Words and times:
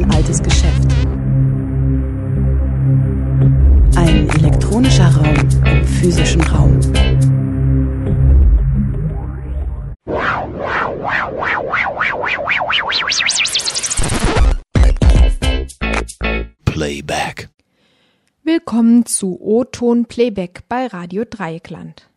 sein 0.00 0.10
altes 0.10 0.42
Geschäft. 0.42 0.92
Ein 3.96 4.28
elektronischer 4.38 5.08
Raum 5.08 5.34
im 5.66 5.84
physischen 5.84 6.42
Raum. 6.42 6.78
Playback. 16.64 17.48
Willkommen 18.42 19.04
zu 19.04 19.38
O-Ton 19.40 20.06
Playback 20.06 20.62
bei 20.68 20.86
Radio 20.86 21.24
Dreieckland. 21.28 22.09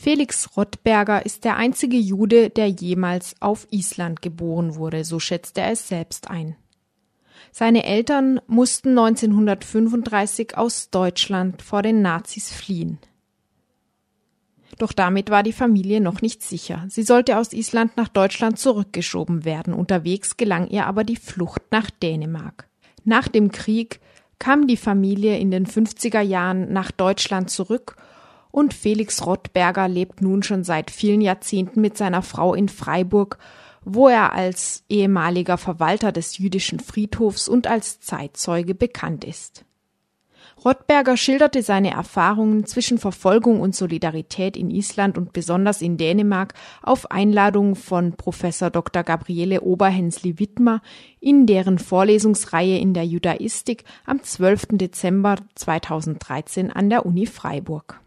Felix 0.00 0.56
Rottberger 0.56 1.26
ist 1.26 1.42
der 1.42 1.56
einzige 1.56 1.96
Jude, 1.96 2.50
der 2.50 2.68
jemals 2.68 3.34
auf 3.40 3.66
Island 3.72 4.22
geboren 4.22 4.76
wurde, 4.76 5.02
so 5.02 5.18
schätzt 5.18 5.58
er 5.58 5.72
es 5.72 5.88
selbst 5.88 6.30
ein. 6.30 6.54
Seine 7.50 7.82
Eltern 7.82 8.40
mussten 8.46 8.90
1935 8.90 10.56
aus 10.56 10.90
Deutschland 10.90 11.62
vor 11.62 11.82
den 11.82 12.00
Nazis 12.00 12.52
fliehen. 12.52 12.98
Doch 14.78 14.92
damit 14.92 15.30
war 15.30 15.42
die 15.42 15.52
Familie 15.52 16.00
noch 16.00 16.22
nicht 16.22 16.44
sicher. 16.44 16.84
Sie 16.88 17.02
sollte 17.02 17.36
aus 17.36 17.52
Island 17.52 17.96
nach 17.96 18.08
Deutschland 18.08 18.60
zurückgeschoben 18.60 19.44
werden. 19.44 19.74
Unterwegs 19.74 20.36
gelang 20.36 20.68
ihr 20.68 20.86
aber 20.86 21.02
die 21.02 21.16
Flucht 21.16 21.62
nach 21.72 21.90
Dänemark. 21.90 22.68
Nach 23.02 23.26
dem 23.26 23.50
Krieg 23.50 23.98
kam 24.38 24.68
die 24.68 24.76
Familie 24.76 25.38
in 25.38 25.50
den 25.50 25.66
50er 25.66 26.20
Jahren 26.20 26.72
nach 26.72 26.92
Deutschland 26.92 27.50
zurück 27.50 27.96
und 28.50 28.74
Felix 28.74 29.24
Rottberger 29.24 29.88
lebt 29.88 30.22
nun 30.22 30.42
schon 30.42 30.64
seit 30.64 30.90
vielen 30.90 31.20
Jahrzehnten 31.20 31.80
mit 31.80 31.96
seiner 31.96 32.22
Frau 32.22 32.54
in 32.54 32.68
Freiburg, 32.68 33.38
wo 33.84 34.08
er 34.08 34.32
als 34.32 34.84
ehemaliger 34.88 35.58
Verwalter 35.58 36.12
des 36.12 36.38
jüdischen 36.38 36.80
Friedhofs 36.80 37.48
und 37.48 37.66
als 37.66 38.00
Zeitzeuge 38.00 38.74
bekannt 38.74 39.24
ist. 39.24 39.64
Rottberger 40.64 41.16
schilderte 41.16 41.62
seine 41.62 41.92
Erfahrungen 41.92 42.66
zwischen 42.66 42.98
Verfolgung 42.98 43.60
und 43.60 43.76
Solidarität 43.76 44.56
in 44.56 44.70
Island 44.70 45.16
und 45.16 45.32
besonders 45.32 45.82
in 45.82 45.96
Dänemark 45.96 46.54
auf 46.82 47.12
Einladung 47.12 47.76
von 47.76 48.14
Professor 48.14 48.68
Dr. 48.68 49.04
Gabriele 49.04 49.60
Oberhensli-Wittmer 49.60 50.82
in 51.20 51.46
deren 51.46 51.78
Vorlesungsreihe 51.78 52.78
in 52.78 52.92
der 52.92 53.04
Judaistik 53.04 53.84
am 54.04 54.22
12. 54.22 54.66
Dezember 54.72 55.36
2013 55.54 56.72
an 56.72 56.90
der 56.90 57.06
Uni 57.06 57.26
Freiburg. 57.26 58.00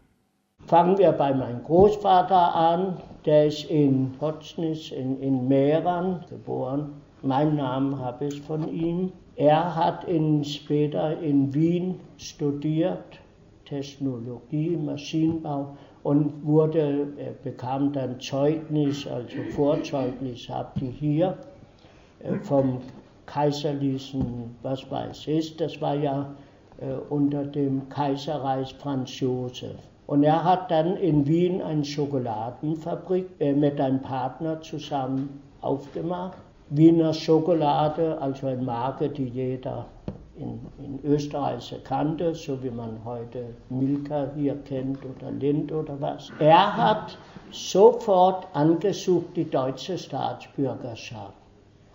Fangen 0.66 0.96
wir 0.96 1.12
bei 1.12 1.34
meinem 1.34 1.62
Großvater 1.64 2.54
an. 2.54 2.96
Der 3.24 3.46
ist 3.46 3.64
in 3.70 4.12
Potsdnis 4.18 4.90
in, 4.90 5.20
in 5.20 5.48
Mähren 5.48 6.24
geboren. 6.28 6.94
Meinen 7.22 7.56
Namen 7.56 7.98
habe 7.98 8.26
ich 8.26 8.40
von 8.42 8.68
ihm. 8.68 9.12
Er 9.36 9.74
hat 9.74 10.04
in, 10.04 10.44
später 10.44 11.18
in 11.20 11.52
Wien 11.54 12.00
studiert, 12.16 13.18
Technologie, 13.64 14.76
Maschinenbau 14.76 15.76
und 16.02 16.44
wurde, 16.44 17.08
er 17.16 17.32
bekam 17.42 17.92
dann 17.92 18.20
Zeugnis, 18.20 19.06
also 19.06 19.36
Vorzeugnis 19.54 20.48
habt 20.48 20.82
ihr 20.82 20.90
hier 20.90 21.38
äh, 22.22 22.34
vom 22.40 22.80
kaiserlichen, 23.26 24.56
was 24.62 24.90
weiß 24.90 25.28
ich, 25.28 25.56
das 25.56 25.80
war 25.80 25.94
ja 25.94 26.34
äh, 26.78 26.92
unter 27.08 27.44
dem 27.44 27.88
Kaiserreich 27.88 28.74
Franz 28.74 29.20
Josef. 29.20 29.76
Und 30.12 30.24
er 30.24 30.44
hat 30.44 30.70
dann 30.70 30.98
in 30.98 31.26
Wien 31.26 31.62
eine 31.62 31.86
Schokoladenfabrik 31.86 33.30
äh, 33.38 33.54
mit 33.54 33.80
einem 33.80 34.02
Partner 34.02 34.60
zusammen 34.60 35.40
aufgemacht. 35.62 36.36
Wiener 36.68 37.14
Schokolade, 37.14 38.20
also 38.20 38.48
eine 38.48 38.60
Marke, 38.60 39.08
die 39.08 39.28
jeder 39.28 39.86
in, 40.36 40.60
in, 40.84 41.00
Österreich 41.02 41.74
kannte, 41.84 42.34
so 42.34 42.62
wie 42.62 42.68
man 42.68 42.98
heute 43.06 43.54
Milka 43.70 44.28
hier 44.36 44.56
kennt 44.68 44.98
oder 45.02 45.30
Lind 45.30 45.72
oder 45.72 45.98
was. 45.98 46.30
Er 46.38 46.76
hat 46.76 47.16
sofort 47.50 48.46
angesucht 48.52 49.34
die 49.34 49.48
deutsche 49.48 49.96
Staatsbürgerschaft. 49.96 51.32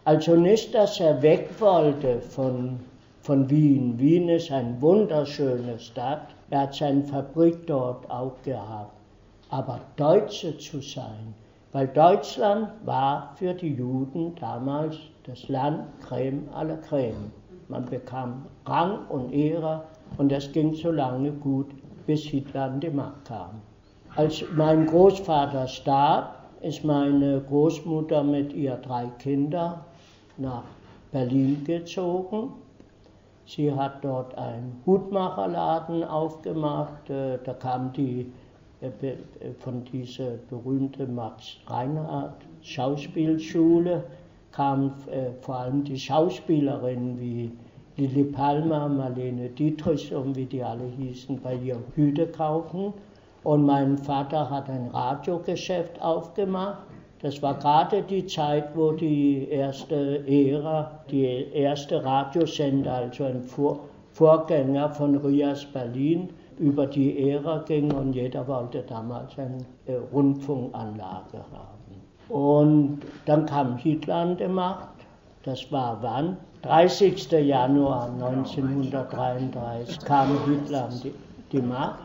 Also 0.06 0.36
nicht, 0.36 0.74
dass 0.74 1.00
er 1.00 1.22
weg 1.22 1.50
wollte 1.60 2.20
von, 2.22 2.80
von 3.28 3.50
Wien. 3.50 4.00
Wien 4.00 4.30
ist 4.30 4.54
eine 4.54 4.82
wunderschöne 4.82 5.78
Stadt, 5.80 6.34
er 6.50 6.62
hat 6.62 6.76
seine 6.76 7.04
Fabrik 7.04 7.68
dort 7.68 8.10
auch 8.10 8.42
gehabt. 8.44 8.94
Aber 9.50 9.82
Deutsche 9.98 10.58
zu 10.58 10.80
sein, 10.80 11.34
weil 11.74 11.90
Deutschland 11.90 12.70
war 12.86 13.34
für 13.36 13.54
die 13.54 13.74
Juden 13.74 14.34
damals 14.40 14.96
das 15.26 15.50
Land 15.50 15.82
Creme 16.08 16.48
à 16.56 16.64
la 16.64 16.78
Creme. 16.78 17.30
Man 17.68 17.84
bekam 17.84 18.46
Rang 18.66 19.06
und 19.10 19.34
Ehre 19.34 19.84
und 20.18 20.32
das 20.32 20.50
ging 20.54 20.74
so 20.74 20.90
lange 20.90 21.34
gut, 21.34 21.68
bis 22.06 22.22
Hitler 22.22 22.72
an 22.72 22.80
die 22.80 22.90
Macht 22.90 23.26
kam. 23.26 23.62
Als 24.16 24.42
mein 24.56 24.86
Großvater 24.86 25.68
starb, 25.68 26.34
ist 26.62 26.86
meine 26.86 27.42
Großmutter 27.42 28.24
mit 28.24 28.54
ihren 28.54 28.82
drei 28.84 29.08
Kindern 29.20 29.82
nach 30.38 30.64
Berlin 31.12 31.62
gezogen 31.66 32.54
Sie 33.48 33.74
hat 33.74 34.04
dort 34.04 34.38
einen 34.38 34.82
Hutmacherladen 34.86 36.04
aufgemacht. 36.04 37.10
Äh, 37.10 37.40
da 37.46 37.54
kam 37.54 37.94
die 37.94 38.30
äh, 38.82 38.88
äh, 38.88 39.16
von 39.60 39.86
dieser 39.86 40.32
berühmten 40.50 41.16
Max 41.16 41.56
Reinhardt 41.68 42.42
Schauspielschule 42.62 44.04
kamen 44.52 44.92
vor 45.42 45.56
allem 45.56 45.84
die 45.84 46.00
Schauspielerinnen 46.00 47.20
wie 47.20 47.52
Lili 47.96 48.24
Palmer, 48.24 48.90
Marlene 48.90 49.50
Dietrich 49.50 50.14
und 50.14 50.36
wie 50.36 50.46
die 50.46 50.64
alle 50.64 50.86
hießen, 50.98 51.40
bei 51.40 51.54
ihr 51.56 51.78
Hüte 51.96 52.26
kaufen. 52.26 52.92
Und 53.44 53.66
mein 53.66 54.00
Vater 54.00 54.50
hat 54.50 54.68
ein 54.70 54.88
Radiogeschäft 54.88 56.02
aufgemacht 56.02 56.87
das 57.22 57.42
war 57.42 57.56
gerade 57.56 58.04
die 58.04 58.26
Zeit, 58.26 58.76
wo 58.76 58.92
die 58.92 59.48
erste 59.50 60.28
Ära, 60.28 61.00
die 61.10 61.48
erste 61.52 62.04
Radiosender, 62.04 62.94
also 62.94 63.26
ein 63.26 63.42
Vor 63.42 63.80
Vorgänger 64.14 64.90
von 64.90 65.16
Rias 65.18 65.64
Berlin, 65.66 66.30
über 66.58 66.88
die 66.88 67.30
Ära 67.30 67.60
ging 67.60 67.92
und 67.92 68.14
jeder 68.14 68.48
wollte 68.48 68.82
damals 68.82 69.38
eine 69.38 69.60
äh, 69.86 69.94
Rundfunkanlage 70.12 71.38
haben. 71.38 71.78
Und 72.30 73.00
dann 73.26 73.46
kam 73.46 73.78
Hitler 73.78 74.16
an 74.16 74.38
die 74.38 74.48
Macht. 74.48 74.90
Das 75.44 75.72
war 75.72 76.00
wann? 76.02 76.38
30. 76.64 77.32
Januar 77.32 78.10
1933 78.20 80.00
kam 80.00 80.30
Hitler 80.46 80.86
an 80.86 81.00
die, 81.04 81.14
die 81.52 81.62
Macht. 81.62 82.00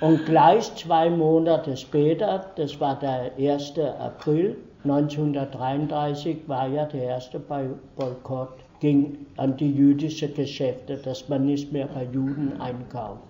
Und 0.00 0.26
gleich 0.26 0.74
zwei 0.74 1.08
Monate 1.08 1.74
später, 1.74 2.44
das 2.56 2.78
war 2.78 2.98
der 2.98 3.32
1. 3.38 3.78
April 3.98 4.56
1933, 4.84 6.46
war 6.46 6.68
ja 6.68 6.84
der 6.84 7.02
erste 7.02 7.38
Boykott 7.40 8.50
ging 8.80 9.26
an 9.38 9.56
die 9.56 9.70
jüdischen 9.70 10.34
Geschäfte, 10.34 10.98
dass 10.98 11.30
man 11.30 11.46
nicht 11.46 11.72
mehr 11.72 11.86
bei 11.86 12.04
Juden 12.12 12.60
einkauft. 12.60 13.22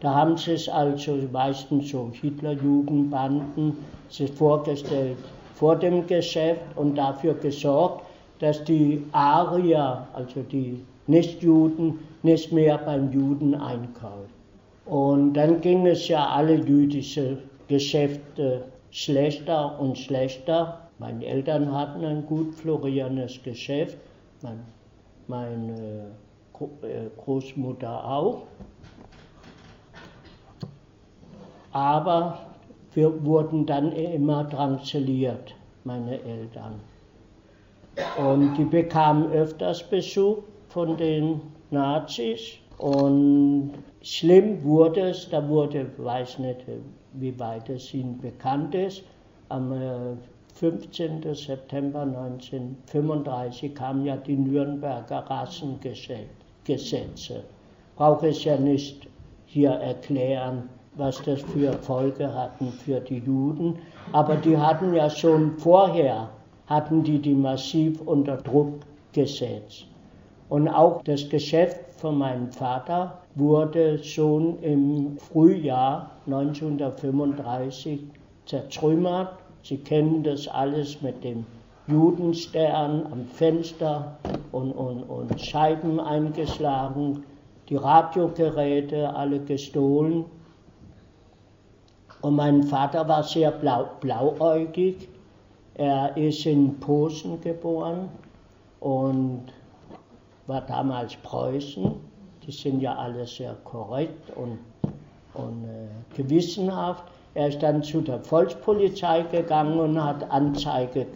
Da 0.00 0.12
haben 0.12 0.36
sie 0.36 0.52
es 0.52 0.68
also 0.68 1.16
meistens 1.30 1.90
so 1.90 2.10
Hitlerjugendbanden 2.12 3.76
sich 4.08 4.32
vorgestellt 4.32 5.18
vor 5.54 5.76
dem 5.76 6.08
Geschäft 6.08 6.62
und 6.74 6.96
dafür 6.96 7.34
gesorgt, 7.34 8.04
dass 8.40 8.64
die 8.64 9.04
Arier, 9.12 10.08
also 10.12 10.42
die 10.42 10.84
Nichtjuden, 11.06 12.00
nicht 12.24 12.50
mehr 12.50 12.78
beim 12.78 13.12
Juden 13.12 13.54
einkaufen. 13.54 14.39
Und 14.90 15.34
dann 15.34 15.60
ging 15.60 15.86
es 15.86 16.08
ja 16.08 16.30
alle 16.30 16.56
jüdische 16.56 17.38
Geschäfte 17.68 18.64
schlechter 18.90 19.78
und 19.78 19.96
schlechter. 19.96 20.80
Meine 20.98 21.24
Eltern 21.24 21.72
hatten 21.72 22.04
ein 22.04 22.26
gut 22.26 22.56
florierendes 22.56 23.40
Geschäft, 23.44 23.96
mein, 24.42 24.58
meine 25.28 26.10
äh, 26.82 27.06
Großmutter 27.16 28.04
auch. 28.04 28.42
Aber 31.70 32.40
wir 32.92 33.24
wurden 33.24 33.66
dann 33.66 33.92
immer 33.92 34.42
drangsaliert, 34.42 35.54
meine 35.84 36.20
Eltern. 36.20 36.80
Und 38.18 38.56
die 38.56 38.64
bekamen 38.64 39.30
öfters 39.30 39.84
Besuch 39.88 40.38
von 40.68 40.96
den 40.96 41.40
Nazis 41.70 42.54
und 42.78 43.74
schlimm 44.02 44.62
wurde 44.64 45.10
es, 45.10 45.28
da 45.28 45.46
wurde, 45.48 45.86
weiß 45.98 46.38
nicht, 46.38 46.60
wie 47.14 47.38
weit 47.38 47.68
es 47.68 47.92
Ihnen 47.92 48.18
bekannt 48.18 48.74
ist, 48.74 49.02
am 49.48 49.72
15. 50.54 51.22
Äh, 51.22 51.34
September 51.34 52.02
1935 52.02 53.74
kamen 53.74 54.04
ja 54.04 54.16
die 54.16 54.36
Nürnberger 54.36 55.24
Rassengesetze. 55.28 57.42
Brauche 57.96 58.28
ich 58.28 58.44
ja 58.44 58.56
nicht 58.56 59.08
hier 59.46 59.70
erklären, 59.70 60.68
was 60.96 61.22
das 61.22 61.40
für 61.42 61.72
Folge 61.74 62.32
hatten 62.32 62.72
für 62.72 63.00
die 63.00 63.18
Juden, 63.18 63.78
aber 64.12 64.36
die 64.36 64.56
hatten 64.56 64.94
ja 64.94 65.08
schon 65.08 65.56
vorher, 65.58 66.28
hatten 66.66 67.02
die 67.02 67.18
die 67.18 67.34
massiv 67.34 68.00
unter 68.02 68.36
Druck 68.36 68.80
gesetzt. 69.12 69.86
Und 70.48 70.68
auch 70.68 71.02
das 71.02 71.28
Geschäft 71.28 71.80
von 72.00 72.16
meinem 72.16 72.50
Vater 72.50 73.18
wurde 73.34 74.02
schon 74.02 74.58
im 74.62 75.18
Frühjahr 75.18 76.10
1935 76.26 78.00
zertrümmert. 78.46 79.34
Sie 79.62 79.76
kennen 79.76 80.22
das 80.22 80.48
alles 80.48 81.02
mit 81.02 81.22
dem 81.22 81.44
Judenstern 81.86 83.06
am 83.12 83.26
Fenster 83.26 84.16
und, 84.52 84.72
und, 84.72 85.02
und 85.02 85.38
Scheiben 85.40 86.00
eingeschlagen, 86.00 87.22
die 87.68 87.76
Radiogeräte 87.76 89.14
alle 89.14 89.40
gestohlen. 89.40 90.24
Und 92.22 92.36
mein 92.36 92.62
Vater 92.62 93.06
war 93.08 93.22
sehr 93.22 93.50
blau, 93.50 93.90
blauäugig. 94.00 95.08
Er 95.74 96.16
ist 96.16 96.46
in 96.46 96.78
Posen 96.80 97.40
geboren 97.40 98.08
und 98.80 99.44
war 100.50 100.62
damals 100.62 101.14
Preußen. 101.16 101.92
Die 102.44 102.50
sind 102.50 102.80
ja 102.80 102.96
alle 102.96 103.24
sehr 103.24 103.54
korrekt 103.62 104.36
und, 104.36 104.58
und 105.34 105.64
äh, 105.64 106.16
gewissenhaft. 106.16 107.04
Er 107.34 107.48
ist 107.48 107.62
dann 107.62 107.84
zu 107.84 108.00
der 108.00 108.18
Volkspolizei 108.18 109.22
gegangen 109.30 109.78
und 109.78 110.02
hat 110.02 110.28
Anzeige 110.28 111.06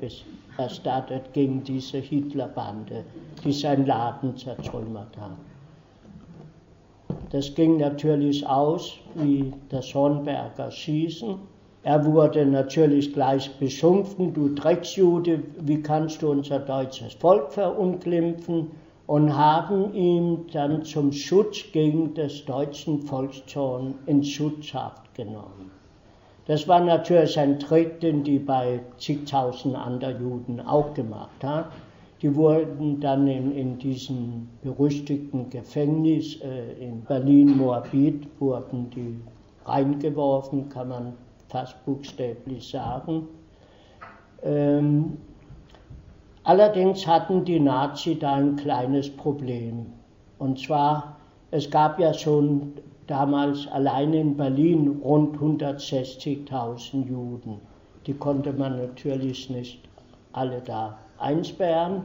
erstattet 0.57 1.33
gegen 1.33 1.65
diese 1.65 1.99
Hitlerbande, 1.99 3.05
die 3.43 3.53
seinen 3.53 3.87
Laden 3.87 4.37
zertrümmert 4.37 5.17
hat. 5.19 5.37
Das 7.31 7.53
ging 7.53 7.79
natürlich 7.79 8.47
aus 8.47 8.95
wie 9.17 9.53
das 9.69 9.93
Hornberger 9.93 10.71
Schießen. 10.71 11.35
Er 11.83 12.07
wurde 12.07 12.47
natürlich 12.47 13.13
gleich 13.13 13.51
beschumpfen, 13.59 14.33
du 14.33 14.55
Drecksjude, 14.55 15.43
wie 15.59 15.83
kannst 15.83 16.23
du 16.23 16.31
unser 16.31 16.61
deutsches 16.61 17.15
Volk 17.15 17.53
verunglimpfen? 17.53 18.84
Und 19.07 19.37
haben 19.37 19.93
ihn 19.95 20.47
dann 20.53 20.83
zum 20.85 21.13
Schutz 21.13 21.65
gegen 21.73 22.15
das 22.15 22.45
deutschen 22.47 23.03
Volkszorn 23.03 23.95
in 24.07 24.25
Schutzhaft 24.25 25.15
genommen. 25.15 25.71
Das 26.47 26.69
war 26.69 26.81
natürlich 26.81 27.39
ein 27.39 27.59
Trick, 27.59 28.01
den 28.01 28.23
die 28.23 28.39
bei 28.39 28.81
zigtausend 28.99 29.77
anderen 29.77 30.21
Juden 30.21 30.61
auch 30.61 30.93
gemacht 30.95 31.43
haben. 31.43 31.69
Die 32.21 32.35
wurden 32.35 33.01
dann 33.01 33.27
in, 33.27 33.53
in 33.53 33.79
diesem 33.79 34.49
berüchtigten 34.63 35.51
Gefängnis 35.51 36.41
äh, 36.41 36.73
in 36.81 37.03
Berlin-Moabit, 37.03 38.27
wurden 38.41 38.89
die 38.91 39.21
reingeworfen, 39.67 40.69
kann 40.69 40.89
man 40.89 41.13
fast 41.49 41.83
buchstäblich 41.85 42.69
sagen. 42.69 43.29
Ähm, 44.43 45.19
allerdings 46.45 47.07
hatten 47.07 47.45
die 47.45 47.61
Nazis 47.61 48.19
da 48.21 48.35
ein 48.35 48.57
kleines 48.57 49.11
Problem. 49.11 49.87
Und 50.39 50.59
zwar, 50.59 51.17
es 51.51 51.71
gab 51.71 51.99
ja 51.99 52.15
schon 52.15 52.73
damals 53.07 53.67
allein 53.69 54.13
in 54.13 54.37
Berlin 54.37 55.01
rund 55.03 55.37
160.000 55.37 57.07
Juden. 57.07 57.61
Die 58.07 58.15
konnte 58.15 58.53
man 58.53 58.77
natürlich 58.77 59.51
nicht 59.51 59.81
alle 60.33 60.61
da 60.61 60.99
einsperren, 61.19 62.05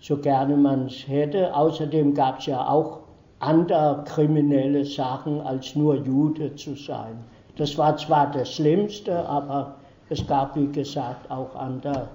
so 0.00 0.16
gerne 0.16 0.56
man 0.56 0.86
es 0.86 1.06
hätte. 1.08 1.54
Außerdem 1.54 2.14
gab 2.14 2.40
es 2.40 2.46
ja 2.46 2.68
auch 2.68 3.00
andere 3.40 4.04
kriminelle 4.04 4.84
Sachen, 4.84 5.40
als 5.40 5.74
nur 5.76 5.96
Jude 5.96 6.54
zu 6.56 6.74
sein. 6.74 7.18
Das 7.56 7.76
war 7.78 7.96
zwar 7.96 8.30
das 8.30 8.52
Schlimmste, 8.54 9.28
aber 9.28 9.76
es 10.10 10.26
gab, 10.26 10.56
wie 10.56 10.70
gesagt, 10.70 11.30
auch 11.30 11.54
andere 11.54 12.08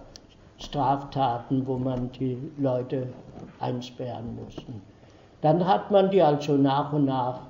Straftaten, 0.65 1.65
wo 1.67 1.77
man 1.77 2.11
die 2.11 2.37
Leute 2.57 3.07
einsperren 3.59 4.35
musste. 4.35 4.73
Dann 5.41 5.65
hat 5.65 5.91
man 5.91 6.09
die 6.09 6.21
also 6.21 6.55
nach 6.55 6.93
und 6.93 7.05
nach 7.05 7.41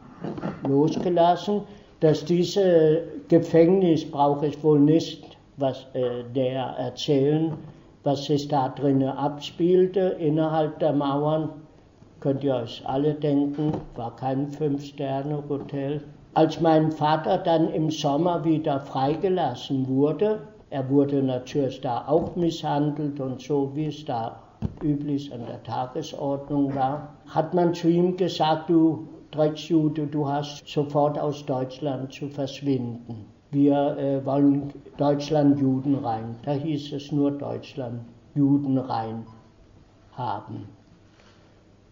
losgelassen. 0.68 1.62
Dass 2.00 2.26
diese 2.26 3.04
Gefängnis 3.30 4.10
brauche 4.10 4.48
ich 4.48 4.62
wohl 4.62 4.80
nicht 4.80 5.38
was 5.58 5.86
äh, 5.94 6.24
der 6.36 6.64
erzählen, 6.78 7.54
was 8.04 8.26
sich 8.26 8.48
da 8.48 8.70
drinnen 8.70 9.08
abspielte 9.08 10.18
innerhalb 10.20 10.80
der 10.80 10.92
Mauern. 10.92 11.50
Könnt 12.20 12.44
ihr 12.44 12.56
euch 12.56 12.84
alle 12.86 13.14
denken, 13.14 13.74
war 13.96 14.16
kein 14.16 14.48
Fünf-Sterne-Hotel. 14.48 16.02
Als 16.34 16.60
mein 16.60 16.92
Vater 16.92 17.38
dann 17.38 17.72
im 17.72 17.92
Sommer 17.92 18.44
wieder 18.44 18.80
freigelassen 18.80 19.88
wurde, 19.88 20.42
er 20.74 20.90
wurde 20.90 21.22
natürlich 21.22 21.82
da 21.82 22.06
auch 22.08 22.36
misshandelt 22.36 23.20
und 23.20 23.40
so, 23.40 23.72
wie 23.76 23.86
es 23.86 24.04
da 24.06 24.40
üblich 24.82 25.32
an 25.32 25.46
der 25.46 25.62
Tagesordnung 25.62 26.74
war, 26.74 27.10
hat 27.28 27.54
man 27.54 27.76
zu 27.76 27.90
ihm 27.90 28.18
gesagt, 28.18 28.72
du 28.72 29.08
Drecksjude, 29.30 30.08
du 30.08 30.28
hast 30.28 30.68
sofort 30.68 31.20
aus 31.20 31.46
Deutschland 31.46 32.12
zu 32.12 32.28
verschwinden. 32.28 33.26
Wir 33.52 33.98
äh, 34.00 34.26
wollen 34.26 34.74
Deutschland 34.98 35.60
Juden 35.60 35.94
rein. 35.94 36.38
Da 36.44 36.54
hieß 36.54 36.94
es 36.94 37.12
nur 37.12 37.30
Deutschland 37.30 38.02
Juden 38.34 38.80
rein 38.80 39.28
haben. 40.14 40.68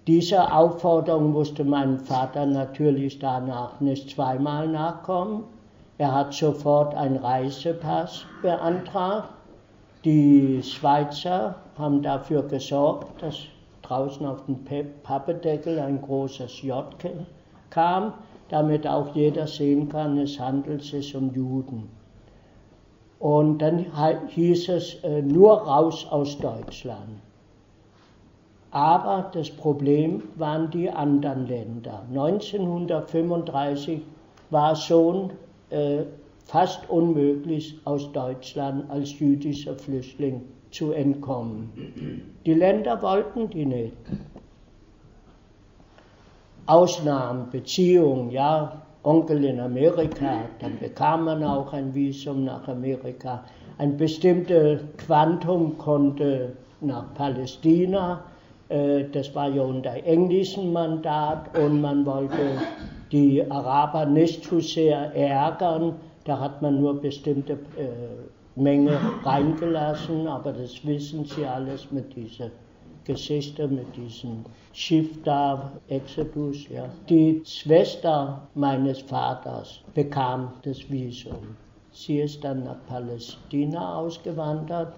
Dieser 0.07 0.57
Aufforderung 0.57 1.33
musste 1.33 1.63
mein 1.63 1.99
Vater 1.99 2.47
natürlich 2.47 3.19
danach 3.19 3.79
nicht 3.79 4.09
zweimal 4.09 4.67
nachkommen. 4.67 5.43
Er 6.01 6.11
hat 6.11 6.33
sofort 6.33 6.95
einen 6.95 7.17
Reisepass 7.17 8.25
beantragt. 8.41 9.29
Die 10.03 10.63
Schweizer 10.63 11.53
haben 11.77 12.01
dafür 12.01 12.41
gesorgt, 12.41 13.21
dass 13.21 13.35
draußen 13.83 14.25
auf 14.25 14.43
dem 14.47 14.57
Pappedeckel 15.03 15.77
ein 15.77 16.01
großes 16.01 16.63
J 16.63 16.85
kam, 17.69 18.13
damit 18.49 18.87
auch 18.87 19.13
jeder 19.13 19.45
sehen 19.45 19.89
kann, 19.89 20.17
es 20.17 20.39
handelt 20.39 20.81
sich 20.81 21.15
um 21.15 21.31
Juden. 21.35 21.87
Und 23.19 23.59
dann 23.59 23.85
hieß 24.29 24.69
es 24.69 24.95
äh, 25.03 25.21
nur 25.21 25.51
raus 25.55 26.07
aus 26.09 26.35
Deutschland. 26.39 27.19
Aber 28.71 29.29
das 29.35 29.51
Problem 29.51 30.23
waren 30.35 30.71
die 30.71 30.89
anderen 30.89 31.45
Länder. 31.45 32.01
1935 32.09 34.01
war 34.49 34.75
schon 34.75 35.29
äh, 35.71 36.03
fast 36.45 36.89
unmöglich, 36.89 37.79
aus 37.85 38.11
Deutschland 38.11 38.89
als 38.89 39.17
jüdischer 39.19 39.75
Flüchtling 39.75 40.41
zu 40.71 40.91
entkommen. 40.91 41.71
Die 42.45 42.53
Länder 42.53 43.01
wollten 43.01 43.49
die 43.49 43.65
nicht. 43.65 43.97
Ausnahmen, 46.65 47.49
Beziehungen, 47.51 48.31
ja, 48.31 48.81
Onkel 49.03 49.43
in 49.45 49.59
Amerika, 49.59 50.43
dann 50.59 50.77
bekam 50.79 51.25
man 51.25 51.43
auch 51.43 51.73
ein 51.73 51.93
Visum 51.93 52.45
nach 52.45 52.67
Amerika. 52.67 53.43
Ein 53.77 53.97
bestimmtes 53.97 54.81
Quantum 54.97 55.77
konnte 55.77 56.53
nach 56.81 57.13
Palästina, 57.15 58.23
äh, 58.69 59.05
das 59.11 59.33
war 59.33 59.49
ja 59.49 59.63
unter 59.63 59.93
englischem 60.05 60.71
Mandat 60.71 61.57
und 61.57 61.81
man 61.81 62.05
wollte 62.05 62.61
die 63.11 63.49
Araber 63.49 64.05
nicht 64.05 64.43
zu 64.43 64.59
sehr 64.59 65.13
ärgern, 65.15 65.95
da 66.23 66.39
hat 66.39 66.61
man 66.61 66.79
nur 66.79 67.01
bestimmte 67.01 67.53
äh, 67.53 68.59
Menge 68.59 68.99
reingelassen, 69.23 70.27
aber 70.27 70.53
das 70.53 70.85
wissen 70.85 71.25
Sie 71.25 71.45
alles 71.45 71.91
mit 71.91 72.15
dieser 72.15 72.51
Geschichte, 73.05 73.67
mit 73.67 73.95
diesem 73.95 74.45
Schiff 74.73 75.21
da, 75.23 75.71
Exodus. 75.87 76.67
Ja. 76.69 76.85
Die 77.09 77.41
Schwester 77.45 78.47
meines 78.53 79.01
Vaters 79.01 79.81
bekam 79.93 80.53
das 80.63 80.89
Visum. 80.89 81.55
Sie 81.91 82.19
ist 82.19 82.43
dann 82.43 82.63
nach 82.63 82.77
Palästina 82.87 83.97
ausgewandert, 83.97 84.93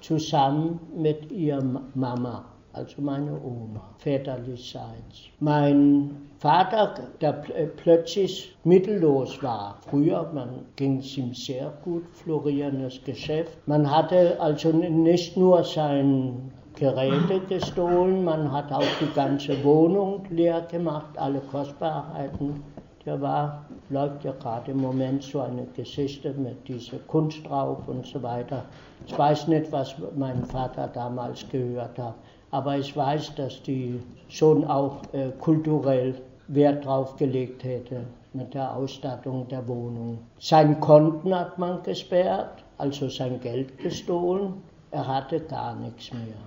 zusammen 0.00 0.78
mit 0.96 1.32
ihrer 1.32 1.80
Mama 1.94 2.44
also 2.74 3.00
meine 3.00 3.32
Oma, 3.32 3.80
väterlichseits. 3.98 5.30
Mein 5.38 6.10
Vater, 6.38 6.94
der 7.20 7.32
plötzlich 7.76 8.56
mittellos 8.64 9.40
war. 9.42 9.78
Früher 9.88 10.28
ging 10.74 10.98
es 10.98 11.16
ihm 11.16 11.32
sehr 11.32 11.72
gut, 11.84 12.02
florierendes 12.12 13.02
Geschäft. 13.04 13.56
Man 13.66 13.88
hatte 13.88 14.40
also 14.40 14.72
nicht 14.72 15.36
nur 15.36 15.62
sein 15.62 16.52
Geräte 16.74 17.40
gestohlen, 17.48 18.24
man 18.24 18.50
hat 18.50 18.72
auch 18.72 18.82
die 19.00 19.14
ganze 19.14 19.62
Wohnung 19.62 20.24
leer 20.30 20.62
gemacht, 20.62 21.16
alle 21.16 21.38
Kostbarkeiten. 21.40 22.62
Der 23.06 23.20
war, 23.20 23.66
läuft 23.90 24.24
ja 24.24 24.32
gerade 24.32 24.72
im 24.72 24.80
Moment 24.80 25.22
so 25.22 25.40
eine 25.40 25.66
Geschichte 25.76 26.32
mit 26.32 26.66
dieser 26.66 26.98
Kunst 27.06 27.46
drauf 27.46 27.86
und 27.86 28.04
so 28.06 28.20
weiter. 28.22 28.64
Ich 29.06 29.16
weiß 29.16 29.46
nicht, 29.48 29.70
was 29.70 29.94
mein 30.16 30.44
Vater 30.46 30.88
damals 30.88 31.48
gehört 31.48 31.98
hat 31.98 32.14
aber 32.54 32.78
ich 32.78 32.96
weiß, 32.96 33.34
dass 33.34 33.60
die 33.64 34.00
schon 34.28 34.64
auch 34.64 34.98
äh, 35.12 35.30
kulturell 35.40 36.14
Wert 36.46 36.84
drauf 36.84 37.16
gelegt 37.16 37.64
hätte 37.64 38.02
mit 38.32 38.54
der 38.54 38.76
Ausstattung 38.76 39.48
der 39.48 39.66
Wohnung. 39.66 40.18
Sein 40.38 40.78
Konten 40.78 41.34
hat 41.34 41.58
man 41.58 41.82
gesperrt, 41.82 42.62
also 42.78 43.08
sein 43.08 43.40
Geld 43.40 43.76
gestohlen. 43.78 44.62
er 44.92 45.04
hatte 45.04 45.40
gar 45.40 45.74
nichts 45.74 46.12
mehr. 46.12 46.44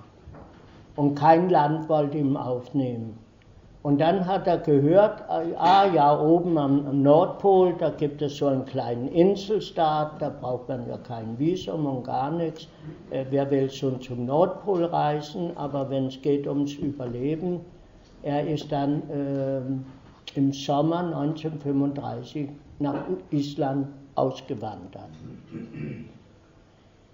Und 0.95 1.15
kein 1.15 1.49
Land 1.49 1.89
wollte 1.89 2.19
ihn 2.19 2.37
aufnehmen. 2.37 3.19
Und 3.87 4.01
dann 4.01 4.27
hat 4.27 4.47
er 4.47 4.57
gehört, 4.57 5.23
ah 5.29 5.85
ja, 5.85 6.19
oben 6.19 6.57
am, 6.57 6.85
am, 6.87 7.03
Nordpol, 7.03 7.73
da 7.79 7.89
gibt 7.89 8.21
es 8.21 8.35
so 8.35 8.47
einen 8.47 8.65
kleinen 8.65 9.07
Inselstaat, 9.07 10.21
da 10.21 10.27
braucht 10.27 10.67
man 10.67 10.85
ja 10.89 10.97
kein 10.97 11.39
Visum 11.39 11.85
und 11.85 12.03
gar 12.03 12.29
nichts. 12.31 12.67
Äh, 13.11 13.23
wer 13.29 13.49
will 13.49 13.69
schon 13.69 14.01
zum 14.01 14.25
Nordpol 14.25 14.83
reisen, 14.83 15.55
aber 15.55 15.89
wenn 15.89 16.07
es 16.07 16.21
geht 16.21 16.47
ums 16.47 16.73
Überleben, 16.73 17.61
er 18.23 18.45
ist 18.45 18.69
dann 18.73 19.09
äh, 19.09 19.61
im 20.37 20.51
Sommer 20.51 21.05
1935 21.05 22.49
nach 22.79 23.05
Island 23.29 23.87
ausgewandert. 24.15 25.11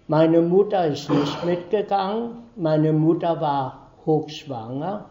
Meine 0.08 0.42
Mutter 0.42 0.88
ist 0.88 1.08
nicht 1.08 1.46
mitgegangen. 1.46 2.30
Meine 2.56 2.92
Mutter 2.94 3.39
war 3.39 3.92
hochschwanger 4.08 5.06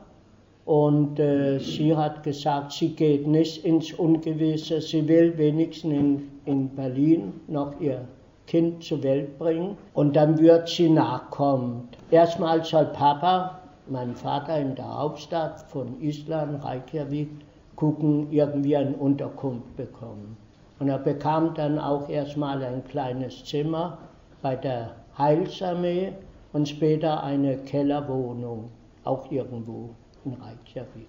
und 0.64 1.18
äh, 1.18 1.58
sie 1.58 1.96
hat 1.96 2.22
gesagt, 2.22 2.72
sie 2.72 2.94
geht 2.94 3.26
nicht 3.26 3.64
ins 3.64 3.92
Ungewisse. 3.92 4.80
Sie 4.80 5.06
will 5.08 5.36
wenigstens 5.36 5.92
in, 5.92 6.30
in 6.44 6.68
Berlin 6.68 7.32
noch 7.48 7.80
ihr 7.80 8.06
Kind 8.46 8.84
zur 8.84 9.02
Welt 9.02 9.38
bringen 9.38 9.76
und 9.94 10.14
dann 10.14 10.38
wird 10.38 10.68
sie 10.68 10.88
nachkommen. 10.88 11.88
Erstmal 12.10 12.64
soll 12.64 12.86
Papa, 12.86 13.60
mein 13.88 14.14
Vater 14.14 14.58
in 14.58 14.74
der 14.76 14.98
Hauptstadt 14.98 15.62
von 15.62 16.00
Island, 16.00 16.64
Reykjavik, 16.64 17.30
gucken, 17.74 18.28
irgendwie 18.30 18.76
eine 18.76 18.94
Unterkunft 18.96 19.76
bekommen. 19.76 20.36
Und 20.78 20.88
er 20.88 20.98
bekam 20.98 21.54
dann 21.54 21.78
auch 21.78 22.08
erstmal 22.08 22.62
ein 22.62 22.84
kleines 22.84 23.44
Zimmer 23.44 23.98
bei 24.42 24.54
der 24.54 24.90
Heilsarmee 25.18 26.12
und 26.52 26.68
später 26.68 27.22
eine 27.22 27.56
Kellerwohnung, 27.58 28.70
auch 29.04 29.30
irgendwo 29.30 29.90
in 30.24 30.34
Reykjavik. 30.34 31.08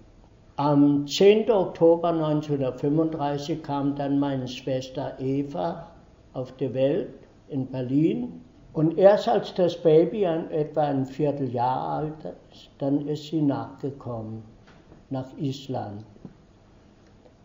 Am 0.56 1.06
10. 1.06 1.50
Oktober 1.50 2.08
1935 2.08 3.62
kam 3.62 3.96
dann 3.96 4.18
meine 4.18 4.46
Schwester 4.46 5.14
Eva 5.18 5.88
auf 6.32 6.52
die 6.52 6.72
Welt 6.72 7.10
in 7.48 7.66
Berlin. 7.66 8.40
Und 8.72 8.98
erst 8.98 9.28
als 9.28 9.54
das 9.54 9.76
Baby 9.76 10.26
ein, 10.26 10.50
etwa 10.50 10.82
ein 10.82 11.06
Vierteljahr 11.06 11.88
alt 11.88 12.34
ist, 12.52 12.70
dann 12.78 13.06
ist 13.08 13.28
sie 13.28 13.42
nachgekommen 13.42 14.42
nach 15.10 15.26
Island. 15.38 16.04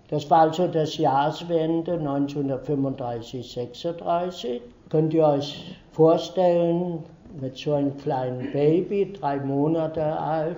Das 0.10 0.30
war 0.30 0.42
also 0.42 0.68
das 0.68 0.98
Jahreswende 0.98 1.94
1935, 1.94 3.52
36. 3.52 4.62
Könnt 4.90 5.14
ihr 5.14 5.26
euch 5.26 5.76
vorstellen, 5.92 7.04
mit 7.40 7.58
so 7.58 7.74
einem 7.74 7.96
kleinen 7.98 8.52
Baby, 8.52 9.14
drei 9.14 9.38
Monate 9.38 10.04
alt, 10.04 10.58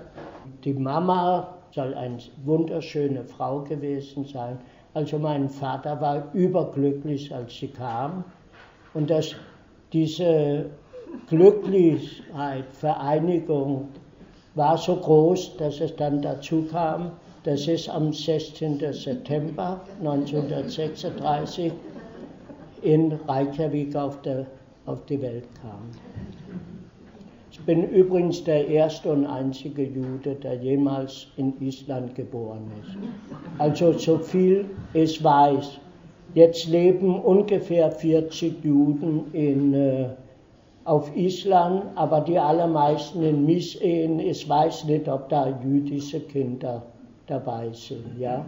die 0.63 0.74
Mama 0.74 1.55
soll 1.71 1.93
eine 1.93 2.17
wunderschöne 2.43 3.24
Frau 3.24 3.62
gewesen 3.62 4.25
sein. 4.25 4.57
Also 4.93 5.17
mein 5.17 5.50
Vater 5.50 6.00
war 6.01 6.33
überglücklich, 6.33 7.33
als 7.33 7.55
sie 7.55 7.69
kam. 7.69 8.24
Und 8.93 9.10
das, 9.10 9.36
diese 9.93 10.65
Glücklichkeit, 11.27 12.65
Vereinigung 12.74 13.88
war 14.55 14.77
so 14.77 14.98
groß, 14.98 15.57
dass 15.57 15.79
es 15.79 15.95
dann 15.95 16.21
dazu 16.21 16.67
kam, 16.69 17.12
dass 17.43 17.67
es 17.67 17.88
am 17.88 18.12
16. 18.12 18.79
September 18.93 19.79
1936 20.00 21.71
in 22.81 23.13
Reykjavik 23.27 23.95
auf, 23.95 24.21
der, 24.21 24.45
auf 24.86 25.05
die 25.05 25.21
Welt 25.21 25.48
kam. 25.62 25.89
Bin 27.65 27.89
übrigens 27.89 28.44
der 28.44 28.68
erste 28.68 29.12
und 29.12 29.25
einzige 29.25 29.84
Jude, 29.84 30.36
der 30.36 30.56
jemals 30.56 31.27
in 31.38 31.53
Island 31.62 32.15
geboren 32.15 32.72
ist. 32.82 32.98
Also 33.60 33.94
so 33.94 34.18
viel 34.18 34.65
ich 34.94 35.24
weiß. 35.24 35.80
Jetzt 36.34 36.68
leben 36.68 37.20
ungefähr 37.20 37.91
40 37.91 38.63
Juden 38.63 39.25
in, 39.34 39.74
äh, 39.74 40.10
auf 40.86 41.15
Island, 41.15 41.84
aber 41.96 42.22
die 42.22 42.39
allermeisten 42.39 43.22
in 43.22 43.46
Missehen. 43.46 44.20
Ich 44.20 44.48
weiß 44.48 44.86
nicht, 44.86 45.08
ob 45.08 45.30
da 45.30 45.60
jüdische 45.63 46.22
Kinder 46.22 46.82
dabei 47.27 47.70
sind. 47.74 48.18
Ja? 48.18 48.46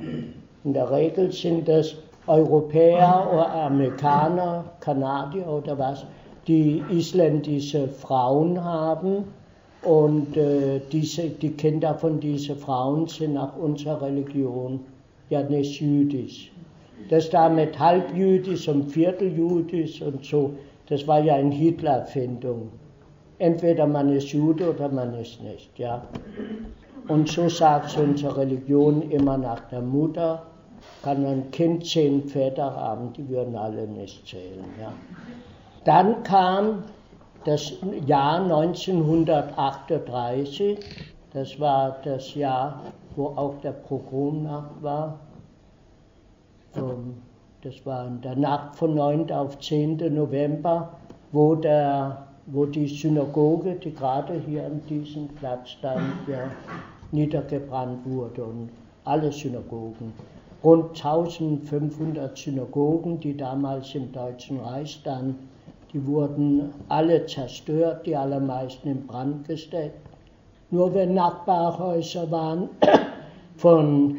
In 0.64 0.74
der 0.74 0.90
Regel 0.90 1.32
sind 1.32 1.68
es 1.70 1.96
Europäer 2.26 3.30
oder 3.32 3.54
Amerikaner, 3.54 4.64
Kanadier 4.80 5.46
oder 5.48 5.78
was, 5.78 6.06
die 6.48 6.84
isländische 6.90 7.88
Frauen 7.88 8.64
haben. 8.64 9.26
Und 9.84 10.38
äh, 10.38 10.80
diese, 10.92 11.30
die 11.30 11.52
Kinder 11.52 11.94
von 11.96 12.20
diesen 12.20 12.58
Frauen 12.58 13.08
sind 13.08 13.34
nach 13.34 13.58
unserer 13.58 14.02
Religion 14.02 14.80
ja 15.30 15.44
nicht 15.44 15.82
jüdisch. 15.82 16.52
Das 17.10 17.30
damit 17.30 17.78
halbjüdisch 17.78 18.70
und 18.70 18.86
vierteljüdisch 18.86 20.02
und 20.02 20.24
so, 20.24 20.54
das 20.88 21.06
war 21.08 21.22
ja 21.22 21.36
eine 21.36 21.54
Hitler-Erfindung. 21.54 22.70
Entweder 23.40 23.88
man 23.88 24.14
ist 24.14 24.30
Jude 24.30 24.70
oder 24.70 24.88
man 24.90 25.14
ist 25.16 25.42
nicht, 25.42 25.78
ja. 25.78 26.02
Und 27.10 27.28
so 27.28 27.50
sagt 27.50 27.98
unsere 27.98 28.38
Religion 28.38 29.02
immer 29.12 29.38
nach 29.38 29.60
der 29.70 29.82
Mutter, 29.82 30.46
kann 31.02 31.26
ein 31.26 31.52
Kind 31.52 31.86
zehn 31.86 32.24
Väter 32.24 32.74
haben, 32.74 33.12
die 33.14 33.28
würden 33.28 33.56
alle 33.56 33.86
nicht 33.88 34.26
zählen, 34.28 34.64
ja. 34.80 34.94
Dann 35.86 36.24
kam 36.24 36.84
das 37.46 37.74
Jahr 38.06 38.42
1938, 38.42 40.80
das 41.34 41.58
war 41.60 41.98
das 42.04 42.36
Jahr, 42.36 42.82
wo 43.16 43.28
auch 43.28 43.62
der 43.62 43.72
Pogromnacht 43.72 44.82
war. 44.82 45.20
Das 47.62 47.86
war 47.86 48.08
in 48.08 48.20
der 48.22 48.38
Nacht 48.38 48.76
von 48.76 48.96
9. 48.96 49.32
auf 49.32 49.60
10. 49.60 49.98
November, 50.14 50.90
wo, 51.32 51.56
der, 51.56 52.28
wo 52.46 52.66
die 52.66 52.88
Synagoge, 52.88 53.76
die 53.76 53.94
gerade 53.94 54.42
hier 54.46 54.66
an 54.66 54.82
diesem 54.88 55.28
Platz 55.28 55.72
stand, 55.72 56.14
ja, 56.28 56.50
niedergebrannt 57.12 58.06
wurde 58.06 58.44
und 58.44 58.70
alle 59.04 59.32
Synagogen. 59.32 60.14
Rund 60.64 60.90
1500 60.90 62.38
Synagogen, 62.38 63.20
die 63.20 63.36
damals 63.36 63.94
im 63.96 64.14
Deutschen 64.14 64.60
Reich 64.62 64.94
standen, 64.94 65.50
die 65.94 66.06
wurden 66.08 66.74
alle 66.90 67.26
zerstört, 67.28 68.06
die 68.06 68.16
allermeisten 68.16 68.90
in 68.90 69.06
Brand 69.06 69.48
gesteckt. 69.48 70.00
Nur 70.72 70.94
wenn 70.94 71.14
Nachbarhäuser 71.14 72.30
waren 72.32 72.70
von 73.58 74.18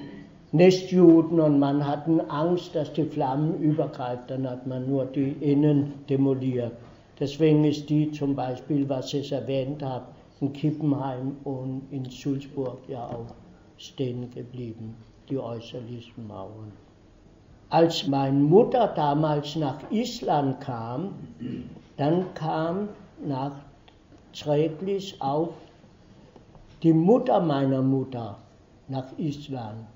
Nichtjuden 0.52 1.40
und 1.40 1.58
man 1.58 1.84
hatte 1.84 2.24
Angst, 2.30 2.76
dass 2.76 2.92
die 2.92 3.04
Flammen 3.04 3.58
übergreifen, 3.60 4.24
dann 4.28 4.48
hat 4.48 4.66
man 4.68 4.88
nur 4.88 5.04
die 5.06 5.32
Innen 5.40 5.94
demoliert. 6.08 6.72
Deswegen 7.18 7.64
ist 7.64 7.90
die 7.90 8.12
zum 8.12 8.36
Beispiel, 8.36 8.88
was 8.88 9.12
ich 9.14 9.32
erwähnt 9.32 9.82
habe, 9.82 10.06
in 10.40 10.52
Kippenheim 10.52 11.36
und 11.42 11.82
in 11.90 12.04
Sulzburg 12.04 12.78
ja 12.88 13.04
auch 13.04 13.34
stehen 13.76 14.30
geblieben, 14.30 14.94
die 15.28 15.38
äußerlichen 15.38 16.26
Mauern. 16.28 16.83
Als 17.74 18.06
meine 18.06 18.38
Mutter 18.38 18.86
damals 18.94 19.56
nach 19.56 19.78
Island 19.90 20.60
kam, 20.60 21.08
dann 21.96 22.32
kam 22.34 22.88
nachträglich 23.26 25.20
auch 25.20 25.48
die 26.84 26.92
Mutter 26.92 27.40
meiner 27.40 27.82
Mutter 27.82 28.36
nach 28.86 29.06
Island. 29.18 29.86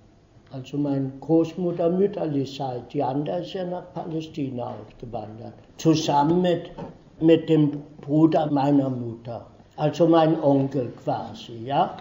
Also 0.50 0.76
meine 0.76 1.12
Großmutter 1.20 1.88
mütterlichseits, 1.90 2.88
die 2.88 3.00
andere 3.00 3.42
ist 3.42 3.52
ja 3.52 3.64
nach 3.64 3.84
Palästina 3.94 4.74
ausgewandert. 4.74 5.54
Zusammen 5.76 6.42
mit, 6.42 6.72
mit 7.20 7.48
dem 7.48 7.80
Bruder 8.00 8.50
meiner 8.50 8.90
Mutter, 8.90 9.46
also 9.76 10.08
mein 10.08 10.42
Onkel 10.42 10.90
quasi, 11.04 11.64
ja. 11.64 11.96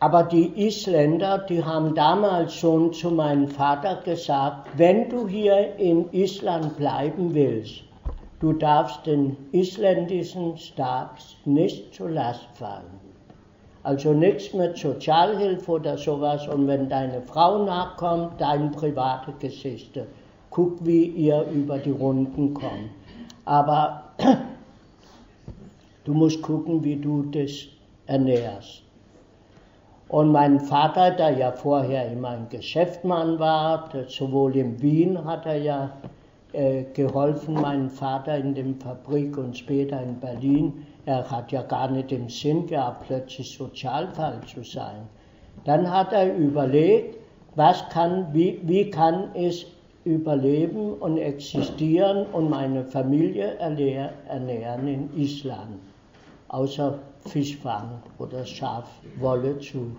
Aber 0.00 0.22
die 0.22 0.52
Isländer, 0.66 1.38
die 1.38 1.64
haben 1.64 1.92
damals 1.92 2.54
schon 2.54 2.92
zu 2.92 3.10
meinem 3.10 3.48
Vater 3.48 3.96
gesagt, 4.04 4.68
wenn 4.76 5.08
du 5.08 5.26
hier 5.26 5.74
in 5.76 6.12
Island 6.12 6.76
bleiben 6.76 7.34
willst, 7.34 7.82
du 8.38 8.52
darfst 8.52 9.06
den 9.06 9.36
isländischen 9.50 10.56
Staat 10.56 11.18
nicht 11.44 11.92
zur 11.92 12.10
Last 12.10 12.46
fallen. 12.54 13.00
Also 13.82 14.12
nichts 14.12 14.54
mit 14.54 14.76
Sozialhilfe 14.76 15.72
oder 15.72 15.98
sowas 15.98 16.46
und 16.46 16.68
wenn 16.68 16.88
deine 16.88 17.20
Frau 17.22 17.64
nachkommt, 17.64 18.40
deine 18.40 18.68
private 18.70 19.32
Geschichte. 19.40 20.06
Guck, 20.50 20.84
wie 20.86 21.06
ihr 21.06 21.44
über 21.52 21.78
die 21.78 21.90
Runden 21.90 22.54
kommt. 22.54 22.90
Aber 23.44 24.04
du 26.04 26.14
musst 26.14 26.40
gucken, 26.40 26.84
wie 26.84 26.96
du 26.96 27.22
das 27.22 27.66
ernährst. 28.06 28.87
Und 30.08 30.32
mein 30.32 30.58
Vater, 30.58 31.10
der 31.10 31.30
ja 31.30 31.52
vorher 31.52 32.10
immer 32.10 32.30
ein 32.30 32.48
Geschäftsmann 32.48 33.38
war, 33.38 33.90
sowohl 34.08 34.56
in 34.56 34.80
Wien 34.80 35.22
hat 35.22 35.44
er 35.44 35.58
ja 35.58 35.90
äh, 36.54 36.84
geholfen, 36.94 37.54
meinem 37.54 37.90
Vater 37.90 38.38
in 38.38 38.54
der 38.54 38.64
Fabrik 38.82 39.36
und 39.36 39.56
später 39.56 40.02
in 40.02 40.18
Berlin. 40.18 40.86
Er 41.04 41.30
hat 41.30 41.52
ja 41.52 41.62
gar 41.62 41.90
nicht 41.90 42.10
im 42.10 42.30
Sinn 42.30 42.66
gehabt, 42.66 43.06
plötzlich 43.06 43.54
Sozialfall 43.56 44.40
zu 44.46 44.62
sein. 44.64 45.06
Dann 45.64 45.90
hat 45.90 46.14
er 46.14 46.34
überlegt, 46.34 47.18
was 47.54 47.86
kann, 47.90 48.28
wie, 48.32 48.60
wie 48.62 48.90
kann 48.90 49.28
es 49.34 49.66
überleben 50.04 50.94
und 50.94 51.18
existieren 51.18 52.24
und 52.32 52.48
meine 52.48 52.82
Familie 52.84 53.58
ernähren 53.58 54.88
in 54.88 55.10
Island, 55.14 55.80
außer 56.48 56.98
Fischfang 57.26 58.02
oder 58.18 58.44
Schafwolle 58.44 59.58
zu. 59.58 59.96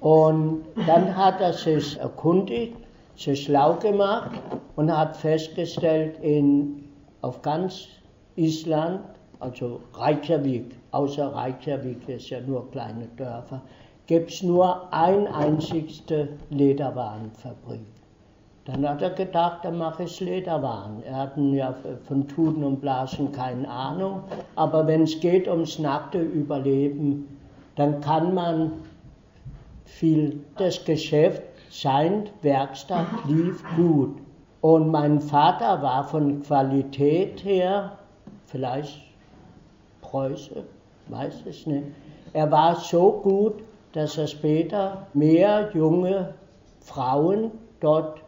Und 0.00 0.64
dann 0.86 1.16
hat 1.16 1.40
er 1.40 1.52
sich 1.52 1.98
erkundigt, 1.98 2.76
sich 3.16 3.44
schlau 3.44 3.74
gemacht 3.74 4.40
und 4.76 4.94
hat 4.94 5.16
festgestellt, 5.16 6.18
in, 6.20 6.88
auf 7.22 7.40
ganz 7.42 7.86
Island, 8.36 9.00
also 9.40 9.80
Reykjavik, 9.94 10.74
außer 10.90 11.34
Reykjavik 11.34 12.08
ist 12.08 12.30
ja 12.30 12.40
nur 12.40 12.70
kleine 12.70 13.06
Dörfer, 13.16 13.62
gibt 14.06 14.30
es 14.30 14.42
nur 14.42 14.92
ein 14.92 15.26
einzigste 15.26 16.28
Lederwarenfabrik. 16.50 17.93
Dann 18.64 18.88
hat 18.88 19.02
er 19.02 19.10
gedacht, 19.10 19.58
dann 19.62 19.76
mache 19.76 20.04
ich 20.04 20.20
Lederwaren. 20.20 21.02
Er 21.04 21.16
hat 21.16 21.36
ja 21.36 21.74
von 22.06 22.26
Tuten 22.28 22.64
und 22.64 22.80
Blasen 22.80 23.30
keine 23.30 23.68
Ahnung, 23.68 24.22
aber 24.56 24.86
wenn 24.86 25.02
es 25.02 25.20
geht 25.20 25.46
ums 25.48 25.78
nackte 25.78 26.18
Überleben, 26.18 27.28
dann 27.76 28.00
kann 28.00 28.32
man 28.32 28.72
viel. 29.84 30.40
Das 30.56 30.82
Geschäft, 30.84 31.42
sein 31.70 32.28
Werkstatt 32.40 33.06
lief 33.28 33.62
gut. 33.76 34.16
Und 34.62 34.90
mein 34.90 35.20
Vater 35.20 35.82
war 35.82 36.04
von 36.04 36.42
Qualität 36.42 37.44
her, 37.44 37.98
vielleicht 38.46 39.02
Preuße, 40.00 40.64
weiß 41.08 41.42
es 41.44 41.66
nicht. 41.66 41.84
Er 42.32 42.50
war 42.50 42.76
so 42.76 43.12
gut, 43.22 43.62
dass 43.92 44.16
er 44.16 44.26
später 44.26 45.06
mehr 45.12 45.70
junge 45.74 46.32
Frauen 46.80 47.50
dort 47.80 48.23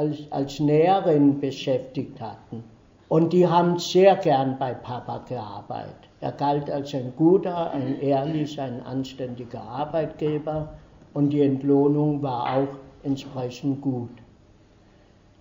als, 0.00 0.18
als 0.30 0.58
Näherin 0.60 1.38
beschäftigt 1.40 2.18
hatten. 2.20 2.64
Und 3.08 3.32
die 3.34 3.46
haben 3.46 3.78
sehr 3.78 4.16
gern 4.16 4.56
bei 4.58 4.72
Papa 4.72 5.18
gearbeitet. 5.28 6.08
Er 6.22 6.32
galt 6.32 6.70
als 6.70 6.94
ein 6.94 7.12
guter, 7.16 7.70
ein 7.72 8.00
ehrlicher, 8.00 8.62
ein 8.62 8.82
anständiger 8.82 9.60
Arbeitgeber 9.60 10.68
und 11.12 11.30
die 11.30 11.42
Entlohnung 11.42 12.22
war 12.22 12.56
auch 12.56 12.76
entsprechend 13.02 13.82
gut. 13.82 14.10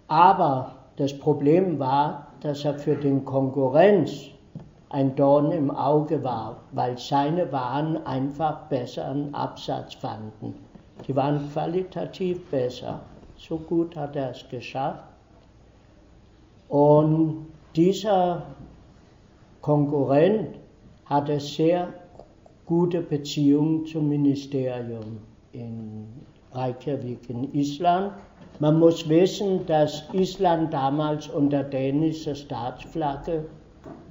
Aber 0.07 0.75
das 0.97 1.17
Problem 1.17 1.79
war, 1.79 2.27
dass 2.41 2.65
er 2.65 2.73
für 2.73 2.95
den 2.95 3.23
Konkurrenz 3.23 4.11
ein 4.89 5.15
Dorn 5.15 5.51
im 5.51 5.69
Auge 5.71 6.21
war, 6.23 6.57
weil 6.71 6.97
seine 6.97 7.49
Waren 7.51 8.05
einfach 8.05 8.63
besseren 8.67 9.33
Absatz 9.33 9.93
fanden. 9.93 10.55
Die 11.07 11.15
waren 11.15 11.49
qualitativ 11.53 12.49
besser 12.49 12.99
so 13.39 13.57
gut 13.57 13.95
hat 13.95 14.15
er 14.15 14.31
es 14.31 14.45
geschafft. 14.49 15.03
Und 16.67 17.47
dieser 17.75 18.43
Konkurrent 19.61 20.59
hatte 21.05 21.39
sehr 21.39 21.93
gute 22.65 23.01
Beziehungen 23.01 23.85
zum 23.85 24.09
Ministerium 24.09 25.19
in 25.53 26.07
Reykjavik 26.51 27.29
in 27.29 27.53
Island. 27.53 28.11
Man 28.59 28.77
muss 28.77 29.07
wissen, 29.07 29.65
dass 29.65 30.03
Island 30.13 30.73
damals 30.73 31.27
unter 31.29 31.63
dänischer 31.63 32.35
Staatsflagge 32.35 33.45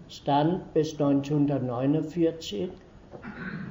stand 0.08 0.72
bis 0.72 0.92
1949, 0.92 2.70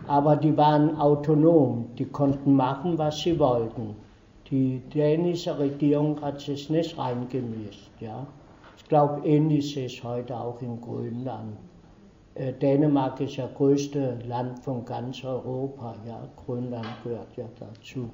aber 0.08 0.36
die 0.36 0.56
waren 0.56 0.96
autonom, 0.98 1.88
die 1.98 2.06
konnten 2.06 2.54
machen, 2.54 2.98
was 2.98 3.20
sie 3.20 3.38
wollten. 3.39 3.96
Die 4.50 4.82
dänische 4.94 5.60
Regierung 5.60 6.22
hat 6.22 6.40
sich 6.40 6.70
nicht 6.70 6.98
reingemischt. 6.98 7.92
Ja. 8.00 8.26
Ich 8.78 8.88
glaube, 8.88 9.28
ähnlich 9.28 9.76
ist 9.76 10.02
heute 10.04 10.38
auch 10.38 10.62
in 10.62 10.80
Grönland. 10.80 11.58
Äh, 12.36 12.54
Dänemark 12.54 13.20
ist 13.20 13.36
ja 13.36 13.50
größte 13.54 14.20
Land 14.26 14.60
von 14.60 14.86
ganz 14.86 15.22
Europa. 15.24 15.96
Ja. 16.08 16.22
Grönland 16.46 16.88
gehört 17.04 17.36
ja 17.36 17.44
dazu. 17.60 18.10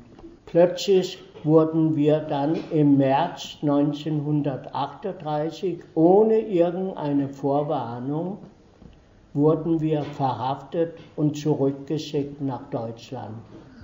Plötzlich 0.48 1.20
wurden 1.44 1.96
wir 1.96 2.18
dann 2.20 2.58
im 2.72 2.98
März 2.98 3.58
1938 3.62 5.84
ohne 5.94 6.40
irgendeine 6.40 7.30
Vorwarnung 7.30 8.40
wurden 9.34 9.82
wir 9.82 10.04
verhaftet 10.04 10.98
und 11.16 11.38
zurückgeschickt 11.38 12.42
nach 12.42 12.70
Deutschland. 12.70 13.36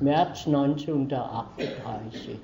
März 0.02 0.48
1938. 0.48 2.40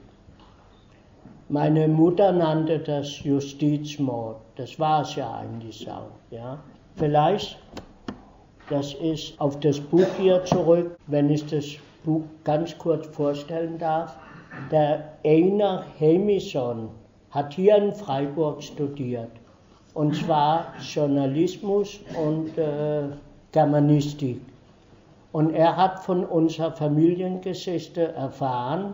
Meine 1.48 1.88
Mutter 1.88 2.32
nannte 2.32 2.80
das 2.80 3.24
Justizmord. 3.24 4.38
Das 4.56 4.80
war 4.80 5.04
es 5.04 5.16
ja 5.16 5.32
eigentlich 5.36 5.90
auch. 5.90 6.12
Ja. 6.32 6.58
Vielleicht, 6.96 7.58
das 8.70 8.94
ist 8.96 9.40
auf 9.40 9.60
das 9.60 9.80
Buch 9.80 10.08
hier 10.18 10.44
zurück, 10.44 10.98
wenn 11.08 11.30
ich 11.30 11.46
das 11.46 11.66
Buch 12.04 12.24
ganz 12.44 12.78
kurz 12.78 13.08
vorstellen 13.08 13.78
darf. 13.78 14.18
Der 14.72 15.14
Einar 15.24 15.86
Hemison 15.98 16.90
hat 17.32 17.54
hier 17.54 17.78
in 17.78 17.94
Freiburg 17.94 18.64
studiert. 18.64 19.32
Und 19.94 20.16
zwar 20.16 20.74
Journalismus 20.82 22.00
und 22.22 22.58
äh, 22.58 23.04
Germanistik. 23.52 24.42
Und 25.36 25.50
er 25.54 25.76
hat 25.76 26.00
von 26.00 26.24
unserer 26.24 26.72
Familiengeschichte 26.72 28.14
erfahren. 28.14 28.94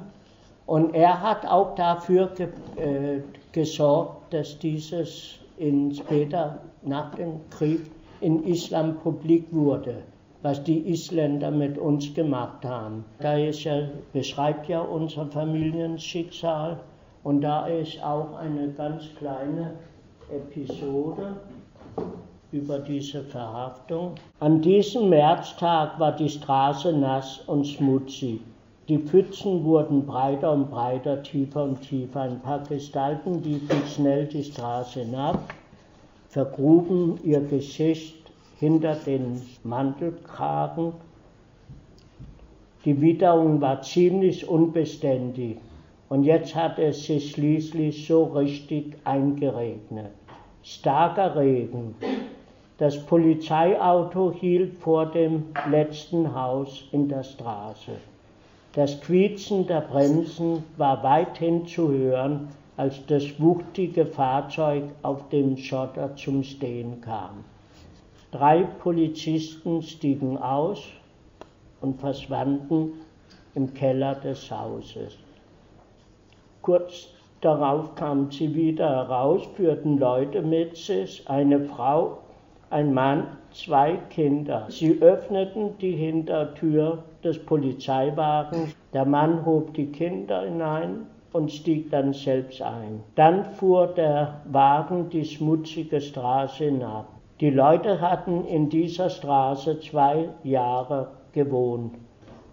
Und 0.66 0.96
er 0.96 1.22
hat 1.22 1.46
auch 1.46 1.76
dafür 1.76 2.32
ge 2.36 2.48
äh, 2.78 3.22
gesorgt, 3.52 4.34
dass 4.34 4.58
dieses 4.58 5.38
in 5.58 5.94
später 5.94 6.58
nach 6.82 7.14
dem 7.14 7.48
Krieg 7.52 7.82
in 8.22 8.44
Islam 8.44 8.98
publik 9.04 9.46
wurde, 9.52 9.98
was 10.42 10.64
die 10.64 10.90
Isländer 10.90 11.52
mit 11.52 11.78
uns 11.78 12.12
gemacht 12.16 12.66
haben. 12.66 13.06
Da 13.20 13.38
ist 13.38 13.64
ja, 13.64 13.90
beschreibt 14.12 14.68
ja 14.68 14.82
unser 14.82 15.28
Familienschicksal. 15.28 16.80
Und 17.24 17.42
da 17.42 17.68
ist 17.68 18.04
auch 18.04 18.34
eine 18.34 18.70
ganz 18.70 19.04
kleine 19.20 19.76
Episode 20.32 21.36
über 22.52 22.80
diese 22.80 23.24
Verhaftung. 23.24 24.16
An 24.40 24.62
diesem 24.62 25.10
Märztag 25.10 26.00
war 26.00 26.12
die 26.12 26.30
Straße 26.30 26.92
nass 26.94 27.40
und 27.48 27.66
schmutzig. 27.66 28.42
Die 28.90 28.98
Pfützen 28.98 29.64
wurden 29.64 30.06
breiter 30.06 30.52
und 30.52 30.70
breiter, 30.70 31.24
tiefer 31.24 31.64
und 31.64 31.82
tiefer. 31.82 32.22
Ein 32.22 32.42
paar 32.42 32.60
Gestalten 32.64 33.42
liefen 33.44 33.82
schnell 33.88 34.26
die 34.26 34.44
Straße 34.44 35.02
hinab, 35.02 35.54
vergruben 36.28 37.18
ihr 37.24 37.40
Gesicht 37.42 38.18
hinter 38.60 38.96
den 38.96 39.42
Mantelkragen. 39.64 40.94
Die 42.84 43.00
Witterung 43.00 43.62
war 43.62 43.82
ziemlich 43.82 44.50
unbeständig 44.50 45.58
und 46.10 46.24
jetzt 46.24 46.56
hatte 46.56 46.84
es 46.84 47.06
sich 47.06 47.32
schließlich 47.32 48.08
so 48.08 48.24
richtig 48.24 48.98
eingeregnet. 49.06 50.12
Starker 50.64 51.36
Regen, 51.38 51.96
das 52.78 52.98
Polizeiauto 53.06 54.32
hielt 54.32 54.78
vor 54.80 55.06
dem 55.06 55.48
letzten 55.70 56.34
Haus 56.34 56.84
in 56.92 57.08
der 57.08 57.24
Straße. 57.24 57.92
Das 58.74 59.02
Quietschen 59.02 59.68
der 59.68 59.82
Bremsen 59.82 60.64
war 60.78 61.04
weithin 61.04 61.68
zu 61.68 61.92
hören, 61.92 62.48
als 62.78 63.06
das 63.06 63.40
wuchtige 63.40 64.06
Fahrzeug 64.06 64.86
auf 65.04 65.28
dem 65.30 65.58
Schotter 65.58 66.16
zum 66.16 66.44
Stehen 66.44 67.02
kam. 67.02 67.44
Drei 68.32 68.64
Polizisten 68.64 69.82
stiegen 69.82 70.38
aus 70.38 70.82
und 71.82 72.00
verschwanden 72.00 72.94
im 73.56 73.74
Keller 73.74 74.16
des 74.16 74.50
Hauses. 74.50 75.18
Kurz 76.62 77.10
darauf 77.42 77.94
kamen 77.96 78.32
sie 78.32 78.56
wieder 78.56 78.90
heraus, 78.90 79.42
führten 79.56 79.98
Leute 79.98 80.42
mit 80.42 80.78
sich, 80.78 81.28
eine 81.28 81.60
Frau 81.60 82.20
ein 82.72 82.94
Mann, 82.94 83.28
zwei 83.52 83.98
Kinder. 84.10 84.66
Sie 84.70 85.02
öffneten 85.02 85.78
die 85.80 85.92
Hintertür 85.92 87.04
des 87.24 87.38
Polizeiwagens. 87.46 88.76
Der 88.94 89.06
Mann 89.06 89.46
hob 89.46 89.74
die 89.74 89.92
Kinder 89.92 90.44
hinein 90.44 91.06
und 91.34 91.52
stieg 91.52 91.92
dann 91.92 92.14
selbst 92.14 92.62
ein. 92.62 93.04
Dann 93.16 93.46
fuhr 93.46 93.88
der 93.88 94.42
Wagen 94.46 95.10
die 95.10 95.26
schmutzige 95.26 96.00
Straße 96.00 96.66
hinab. 96.66 97.08
Die 97.42 97.50
Leute 97.50 98.00
hatten 98.00 98.46
in 98.46 98.70
dieser 98.70 99.10
Straße 99.10 99.80
zwei 99.80 100.30
Jahre 100.44 101.12
gewohnt. 101.34 101.96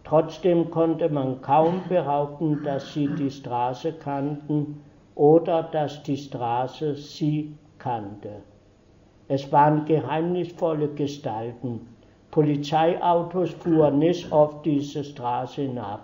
Trotzdem 0.04 0.70
konnte 0.70 1.11
man 1.11 1.42
kaum 1.42 1.83
behaupten, 1.88 2.62
dass 2.64 2.94
sie 2.94 3.09
die 3.09 3.31
Straße 3.31 3.92
kannten 3.92 4.81
oder 5.14 5.62
dass 5.62 6.02
die 6.02 6.16
Straße 6.16 6.94
sie 6.94 7.54
kannte. 7.78 8.42
Es 9.31 9.53
waren 9.53 9.85
geheimnisvolle 9.85 10.88
Gestalten. 10.88 11.87
Polizeiautos 12.31 13.51
fuhren 13.51 13.99
nicht 13.99 14.33
auf 14.33 14.62
diese 14.62 15.05
Straße 15.05 15.62
hinab, 15.62 16.01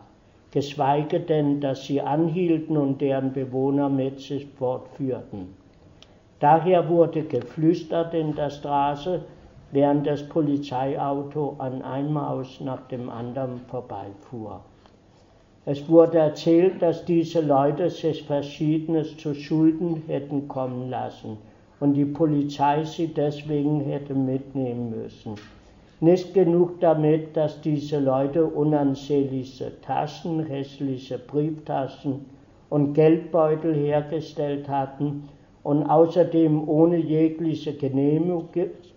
geschweige 0.51 1.21
denn, 1.21 1.59
dass 1.59 1.87
sie 1.87 2.03
anhielten 2.03 2.77
und 2.77 3.01
deren 3.01 3.33
Bewohner 3.33 3.89
mit 3.89 4.21
sich 4.21 4.47
fortführten. 4.59 5.55
Daher 6.39 6.87
wurde 6.91 7.23
geflüstert 7.23 8.13
in 8.13 8.35
der 8.35 8.51
Straße, 8.51 9.23
während 9.73 10.07
das 10.07 10.29
Polizeiauto 10.29 11.57
an 11.57 11.81
einem 11.81 12.21
Haus 12.21 12.61
nach 12.61 12.87
dem 12.89 13.09
anderen 13.09 13.61
vorbeifuhr. 13.69 14.61
Es 15.65 15.89
wurde 15.89 16.19
erzählt, 16.19 16.83
dass 16.83 17.07
diese 17.07 17.41
Leute 17.41 17.89
sich 17.89 18.23
Verschiedenes 18.25 19.17
zu 19.17 19.35
Schulden 19.35 20.03
hätten 20.09 20.47
kommen 20.47 20.91
lassen 20.91 21.39
und 21.81 21.95
die 21.95 22.05
Polizei 22.05 22.85
sie 22.85 23.09
deswegen 23.09 23.81
hätte 23.81 24.15
mitnehmen 24.15 24.91
müssen. 24.91 25.35
Nicht 26.01 26.35
genug 26.35 26.81
damit, 26.81 27.37
dass 27.37 27.61
diese 27.61 27.99
Leute 27.99 28.45
unansehnliche 28.45 29.81
Taschen, 29.81 30.45
hässliche 30.45 31.19
Brieftaschen 31.19 32.27
und 32.71 32.95
Geldbeutel 32.95 33.75
hergestellt 33.75 34.69
hatten 34.69 35.29
und 35.63 35.85
außerdem 35.85 36.69
ohne 36.69 36.97
jegliche 36.97 37.75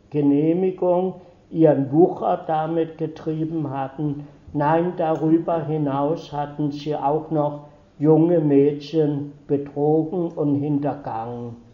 Genehmigung 0.09 1.13
ihren 1.49 1.91
Wucher 1.91 2.43
damit 2.47 2.97
getrieben 2.97 3.69
hatten, 3.69 4.27
Nein, 4.53 4.93
darüber 4.95 5.65
hinaus 5.65 6.31
hatten 6.31 6.71
sie 6.71 6.95
auch 6.95 7.29
noch 7.31 7.65
junge 7.99 8.39
Mädchen 8.39 9.33
betrogen 9.45 10.29
und 10.31 10.55
hintergangen. 10.55 11.66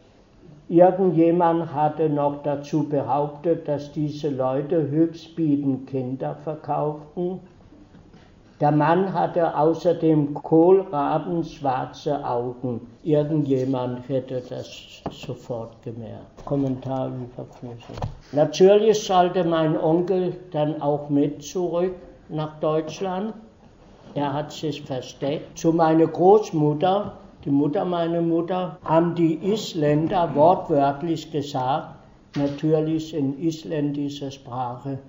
Irgendjemand 0.73 1.71
hatte 1.71 2.09
noch 2.09 2.41
dazu 2.41 2.89
behauptet, 2.89 3.67
dass 3.67 3.91
diese 3.91 4.29
Leute 4.29 4.89
höchstbietend 4.89 5.85
Kinder 5.85 6.33
verkauften. 6.43 7.41
Der 8.59 8.71
Mann 8.71 9.13
hatte 9.13 9.55
außerdem 9.55 10.33
kohlrabenschwarze 10.33 12.25
Augen. 12.25 12.81
Irgendjemand 13.03 14.09
hätte 14.09 14.41
das 14.49 15.03
sofort 15.11 15.79
gemerkt. 15.83 16.43
Kommentar 16.43 17.09
überflüssig. 17.09 17.95
Natürlich 18.31 19.03
sollte 19.03 19.43
mein 19.43 19.79
Onkel 19.79 20.33
dann 20.49 20.81
auch 20.81 21.07
mit 21.07 21.43
zurück 21.43 21.93
nach 22.29 22.59
Deutschland. 22.59 23.35
Er 24.15 24.33
hat 24.33 24.51
sich 24.51 24.81
versteckt. 24.81 25.55
Zu 25.55 25.71
meiner 25.71 26.07
Großmutter, 26.07 27.13
die 27.45 27.51
Mutter 27.51 27.83
meiner 27.83 28.21
Mutter, 28.21 28.77
haben 28.83 29.15
die 29.15 29.35
Isländer 29.35 30.33
wortwörtlich 30.35 31.31
gesagt, 31.31 31.95
natürlich 32.35 33.13
in 33.13 33.37
isländischer 33.39 34.31
Sprache, 34.31 34.99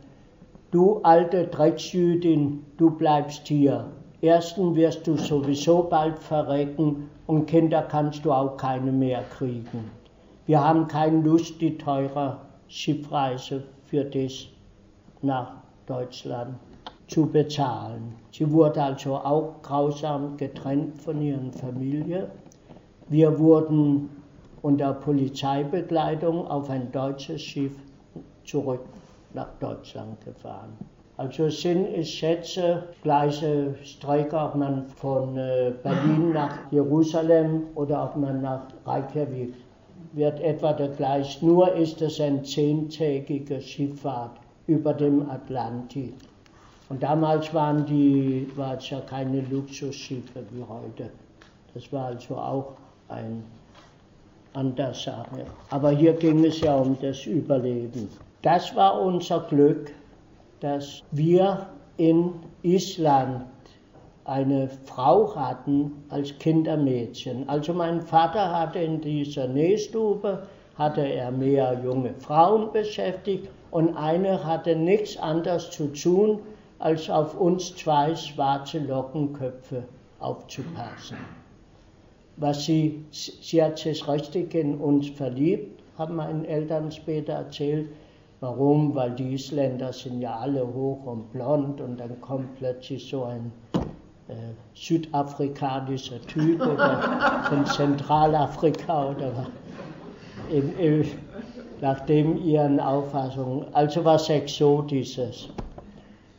du 0.71 1.01
alte 1.03 1.47
Drecksjüdin, 1.47 2.65
du 2.77 2.91
bleibst 2.91 3.47
hier. 3.47 3.87
Erstens 4.21 4.75
wirst 4.75 5.07
du 5.07 5.17
sowieso 5.17 5.85
bald 5.85 6.19
verrecken 6.19 7.11
und 7.27 7.47
Kinder 7.47 7.83
kannst 7.83 8.25
du 8.25 8.33
auch 8.33 8.57
keine 8.57 8.91
mehr 8.91 9.23
kriegen. 9.37 9.91
Wir 10.47 10.63
haben 10.63 10.89
keine 10.89 11.21
Lust, 11.21 11.61
die 11.61 11.79
teure 11.79 12.39
Schiffreise 12.69 13.65
für 13.85 14.05
dich 14.05 14.55
nach 15.23 15.53
Deutschland 15.87 16.57
zu 17.15 17.27
bezahlen. 17.27 18.13
Sie 18.33 18.51
wurde 18.51 18.83
also 18.83 19.15
auch 19.15 19.63
grausam 19.63 20.37
getrennt 20.37 21.01
von 21.01 21.23
ihrer 21.23 21.53
Familie. 21.53 22.29
Wir 23.09 23.39
wurden 23.39 24.11
unter 24.63 24.93
Polizeibegleitung 24.95 26.49
auf 26.49 26.69
ein 26.71 26.91
deutsches 26.91 27.41
Schiff 27.41 27.73
zurück 28.45 28.81
nach 29.33 29.47
Deutschland 29.61 30.21
gefahren. 30.25 30.73
Also 31.17 31.49
sind, 31.51 31.87
ich 31.95 32.13
schätze, 32.13 32.83
gleiche 33.05 33.77
Strecke, 33.85 34.37
ob 34.37 34.57
man 34.57 34.89
von 34.89 35.37
äh, 35.37 35.73
Berlin 35.85 36.33
nach 36.33 36.59
Jerusalem 36.73 37.63
oder 37.77 38.03
ob 38.07 38.17
man 38.17 38.43
nach 38.43 38.63
Reykjavik 38.85 39.55
wird 40.15 40.41
etwa 40.41 40.73
der 40.73 40.89
gleich, 40.89 41.41
nur 41.43 41.73
ist 41.75 42.03
es 42.03 42.21
eine 42.21 42.43
zehntägige 42.43 43.61
Schifffahrt 43.61 44.33
über 44.67 44.93
dem 44.93 45.31
Atlantik. 45.31 46.15
Und 46.89 47.03
damals 47.03 47.53
waren 47.55 47.87
die, 47.87 48.47
war 48.57 48.77
es 48.77 48.91
ja 48.91 49.01
keine 49.01 49.41
Luxusschiffe 49.43 50.45
wie 50.51 50.63
heute. 50.63 51.11
Das 51.73 51.93
war 51.93 52.07
also 52.07 52.37
auch 52.37 52.73
ein 53.09 53.43
andere 54.53 54.95
Sache. 54.95 55.47
Aber 55.71 55.91
hier 55.91 56.13
ging 56.13 56.45
es 56.45 56.61
ja 56.61 56.77
um 56.77 56.97
das 57.01 57.27
Überleben. 57.27 58.09
Das 58.43 58.75
war 58.77 59.01
unser 59.01 59.41
Glück, 59.41 59.93
dass 60.61 61.03
wir 61.11 61.67
in 61.97 62.33
Island 62.63 63.47
eine 64.25 64.69
Frau 64.85 65.35
hatten 65.35 66.05
als 66.09 66.39
Kindermädchen. 66.39 67.49
Also 67.49 67.73
mein 67.75 68.01
Vater 68.01 68.59
hatte 68.59 68.79
in 68.79 69.01
dieser 69.01 69.49
Nähstube 69.49 70.47
hatte 70.77 71.03
er 71.03 71.31
mehr 71.31 71.81
junge 71.85 72.15
Frauen 72.15 72.73
beschäftigt 72.73 73.49
und 73.71 73.97
eine 73.97 74.45
hatte 74.45 74.75
nichts 74.75 75.17
anderes 75.17 75.71
zu 75.71 75.87
tun, 75.89 76.41
als 76.79 77.09
auf 77.09 77.39
uns 77.39 77.75
zwei 77.77 78.15
schwarze 78.15 78.79
Lockenköpfe 78.79 79.85
aufzupassen. 80.19 81.17
Was 82.37 82.65
sie, 82.65 83.05
sie 83.11 83.63
hat 83.63 83.79
sich 83.79 84.07
richtig 84.09 84.55
in 84.55 84.79
uns 84.79 85.09
verliebt, 85.11 85.83
haben 85.97 86.17
meine 86.17 86.47
Eltern 86.47 86.91
später 86.91 87.35
erzählt. 87.35 87.89
Warum? 88.41 88.95
Weil 88.95 89.13
die 89.13 89.35
Isländer 89.35 89.93
sind 89.93 90.21
ja 90.21 90.37
alle 90.37 90.67
hoch 90.67 91.07
und 91.07 91.33
blond 91.33 91.81
und 91.81 91.99
dann 91.99 92.21
kommt 92.21 92.57
plötzlich 92.57 93.09
so 93.09 93.25
ein 93.25 93.53
äh, 94.29 94.35
südafrikanischer 94.75 96.21
Typ 96.23 96.61
oder 96.61 97.45
von 97.49 97.65
Zentralafrika 97.67 99.11
oder 99.11 99.47
in, 100.51 100.77
in, 100.79 101.07
nach 101.81 102.01
dem 102.01 102.43
ihren 102.45 102.81
Auffassungen. 102.81 103.67
Also 103.73 104.05
was 104.05 104.29
Exotisches. 104.29 105.49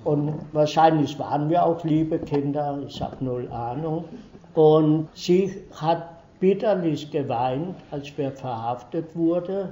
Und 0.06 0.36
wahrscheinlich 0.54 1.18
waren 1.18 1.50
wir 1.50 1.65
auch 1.65 1.84
liebe 1.84 2.20
Kinder, 2.20 2.80
ich 2.88 3.02
habe 3.02 3.26
null 3.26 3.52
Ahnung. 3.52 4.06
Und 4.54 5.10
sie 5.15 5.52
hat 5.74 6.08
bitterlich 6.39 7.10
geweint, 7.10 7.76
als 7.89 8.15
wir 8.18 8.32
verhaftet 8.32 9.15
wurden. 9.15 9.70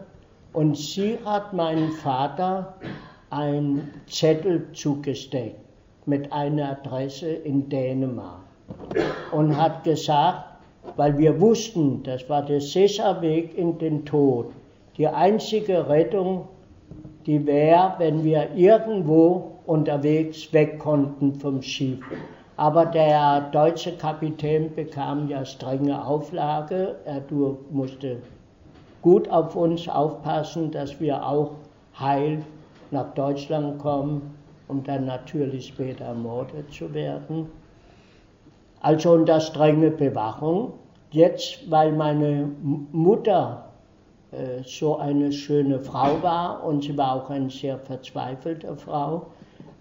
Und 0.52 0.76
sie 0.76 1.20
hat 1.24 1.54
meinem 1.54 1.92
Vater 1.92 2.74
einen 3.30 3.92
Zettel 4.08 4.68
zugesteckt 4.74 5.60
mit 6.06 6.32
einer 6.34 6.72
Adresse 6.72 7.30
in 7.30 7.70
Dänemark 7.70 8.42
und 9.32 9.56
hat 9.56 9.84
gesagt, 9.84 10.46
weil 10.96 11.18
wir 11.18 11.40
wussten, 11.40 12.04
das 12.04 12.28
war 12.28 12.44
der 12.44 12.60
sicher 12.60 13.22
Weg 13.22 13.58
in 13.58 13.78
den 13.78 14.04
Tod. 14.06 14.48
Die 14.98 15.08
einzige 15.08 15.88
Rettung, 15.88 16.48
die 17.26 17.46
wäre, 17.46 17.94
wenn 18.00 18.24
wir 18.24 18.50
irgendwo 18.56 19.53
unterwegs 19.66 20.52
weg 20.54 20.80
konnten 20.80 21.36
vom 21.36 21.62
Schiff. 21.62 22.00
Aber 22.56 22.86
der 22.86 23.50
deutsche 23.52 23.98
Kapitän 23.98 24.74
bekam 24.76 25.28
ja 25.28 25.44
strenge 25.44 26.06
Auflage. 26.06 26.96
Er 27.06 27.22
musste 27.72 28.18
gut 29.02 29.30
auf 29.30 29.56
uns 29.56 29.90
aufpassen, 29.90 30.72
dass 30.72 31.00
wir 31.00 31.26
auch 31.26 31.52
heil 32.00 32.44
nach 32.92 33.14
Deutschland 33.16 33.80
kommen, 33.80 34.36
um 34.68 34.84
dann 34.84 35.06
natürlich 35.06 35.68
später 35.68 36.06
ermordet 36.06 36.72
zu 36.72 36.94
werden. 36.94 37.48
Also 38.82 39.14
unter 39.14 39.40
strenge 39.40 39.90
Bewachung. 39.90 40.74
Jetzt, 41.10 41.70
weil 41.72 41.92
meine 41.92 42.50
Mutter 42.92 43.66
äh, 44.32 44.64
so 44.66 44.98
eine 44.98 45.32
schöne 45.32 45.80
Frau 45.80 46.22
war 46.22 46.64
und 46.64 46.84
sie 46.84 46.98
war 46.98 47.14
auch 47.14 47.30
eine 47.30 47.50
sehr 47.50 47.78
verzweifelte 47.78 48.76
Frau, 48.76 49.28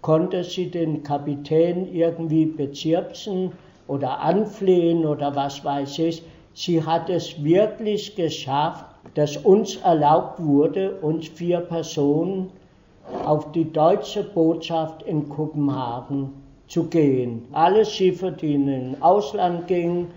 konnte 0.03 0.43
sie 0.43 0.69
den 0.69 1.01
Kapitän 1.01 1.91
irgendwie 1.91 2.45
bezirzen 2.45 3.53
oder 3.87 4.19
anflehen 4.19 5.05
oder 5.05 5.35
was 5.35 5.65
weiß 5.65 5.97
ich. 5.99 6.21
Sie 6.53 6.83
hat 6.83 7.09
es 7.09 7.41
wirklich 7.43 8.15
geschafft, 8.15 8.85
dass 9.15 9.37
uns 9.37 9.77
erlaubt 9.77 10.43
wurde, 10.43 10.99
uns 11.01 11.29
vier 11.29 11.61
Personen 11.61 12.51
auf 13.25 13.51
die 13.53 13.71
deutsche 13.71 14.23
Botschaft 14.23 15.03
in 15.03 15.29
Kopenhagen 15.29 16.29
zu 16.67 16.83
gehen. 16.89 17.47
Alle 17.53 17.85
Schiffe, 17.85 18.31
die 18.31 18.55
in 18.55 18.67
den 18.67 19.01
Ausland 19.01 19.67
gingen, 19.67 20.09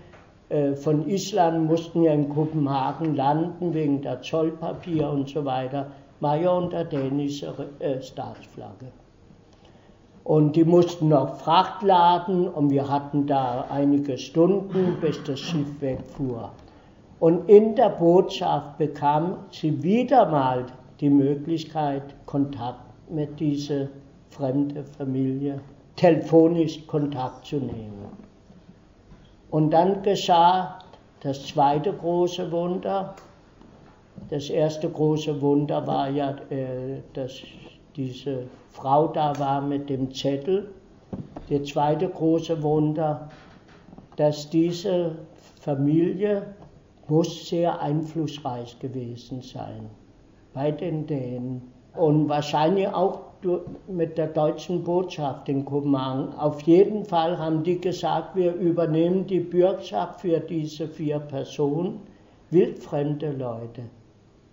äh, 0.49 0.73
von 0.73 1.07
Island 1.07 1.65
mussten 1.65 2.03
ja 2.03 2.11
in 2.11 2.27
Kopenhagen 2.27 3.15
landen 3.15 3.73
wegen 3.73 4.01
der 4.01 4.21
Zollpapier 4.21 5.09
und 5.09 5.29
so 5.29 5.45
weiter, 5.45 5.91
war 6.19 6.37
ja 6.37 6.51
unter 6.51 6.83
dänischer 6.83 7.53
äh, 7.79 8.01
Staatsflagge. 8.01 8.91
Und 10.27 10.57
die 10.57 10.65
mussten 10.65 11.07
noch 11.07 11.37
Fracht 11.37 11.83
laden 11.83 12.49
und 12.49 12.69
wir 12.69 12.89
hatten 12.89 13.27
da 13.27 13.65
einige 13.69 14.17
Stunden, 14.17 14.97
bis 14.99 15.23
das 15.23 15.39
Schiff 15.39 15.79
wegfuhr. 15.79 16.51
Und 17.21 17.47
in 17.47 17.77
der 17.77 17.87
Botschaft 17.87 18.77
bekam 18.77 19.37
sie 19.51 19.81
wieder 19.81 20.25
mal 20.25 20.65
die 20.99 21.09
Möglichkeit, 21.09 22.03
Kontakt 22.25 22.81
mit 23.09 23.39
dieser 23.39 23.87
fremden 24.29 24.83
Familie, 24.97 25.61
telefonisch 25.95 26.85
Kontakt 26.87 27.45
zu 27.45 27.55
nehmen. 27.55 28.11
Und 29.49 29.71
dann 29.71 30.03
geschah 30.03 30.79
das 31.21 31.47
zweite 31.47 31.93
große 31.93 32.51
Wunder. 32.51 33.15
Das 34.29 34.49
erste 34.49 34.89
große 34.89 35.41
Wunder 35.41 35.87
war 35.87 36.09
ja, 36.09 36.31
äh, 36.49 36.99
dass 37.13 37.31
diese 37.95 38.43
Frau 38.77 39.07
da 39.07 39.37
war 39.39 39.59
mit 39.59 39.89
dem 39.89 40.13
Zettel. 40.13 40.69
Das 41.49 41.67
zweite 41.67 42.07
große 42.07 42.61
Wunder, 42.61 43.27
dass 44.17 44.51
diese 44.51 45.17
Familie 45.59 46.53
muss 47.07 47.49
sehr 47.49 47.81
einflussreich 47.81 48.77
gewesen 48.77 49.41
sein 49.41 49.89
bei 50.53 50.69
den 50.69 51.07
Dänen 51.07 51.63
und 51.95 52.29
wahrscheinlich 52.29 52.87
auch 52.89 53.21
mit 53.87 54.15
der 54.15 54.27
deutschen 54.27 54.83
Botschaft 54.83 55.49
in 55.49 55.65
Kopenhagen. 55.65 56.33
Auf 56.35 56.61
jeden 56.61 57.03
Fall 57.03 57.35
haben 57.35 57.63
die 57.63 57.81
gesagt, 57.81 58.35
wir 58.35 58.53
übernehmen 58.53 59.25
die 59.25 59.39
Bürgschaft 59.39 60.21
für 60.21 60.39
diese 60.39 60.87
vier 60.87 61.17
Personen, 61.17 61.99
wildfremde 62.51 63.31
Leute. 63.31 63.81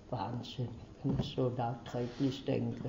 Wahnsinn, 0.08 0.68
wenn 1.02 1.18
ich 1.20 1.34
so 1.36 1.50
nachträglich 1.58 2.42
denke. 2.46 2.88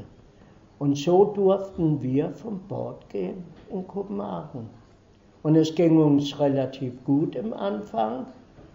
Und 0.77 0.97
so 0.97 1.23
durften 1.25 2.01
wir 2.01 2.31
vom 2.31 2.59
Bord 2.67 3.07
gehen 3.09 3.45
in 3.71 3.87
Kopenhagen. 3.87 4.69
Und 5.41 5.55
es 5.55 5.73
ging 5.73 5.97
uns 6.01 6.37
relativ 6.37 7.01
gut 7.05 7.35
im 7.35 7.53
Anfang. 7.53 8.25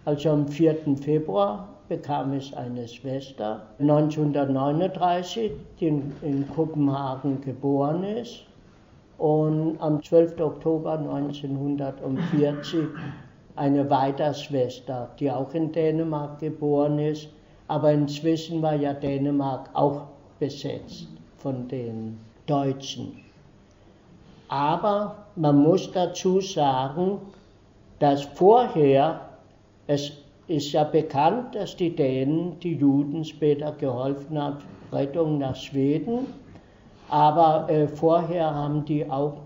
Also 0.05 0.31
am 0.31 0.47
4. 0.47 0.95
Februar 0.99 1.67
bekam 1.89 2.33
ich 2.33 2.57
eine 2.57 2.87
Schwester, 2.87 3.67
1939, 3.77 5.51
die 5.79 6.01
in 6.23 6.47
Kopenhagen 6.55 7.39
geboren 7.41 8.03
ist. 8.03 8.45
Und 9.19 9.75
am 9.79 10.01
12. 10.01 10.39
Oktober 10.39 10.93
1940 10.97 12.87
eine 13.55 13.87
weitere 13.91 14.33
Schwester, 14.33 15.09
die 15.19 15.29
auch 15.29 15.53
in 15.53 15.71
Dänemark 15.71 16.39
geboren 16.39 16.97
ist. 16.97 17.29
Aber 17.67 17.91
inzwischen 17.91 18.63
war 18.63 18.73
ja 18.73 18.93
Dänemark 18.93 19.69
auch 19.73 20.07
besetzt 20.39 21.07
von 21.41 21.67
den 21.67 22.19
Deutschen. 22.45 23.13
Aber 24.47 25.25
man 25.35 25.57
muss 25.63 25.91
dazu 25.91 26.41
sagen, 26.41 27.19
dass 27.99 28.23
vorher, 28.23 29.21
es 29.87 30.11
ist 30.47 30.71
ja 30.73 30.83
bekannt, 30.83 31.55
dass 31.55 31.75
die 31.77 31.95
Dänen 31.95 32.59
die 32.59 32.75
Juden 32.75 33.23
später 33.23 33.71
geholfen 33.71 34.37
haben, 34.37 34.57
Rettung 34.91 35.37
nach 35.37 35.55
Schweden, 35.55 36.27
aber 37.09 37.69
äh, 37.69 37.87
vorher 37.87 38.53
haben 38.53 38.83
die 38.85 39.09
auch 39.09 39.37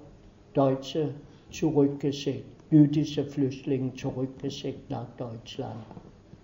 Deutsche 0.54 1.10
zurückgeschickt, 1.52 2.46
jüdische 2.72 3.24
Flüchtlinge 3.24 3.94
zurückgeschickt 3.94 4.90
nach 4.90 5.08
Deutschland. 5.18 5.84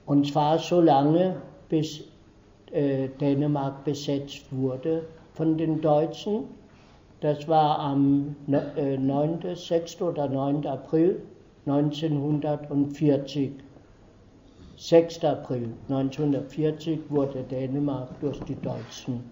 Und 0.06 0.28
zwar 0.28 0.60
so 0.60 0.82
lange, 0.82 1.42
bis 1.70 2.04
äh, 2.72 3.08
Dänemark 3.20 3.84
besetzt 3.84 4.44
wurde 4.52 5.04
von 5.34 5.58
den 5.58 5.82
Deutschen. 5.82 6.46
Das 7.22 7.48
war 7.48 7.80
am 7.80 8.36
9., 8.48 9.42
äh, 9.44 9.56
6. 9.56 10.02
oder 10.02 10.28
9. 10.28 10.66
April 10.66 11.22
1940. 11.66 13.52
6. 14.78 15.24
April 15.26 15.70
1940 15.90 17.00
wurde 17.10 17.44
Dänemark 17.44 18.20
durch 18.20 18.40
die 18.46 18.56
Deutschen 18.56 19.24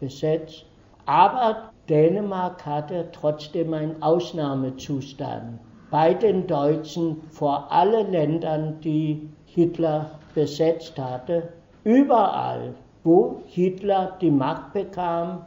besetzt. 0.00 0.64
Aber 1.04 1.72
Dänemark 1.88 2.64
hatte 2.64 3.08
trotzdem 3.12 3.74
einen 3.74 4.02
Ausnahmezustand 4.02 5.58
bei 5.90 6.14
den 6.14 6.46
Deutschen 6.46 7.22
vor 7.30 7.70
allen 7.72 8.12
Ländern, 8.12 8.80
die 8.80 9.28
Hitler 9.46 10.10
besetzt 10.34 10.98
hatte. 10.98 11.48
Überall 11.84 12.74
wo 13.08 13.40
Hitler 13.46 14.18
die 14.20 14.30
Macht 14.30 14.74
bekam, 14.74 15.38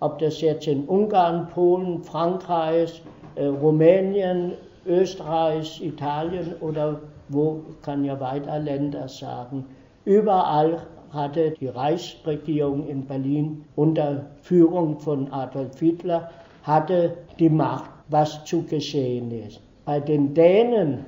ob 0.00 0.18
das 0.20 0.40
jetzt 0.40 0.66
in 0.66 0.86
Ungarn, 0.86 1.48
Polen, 1.48 2.02
Frankreich, 2.02 3.02
äh, 3.34 3.44
Rumänien, 3.44 4.52
Österreich, 4.86 5.84
Italien 5.84 6.54
oder 6.62 6.98
wo, 7.28 7.60
kann 7.82 8.06
ja 8.06 8.18
weiter 8.18 8.58
Länder 8.58 9.06
sagen, 9.06 9.66
überall 10.06 10.78
hatte 11.12 11.50
die 11.50 11.66
Reichsregierung 11.66 12.88
in 12.88 13.04
Berlin 13.04 13.66
unter 13.76 14.24
Führung 14.40 14.98
von 14.98 15.30
Adolf 15.30 15.78
Hitler 15.78 16.30
hatte 16.62 17.18
die 17.38 17.50
Macht, 17.50 17.90
was 18.08 18.42
zu 18.46 18.62
geschehen 18.62 19.30
ist. 19.30 19.60
Bei 19.84 20.00
den 20.00 20.32
Dänen 20.32 21.04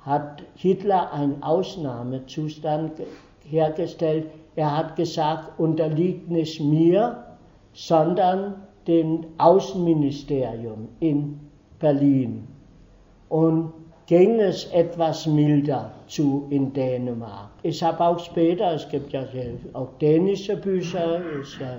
hat 0.00 0.42
Hitler 0.54 1.12
einen 1.12 1.42
Ausnahmezustand 1.42 2.92
hergestellt, 3.44 4.26
er 4.56 4.76
hat 4.76 4.96
gesagt, 4.96 5.58
unterliegt 5.58 6.30
nicht 6.30 6.60
mir, 6.60 7.24
sondern 7.72 8.54
dem 8.86 9.24
Außenministerium 9.38 10.88
in 11.00 11.40
Berlin. 11.78 12.46
Und 13.28 13.72
ging 14.06 14.40
es 14.40 14.64
etwas 14.72 15.26
milder 15.26 15.90
zu 16.06 16.46
in 16.50 16.72
Dänemark. 16.72 17.48
Ich 17.62 17.82
habe 17.82 18.04
auch 18.04 18.18
später, 18.18 18.74
es 18.74 18.88
gibt 18.88 19.12
ja 19.12 19.24
auch 19.72 19.88
dänische 20.00 20.56
Bücher, 20.56 21.20
ist 21.40 21.58
ja, 21.58 21.76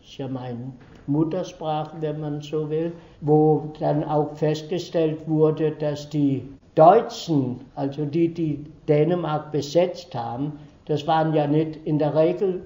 ist 0.00 0.18
ja 0.18 0.28
meine 0.28 0.72
Muttersprache, 1.06 1.96
wenn 2.00 2.20
man 2.20 2.40
so 2.40 2.68
will, 2.70 2.92
wo 3.20 3.72
dann 3.80 4.04
auch 4.04 4.32
festgestellt 4.36 5.26
wurde, 5.26 5.72
dass 5.72 6.08
die 6.08 6.42
Deutschen, 6.74 7.60
also 7.74 8.04
die, 8.04 8.32
die 8.32 8.64
Dänemark 8.88 9.50
besetzt 9.50 10.14
haben, 10.14 10.52
das 10.86 11.06
waren 11.06 11.34
ja 11.34 11.46
nicht, 11.46 11.78
in 11.84 11.98
der 11.98 12.14
Regel 12.14 12.62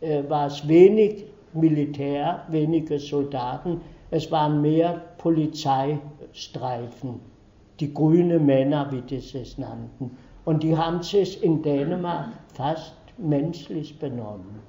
äh, 0.00 0.22
war 0.28 0.46
es 0.46 0.66
wenig 0.68 1.24
Militär, 1.52 2.44
wenige 2.48 2.98
Soldaten, 2.98 3.80
es 4.10 4.30
waren 4.30 4.60
mehr 4.60 5.02
Polizeistreifen, 5.18 7.20
die 7.80 7.92
grüne 7.92 8.38
Männer, 8.38 8.88
wie 8.90 9.00
die 9.00 9.16
es 9.16 9.58
nannten. 9.58 10.16
Und 10.44 10.62
die 10.62 10.76
haben 10.76 11.02
sich 11.02 11.42
in 11.42 11.62
Dänemark 11.62 12.28
fast 12.54 12.94
menschlich 13.18 13.98
benommen. 13.98 14.60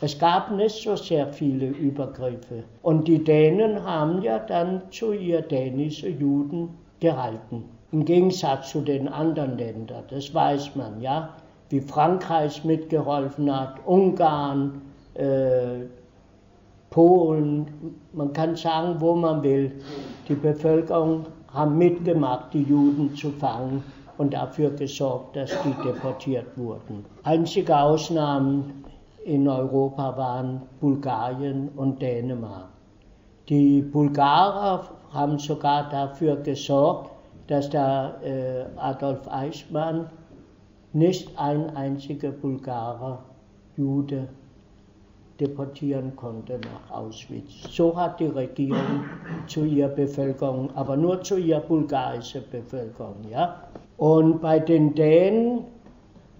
Es 0.00 0.16
gab 0.16 0.52
nicht 0.52 0.84
so 0.84 0.94
sehr 0.94 1.32
viele 1.32 1.66
Übergriffe. 1.66 2.62
Und 2.82 3.08
die 3.08 3.24
Dänen 3.24 3.82
haben 3.82 4.22
ja 4.22 4.38
dann 4.38 4.82
zu 4.92 5.12
ihr 5.12 5.42
dänische 5.42 6.08
Juden 6.08 6.68
gehalten. 7.00 7.64
Im 7.90 8.04
Gegensatz 8.04 8.70
zu 8.70 8.82
den 8.82 9.08
anderen 9.08 9.58
Ländern, 9.58 10.04
das 10.08 10.32
weiß 10.32 10.76
man, 10.76 11.00
ja 11.00 11.34
wie 11.70 11.80
Frankreich 11.80 12.64
mitgeholfen 12.64 13.54
hat, 13.54 13.74
Ungarn, 13.86 14.82
äh, 15.14 15.84
Polen, 16.90 17.66
man 18.12 18.32
kann 18.32 18.56
sagen, 18.56 18.96
wo 18.98 19.14
man 19.14 19.42
will. 19.42 19.72
Die 20.28 20.34
Bevölkerung 20.34 21.26
haben 21.52 21.76
mitgemacht, 21.76 22.54
die 22.54 22.62
Juden 22.62 23.14
zu 23.14 23.30
fangen 23.32 23.84
und 24.16 24.32
dafür 24.32 24.70
gesorgt, 24.70 25.36
dass 25.36 25.50
die 25.62 25.74
deportiert 25.86 26.46
wurden. 26.56 27.04
Einzige 27.24 27.76
Ausnahmen 27.76 28.84
in 29.24 29.46
Europa 29.46 30.16
waren 30.16 30.62
Bulgarien 30.80 31.68
und 31.76 32.00
Dänemark. 32.00 32.68
Die 33.48 33.82
Bulgarer 33.82 34.84
haben 35.12 35.38
sogar 35.38 35.88
dafür 35.90 36.36
gesorgt, 36.36 37.10
dass 37.46 37.68
der 37.70 38.16
äh, 38.22 38.78
Adolf 38.78 39.26
Eichmann 39.30 40.10
nicht 40.92 41.38
ein 41.38 41.76
einziger 41.76 42.30
Bulgarer, 42.30 43.24
Jude, 43.76 44.28
deportieren 45.40 46.16
konnte 46.16 46.58
nach 46.58 46.96
Auschwitz. 46.96 47.68
So 47.70 47.96
hat 47.96 48.18
die 48.18 48.26
Regierung 48.26 49.04
zu 49.46 49.64
ihrer 49.64 49.88
Bevölkerung, 49.88 50.70
aber 50.74 50.96
nur 50.96 51.22
zu 51.22 51.36
ihrer 51.36 51.60
bulgarischen 51.60 52.42
Bevölkerung. 52.50 53.16
Ja? 53.30 53.62
Und 53.96 54.40
bei 54.40 54.58
den 54.58 54.94
Dänen, 54.94 55.64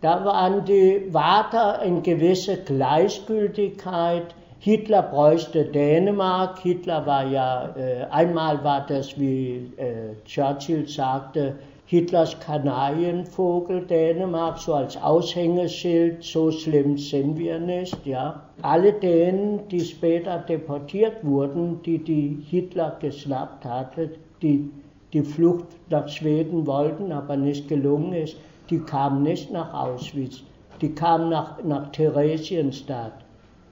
da 0.00 0.24
waren 0.24 0.64
die, 0.64 1.12
war 1.12 1.48
da 1.50 1.72
eine 1.72 2.00
gewisse 2.00 2.56
Gleichgültigkeit. 2.56 4.34
Hitler 4.58 5.02
bräuchte 5.02 5.64
Dänemark. 5.64 6.58
Hitler 6.58 7.06
war 7.06 7.24
ja, 7.24 7.74
äh, 7.76 8.04
einmal 8.10 8.62
war 8.64 8.84
das, 8.86 9.18
wie 9.18 9.72
äh, 9.76 10.14
Churchill 10.24 10.88
sagte, 10.88 11.54
Hitlers 11.90 12.38
Kanarienvogel 12.38 13.86
Dänemark 13.86 14.58
so 14.58 14.74
als 14.74 14.98
Aushängeschild, 14.98 16.22
so 16.22 16.50
schlimm 16.50 16.98
sind 16.98 17.38
wir 17.38 17.58
nicht, 17.58 18.04
ja. 18.04 18.42
Alle 18.60 18.92
Dänen, 18.92 19.66
die 19.68 19.80
später 19.80 20.36
deportiert 20.38 21.24
wurden, 21.24 21.80
die 21.82 21.96
die 21.96 22.44
Hitler 22.50 22.98
geschnappt 23.00 23.64
hatte, 23.64 24.10
die 24.42 24.70
die 25.14 25.22
Flucht 25.22 25.64
nach 25.88 26.06
Schweden 26.08 26.66
wollten, 26.66 27.10
aber 27.10 27.38
nicht 27.38 27.68
gelungen 27.68 28.12
ist, 28.12 28.36
die 28.68 28.80
kamen 28.80 29.22
nicht 29.22 29.50
nach 29.50 29.72
Auschwitz, 29.72 30.42
die 30.82 30.94
kamen 30.94 31.30
nach, 31.30 31.64
nach 31.64 31.90
Theresienstadt. 31.90 33.24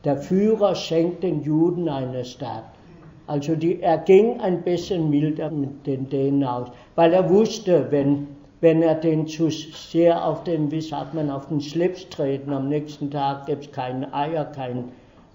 der 0.04 0.16
Führer 0.16 0.74
schenkt 0.74 1.22
den 1.22 1.42
Juden 1.42 1.88
eine 1.90 2.24
Stadt. 2.24 2.75
Also 3.26 3.56
die, 3.56 3.82
er 3.82 3.98
ging 3.98 4.40
ein 4.40 4.62
bisschen 4.62 5.10
milder 5.10 5.50
mit 5.50 5.86
den 5.86 6.08
Dänen 6.08 6.44
aus, 6.44 6.68
weil 6.94 7.12
er 7.12 7.28
wusste, 7.28 7.86
wenn, 7.90 8.28
wenn 8.60 8.82
er 8.82 8.94
den 8.94 9.26
zu 9.26 9.50
sehr 9.50 10.24
auf 10.24 10.44
den, 10.44 10.70
wie 10.70 10.80
sagt 10.80 11.14
man, 11.14 11.30
auf 11.30 11.46
den 11.46 11.60
Schlips 11.60 12.08
treten, 12.08 12.52
am 12.52 12.68
nächsten 12.68 13.10
Tag 13.10 13.46
gibt 13.46 13.64
es 13.64 13.72
keine 13.72 14.12
Eier, 14.14 14.44
kein, 14.44 14.84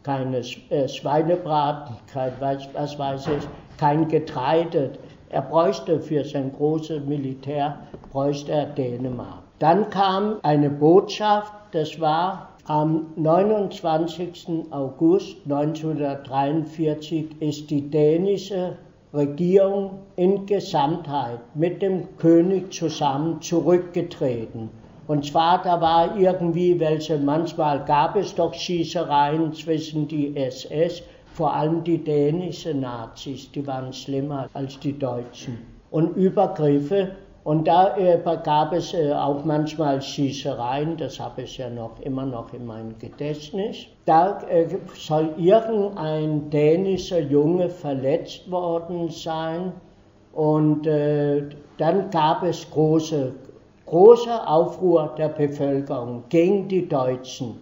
keine 0.03 0.37
äh, 0.69 0.87
Schweinebraten, 0.87 1.97
kein, 2.11 2.31
was, 2.39 2.69
was 2.73 2.97
weiß 2.97 3.27
ich, 3.27 3.47
kein 3.77 4.07
Getreide. 4.07 4.91
Er 5.29 5.41
bräuchte 5.41 5.99
für 5.99 6.23
sein 6.23 6.51
großes 6.53 7.03
Militär, 7.05 7.77
bräuchte 8.11 8.53
er 8.53 8.65
Dänemark. 8.67 9.39
Dann 9.59 9.89
kam 9.89 10.37
eine 10.43 10.69
Botschaft, 10.69 11.53
das 11.73 11.99
war 11.99 12.50
am 12.65 13.07
29. 13.15 14.67
August 14.69 15.37
1943 15.45 17.41
ist 17.41 17.71
die 17.71 17.89
dänische 17.89 18.77
Regierung 19.13 19.99
in 20.15 20.45
Gesamtheit 20.45 21.39
mit 21.55 21.81
dem 21.81 22.15
König 22.17 22.71
zusammen 22.71 23.41
zurückgetreten. 23.41 24.69
Und 25.07 25.25
zwar, 25.25 25.63
da 25.63 25.81
war 25.81 26.15
irgendwie 26.17 26.79
welche, 26.79 27.17
manchmal 27.17 27.83
gab 27.83 28.15
es 28.15 28.35
doch 28.35 28.53
Schießereien 28.53 29.53
zwischen 29.53 30.07
die 30.07 30.37
SS, 30.37 31.01
vor 31.33 31.53
allem 31.53 31.83
die 31.83 31.97
dänischen 31.97 32.81
Nazis, 32.81 33.51
die 33.51 33.65
waren 33.65 33.91
schlimmer 33.91 34.47
als 34.53 34.79
die 34.79 34.97
Deutschen. 34.97 35.57
Und 35.89 36.15
Übergriffe 36.15 37.15
und 37.43 37.67
da 37.67 37.97
äh, 37.97 38.19
gab 38.43 38.71
es 38.71 38.93
äh, 38.93 39.11
auch 39.13 39.43
manchmal 39.43 39.99
Schießereien, 39.99 40.97
das 40.97 41.19
habe 41.19 41.41
ich 41.41 41.57
ja 41.57 41.71
noch 41.71 41.99
immer 42.01 42.25
noch 42.25 42.53
in 42.53 42.67
meinem 42.67 42.99
Gedächtnis. 42.99 43.87
Da 44.05 44.41
äh, 44.47 44.67
soll 44.95 45.33
irgendein 45.37 46.51
dänischer 46.51 47.19
Junge 47.19 47.69
verletzt 47.69 48.49
worden 48.51 49.09
sein 49.09 49.73
und 50.33 50.85
äh, 50.85 51.49
dann 51.77 52.11
gab 52.11 52.43
es 52.43 52.69
große, 52.69 53.33
große 53.87 54.47
Aufruhr 54.47 55.15
der 55.17 55.29
Bevölkerung 55.29 56.25
gegen 56.29 56.67
die 56.67 56.87
Deutschen, 56.87 57.55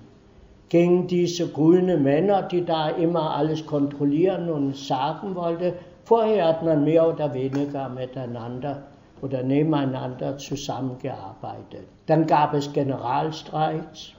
gegen 0.68 1.08
diese 1.08 1.48
grünen 1.48 2.04
Männer, 2.04 2.44
die 2.44 2.66
da 2.66 2.90
immer 2.90 3.34
alles 3.34 3.66
kontrollieren 3.66 4.50
und 4.50 4.76
sagen 4.76 5.36
wollten. 5.36 5.72
Vorher 6.04 6.50
hat 6.50 6.66
man 6.66 6.84
mehr 6.84 7.08
oder 7.08 7.34
weniger 7.34 7.88
miteinander 7.88 8.89
oder 9.22 9.44
nebeneinander 9.44 10.38
zusammengearbeitet. 10.38 11.88
Dann 12.06 12.26
gab 12.26 12.54
es 12.54 12.72
Generalstreiks 12.72 14.14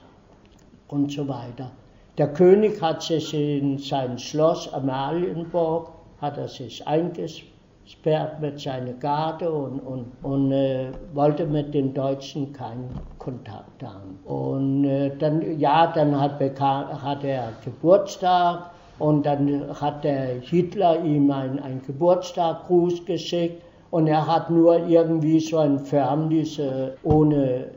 und 0.89 1.13
so 1.13 1.27
weiter. 1.29 1.71
Der 2.19 2.33
König 2.33 2.83
hat 2.83 3.03
sich 3.03 3.33
in 3.33 3.79
sein 3.79 4.19
Schloss 4.19 4.73
Amalienburg, 4.73 5.91
hat 6.21 6.37
er 6.37 6.49
sich 6.49 6.87
eingesperrt 6.87 8.41
mit 8.41 8.61
seiner 8.61 8.93
Garde 8.93 9.51
und, 9.51 9.81
und, 9.81 10.07
und 10.23 10.53
äh, 10.53 10.91
wollte 11.15 11.47
mit 11.47 11.73
den 11.73 11.95
Deutschen 11.95 12.53
keinen 12.53 12.91
Kontakt 13.19 13.83
haben. 13.83 14.19
Und 14.25 14.85
äh, 14.85 15.17
dann, 15.17 15.59
ja, 15.59 15.87
dann 15.87 16.21
hat, 16.21 16.39
bekam, 16.39 17.03
hat 17.03 17.25
er 17.25 17.53
Geburtstag 17.65 18.71
und 18.99 19.25
dann 19.25 19.67
hat 19.81 20.05
der 20.05 20.41
Hitler 20.41 21.03
ihm 21.03 21.31
einen 21.31 21.81
Geburtstaggruß 21.87 23.07
geschickt 23.07 23.63
und 23.91 24.07
er 24.07 24.27
hat 24.27 24.51
nur 24.51 24.87
irgendwie 24.87 25.41
so 25.41 25.59
ein 25.59 25.79
förmlich, 25.79 26.59
äh, 26.59 26.93
ohne, 27.03 27.45
äh, 27.45 27.71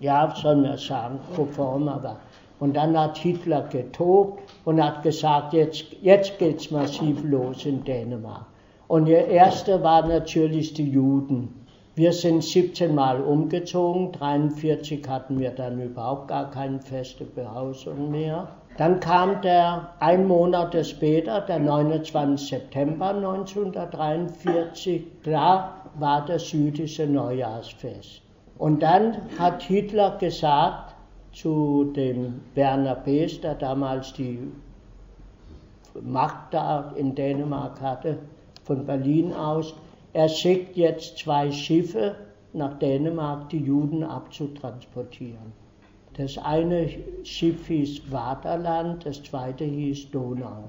ja, 0.00 0.34
soll 0.36 0.56
man 0.56 0.76
sagen, 0.76 1.18
Proforma 1.34 1.94
aber. 1.94 2.16
Und 2.60 2.76
dann 2.76 2.98
hat 2.98 3.18
Hitler 3.18 3.62
getobt 3.62 4.40
und 4.64 4.82
hat 4.82 5.02
gesagt, 5.02 5.52
jetzt, 5.52 5.84
jetzt 6.02 6.38
geht's 6.38 6.70
massiv 6.70 7.22
los 7.24 7.66
in 7.66 7.82
Dänemark. 7.84 8.46
Und 8.88 9.06
der 9.06 9.28
erste 9.28 9.82
war 9.82 10.06
natürlich 10.06 10.74
die 10.74 10.90
Juden. 10.90 11.66
Wir 11.96 12.12
sind 12.12 12.42
17 12.42 12.94
Mal 12.94 13.20
umgezogen, 13.20 14.12
43 14.12 15.08
hatten 15.08 15.38
wir 15.38 15.50
dann 15.50 15.80
überhaupt 15.80 16.28
gar 16.28 16.50
keine 16.50 16.80
feste 16.80 17.24
Behausung 17.24 18.10
mehr. 18.10 18.48
Dann 18.76 18.98
kam 18.98 19.40
der 19.40 19.90
ein 20.00 20.26
Monat 20.26 20.74
später, 20.84 21.40
der 21.42 21.60
29. 21.60 22.48
September 22.48 23.10
1943, 23.10 25.04
da 25.22 25.76
war 25.94 26.26
das 26.26 26.50
jüdische 26.50 27.06
Neujahrsfest. 27.06 28.22
Und 28.58 28.82
dann 28.82 29.16
hat 29.38 29.62
Hitler 29.62 30.18
gesagt 30.18 30.94
zu 31.32 31.92
dem 31.94 32.40
Werner 32.54 32.96
Bees, 32.96 33.40
der 33.40 33.54
damals 33.54 34.12
die 34.12 34.38
Macht 36.02 36.52
da 36.52 36.92
in 36.96 37.14
Dänemark 37.14 37.80
hatte, 37.80 38.18
von 38.64 38.84
Berlin 38.84 39.32
aus, 39.32 39.74
er 40.12 40.28
schickt 40.28 40.76
jetzt 40.76 41.18
zwei 41.18 41.52
Schiffe 41.52 42.16
nach 42.52 42.76
Dänemark, 42.80 43.48
die 43.50 43.58
Juden 43.58 44.02
abzutransportieren. 44.02 45.63
Das 46.16 46.38
eine 46.38 46.88
Schiff 47.24 47.66
hieß 47.66 47.98
Vaterland, 48.10 49.04
das 49.04 49.20
zweite 49.24 49.64
hieß 49.64 50.12
Donau. 50.12 50.64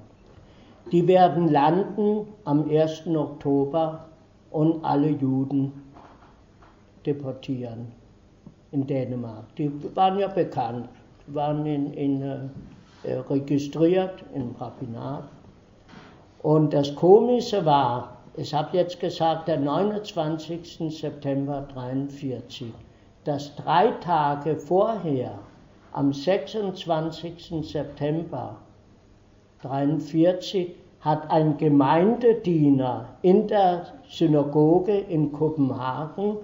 Die 0.92 1.08
werden 1.08 1.50
landen 1.50 2.28
am 2.46 2.68
1. 2.68 3.08
Oktober 3.08 4.06
und 4.50 4.84
alle 4.84 5.10
Juden 5.10 5.72
deportieren 7.06 7.92
in 8.72 8.88
Dänemark. 8.88 9.56
Die 9.56 9.72
waren 9.96 10.18
ja 10.18 10.30
bekannt, 10.30 10.90
waren 11.28 11.64
in, 11.68 11.94
in, 11.94 12.22
äh, 13.04 13.14
registriert 13.30 14.24
im 14.34 14.56
Rabbinat. 14.60 15.26
Und 16.42 16.74
das 16.74 16.96
Komische 16.96 17.64
war, 17.66 18.18
ich 18.36 18.52
habe 18.52 18.78
jetzt 18.78 19.00
gesagt, 19.00 19.48
der 19.48 19.60
29. 19.60 20.90
September 20.90 21.68
1943 21.70 22.74
dass 23.26 23.56
drei 23.56 23.90
Tage 24.02 24.56
vorher, 24.56 25.40
am 25.92 26.14
26. 26.14 27.68
September 27.68 28.58
1943, 29.64 30.76
hat 31.02 31.30
ein 31.30 31.58
Gemeindediener 31.58 33.10
in 33.22 33.48
der 33.48 33.86
Synagoge 34.10 34.98
in 34.98 35.32
Kopenhagen 35.32 36.38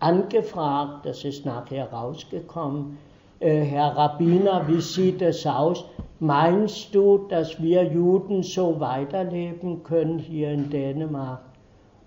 angefragt, 0.00 1.06
das 1.06 1.24
ist 1.24 1.46
nachher 1.46 1.90
rausgekommen, 1.90 2.98
äh, 3.40 3.60
Herr 3.60 3.96
Rabbiner, 3.96 4.68
wie 4.68 4.80
sieht 4.80 5.22
es 5.22 5.46
aus? 5.46 5.84
Meinst 6.20 6.94
du, 6.94 7.26
dass 7.28 7.60
wir 7.60 7.84
Juden 7.84 8.42
so 8.42 8.78
weiterleben 8.78 9.82
können 9.82 10.18
hier 10.18 10.50
in 10.52 10.70
Dänemark? 10.70 11.40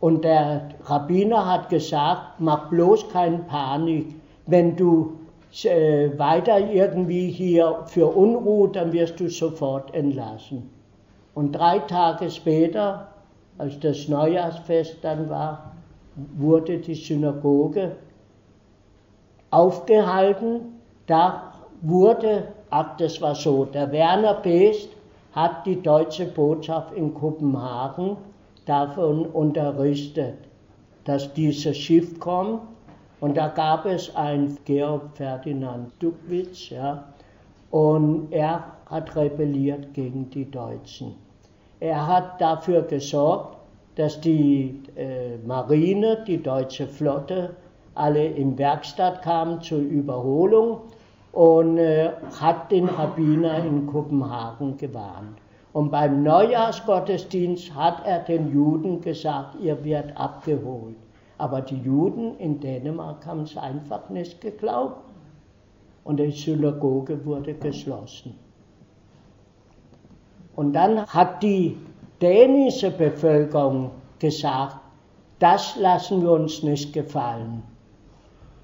Und 0.05 0.23
der 0.23 0.69
Rabbiner 0.83 1.51
hat 1.51 1.69
gesagt, 1.69 2.39
mach 2.39 2.69
bloß 2.69 3.09
keine 3.09 3.39
Panik. 3.39 4.13
Wenn 4.45 4.75
du 4.75 5.13
äh, 5.63 6.11
weiter 6.19 6.59
irgendwie 6.59 7.31
hier 7.31 7.79
für 7.87 8.05
Unruhe, 8.15 8.69
dann 8.69 8.93
wirst 8.93 9.19
du 9.19 9.27
sofort 9.27 9.91
entlassen. 9.95 10.69
Und 11.33 11.53
drei 11.53 11.79
Tage 11.79 12.29
später, 12.29 13.07
als 13.57 13.79
das 13.79 14.07
Neujahrsfest 14.07 14.97
dann 15.01 15.27
war, 15.27 15.71
wurde 16.37 16.77
die 16.77 16.93
Synagoge 16.93 17.95
aufgehalten. 19.49 20.81
Da 21.07 21.51
wurde, 21.81 22.49
ach, 22.69 22.95
das 22.97 23.19
war 23.23 23.33
so, 23.33 23.65
der 23.65 23.91
Werner 23.91 24.35
Beest 24.35 24.89
hat 25.31 25.65
die 25.65 25.81
deutsche 25.81 26.27
Botschaft 26.27 26.93
in 26.93 27.11
Kopenhagen 27.11 28.17
davon 28.65 29.25
unterrichtet, 29.25 30.35
dass 31.05 31.33
dieses 31.33 31.77
Schiff 31.77 32.19
kommt. 32.19 32.61
Und 33.21 33.37
da 33.37 33.47
gab 33.47 33.85
es 33.85 34.15
einen 34.15 34.57
Georg 34.65 35.03
Ferdinand 35.15 35.91
Duckwitz, 35.99 36.69
ja, 36.69 37.05
und 37.71 38.31
er 38.31 38.63
hat 38.89 39.15
rebelliert 39.15 39.93
gegen 39.93 40.29
die 40.29 40.49
Deutschen. 40.49 41.15
Er 41.79 42.05
hat 42.05 42.39
dafür 42.39 42.83
gesorgt, 42.83 43.57
dass 43.95 44.19
die 44.19 44.81
äh, 44.95 45.37
Marine, 45.45 46.23
die 46.27 46.41
deutsche 46.41 46.87
Flotte, 46.87 47.55
alle 47.95 48.25
in 48.25 48.57
Werkstatt 48.57 49.21
kamen 49.21 49.61
zur 49.61 49.79
Überholung 49.79 50.81
und 51.31 51.77
äh, 51.77 52.11
hat 52.39 52.71
den 52.71 52.87
Rabbiner 52.87 53.63
in 53.63 53.87
Kopenhagen 53.87 54.77
gewarnt. 54.77 55.37
Und 55.75 55.91
beim 55.91 56.23
Neujahrsgottesdienst 56.23 57.75
hat 57.75 58.05
er 58.05 58.19
den 58.19 58.49
Juden 58.53 59.01
gesagt, 59.01 59.57
ihr 59.59 59.83
werdet 59.83 60.15
abgeholt. 60.15 60.95
Aber 61.37 61.59
die 61.59 61.81
Juden 61.81 62.37
in 62.37 62.61
Dänemark 62.61 63.25
haben 63.25 63.41
es 63.41 63.57
einfach 63.57 64.09
nicht 64.09 64.39
geglaubt. 64.39 65.01
Und 66.05 66.21
die 66.21 66.31
Synagoge 66.31 67.25
wurde 67.25 67.55
geschlossen. 67.55 68.39
Und 70.55 70.71
dann 70.71 71.05
hat 71.07 71.43
die 71.43 71.75
dänische 72.21 72.91
Bevölkerung 72.91 73.91
gesagt, 74.17 74.77
das 75.39 75.75
lassen 75.75 76.21
wir 76.21 76.31
uns 76.31 76.63
nicht 76.63 76.93
gefallen. 76.93 77.63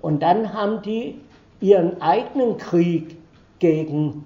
Und 0.01 0.23
dann 0.23 0.53
haben 0.53 0.81
die 0.81 1.19
ihren 1.59 2.01
eigenen 2.01 2.55
Krieg 2.55 3.17
gegen 3.59 4.23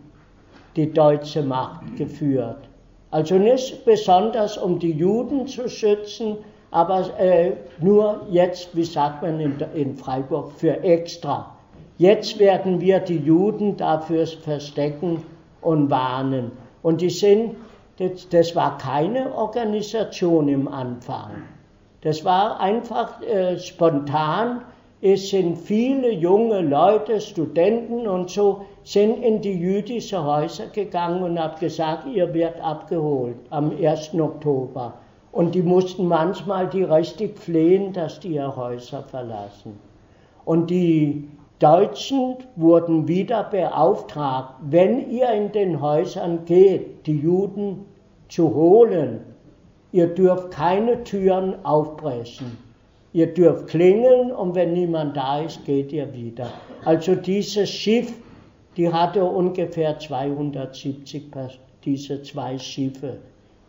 die 0.75 0.93
deutsche 0.93 1.41
Macht 1.41 1.95
geführt. 1.95 2.69
Also 3.11 3.35
nicht 3.35 3.85
besonders, 3.85 4.57
um 4.57 4.79
die 4.79 4.91
Juden 4.91 5.47
zu 5.47 5.69
schützen, 5.69 6.37
aber 6.71 7.17
äh, 7.19 7.53
nur 7.79 8.27
jetzt, 8.29 8.75
wie 8.75 8.83
sagt 8.83 9.21
man 9.21 9.39
in, 9.39 9.59
in 9.73 9.95
Freiburg, 9.95 10.51
für 10.51 10.83
extra. 10.83 11.55
Jetzt 11.97 12.39
werden 12.39 12.81
wir 12.81 12.99
die 12.99 13.19
Juden 13.19 13.77
dafür 13.77 14.27
verstecken 14.27 15.23
und 15.61 15.89
warnen. 15.89 16.51
Und 16.83 16.99
die 16.99 17.09
sind, 17.09 17.55
das, 17.97 18.27
das 18.27 18.55
war 18.55 18.77
keine 18.77 19.33
Organisation 19.33 20.49
im 20.49 20.67
Anfang. 20.67 21.43
Das 22.01 22.25
war 22.25 22.59
einfach 22.59 23.21
äh, 23.21 23.57
spontan. 23.57 24.61
Es 25.07 25.29
sind 25.29 25.59
viele 25.59 26.11
junge 26.11 26.61
Leute, 26.61 27.21
Studenten 27.21 28.07
und 28.07 28.31
so, 28.31 28.65
sind 28.83 29.23
in 29.23 29.39
die 29.39 29.53
jüdischen 29.53 30.25
Häuser 30.25 30.65
gegangen 30.65 31.21
und 31.21 31.39
haben 31.39 31.59
gesagt, 31.59 32.07
ihr 32.07 32.33
werdet 32.33 32.59
abgeholt 32.59 33.35
am 33.51 33.69
1. 33.79 34.15
Oktober. 34.15 34.95
Und 35.31 35.53
die 35.53 35.61
mussten 35.61 36.07
manchmal 36.07 36.67
die 36.67 36.81
richtig 36.81 37.37
flehen, 37.37 37.93
dass 37.93 38.19
die 38.19 38.29
ihre 38.29 38.55
Häuser 38.55 39.03
verlassen. 39.03 39.79
Und 40.43 40.71
die 40.71 41.29
Deutschen 41.59 42.37
wurden 42.55 43.07
wieder 43.07 43.43
beauftragt, 43.43 44.55
wenn 44.61 45.11
ihr 45.11 45.29
in 45.29 45.51
den 45.51 45.81
Häusern 45.81 46.45
geht, 46.45 47.05
die 47.05 47.19
Juden 47.19 47.85
zu 48.27 48.55
holen, 48.55 49.19
ihr 49.91 50.07
dürft 50.07 50.49
keine 50.49 51.03
Türen 51.03 51.63
aufbrechen. 51.63 52.64
Ihr 53.15 53.33
dürft 53.33 53.67
klingeln 53.67 54.31
und 54.31 54.55
wenn 54.55 54.73
niemand 54.73 55.15
da 55.15 55.39
ist, 55.39 55.65
geht 55.65 55.91
ihr 55.93 56.13
wieder. 56.13 56.47
Also 56.83 57.15
dieses 57.15 57.69
Schiff 57.69 58.13
die 58.77 58.91
hatte 58.91 59.23
ungefähr 59.23 59.97
270, 59.97 61.31
diese 61.85 62.21
zwei 62.23 62.57
Schiffe. 62.57 63.17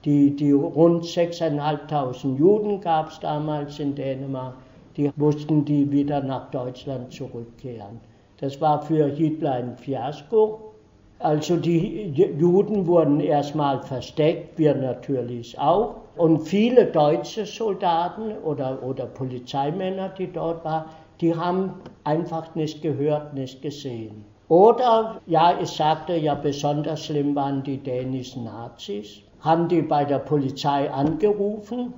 Die, 0.04 0.34
die 0.34 0.52
rund 0.52 1.04
6.500 1.04 2.36
Juden 2.36 2.80
gab 2.80 3.10
es 3.10 3.20
damals 3.20 3.78
in 3.78 3.94
Dänemark, 3.94 4.54
die 4.96 5.10
mussten 5.16 5.64
die 5.64 5.90
wieder 5.90 6.20
nach 6.22 6.50
Deutschland 6.50 7.12
zurückkehren. 7.12 8.00
Das 8.40 8.60
war 8.60 8.82
für 8.82 9.06
Hitler 9.06 9.52
ein 9.52 9.76
Fiasko. 9.76 10.72
Also 11.18 11.56
die 11.56 12.12
Juden 12.38 12.86
wurden 12.86 13.20
erstmal 13.20 13.80
versteckt, 13.82 14.58
wir 14.58 14.74
natürlich 14.74 15.58
auch. 15.58 15.96
Und 16.16 16.40
viele 16.40 16.86
deutsche 16.86 17.44
Soldaten 17.44 18.32
oder, 18.42 18.82
oder 18.82 19.06
Polizeimänner, 19.06 20.08
die 20.10 20.32
dort 20.32 20.64
waren, 20.64 20.86
die 21.20 21.34
haben 21.34 21.74
einfach 22.04 22.54
nicht 22.54 22.82
gehört, 22.82 23.34
nicht 23.34 23.62
gesehen. 23.62 24.24
Oder, 24.48 25.20
ja, 25.26 25.58
ich 25.60 25.70
sagte 25.70 26.16
ja, 26.16 26.34
besonders 26.34 27.04
schlimm 27.04 27.34
waren 27.34 27.62
die 27.62 27.78
dänischen 27.78 28.44
Nazis. 28.44 29.22
Haben 29.40 29.68
die 29.68 29.82
bei 29.82 30.04
der 30.04 30.20
Polizei 30.20 30.90
angerufen. 30.90 31.92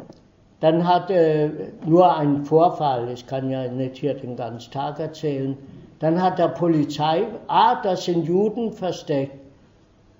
Dann 0.60 0.86
hatte 0.86 1.72
nur 1.86 2.16
ein 2.16 2.44
Vorfall, 2.44 3.08
ich 3.10 3.26
kann 3.26 3.48
ja 3.50 3.68
nicht 3.68 3.98
hier 3.98 4.14
den 4.14 4.34
ganzen 4.34 4.72
Tag 4.72 4.98
erzählen. 4.98 5.56
Dann 6.00 6.20
hat 6.20 6.38
der 6.38 6.48
Polizei, 6.48 7.26
ah, 7.46 7.80
da 7.82 7.96
sind 7.96 8.26
Juden 8.26 8.72
versteckt. 8.72 9.47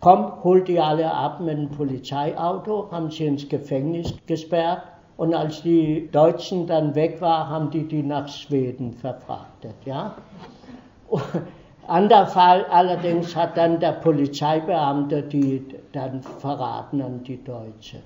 Komm, 0.01 0.44
holt 0.44 0.68
die 0.68 0.78
alle 0.78 1.12
ab 1.12 1.40
mit 1.40 1.59
dem 1.59 1.70
Polizeiauto, 1.70 2.88
haben 2.92 3.11
sie 3.11 3.26
ins 3.26 3.49
Gefängnis 3.49 4.14
gesperrt. 4.26 4.82
Und 5.16 5.34
als 5.34 5.62
die 5.62 6.09
Deutschen 6.12 6.68
dann 6.68 6.94
weg 6.94 7.20
waren, 7.20 7.49
haben 7.49 7.70
die 7.70 7.88
die 7.88 8.05
nach 8.05 8.28
Schweden 8.28 8.92
verfrachtet. 8.92 9.74
Ja? 9.84 10.14
Anderer 11.88 12.26
Fall 12.26 12.66
allerdings 12.70 13.34
hat 13.34 13.57
dann 13.57 13.80
der 13.80 13.92
Polizeibeamte 13.92 15.22
die 15.22 15.64
dann 15.92 16.22
verraten 16.22 17.01
an 17.01 17.24
die 17.24 17.42
Deutsche. 17.42 17.96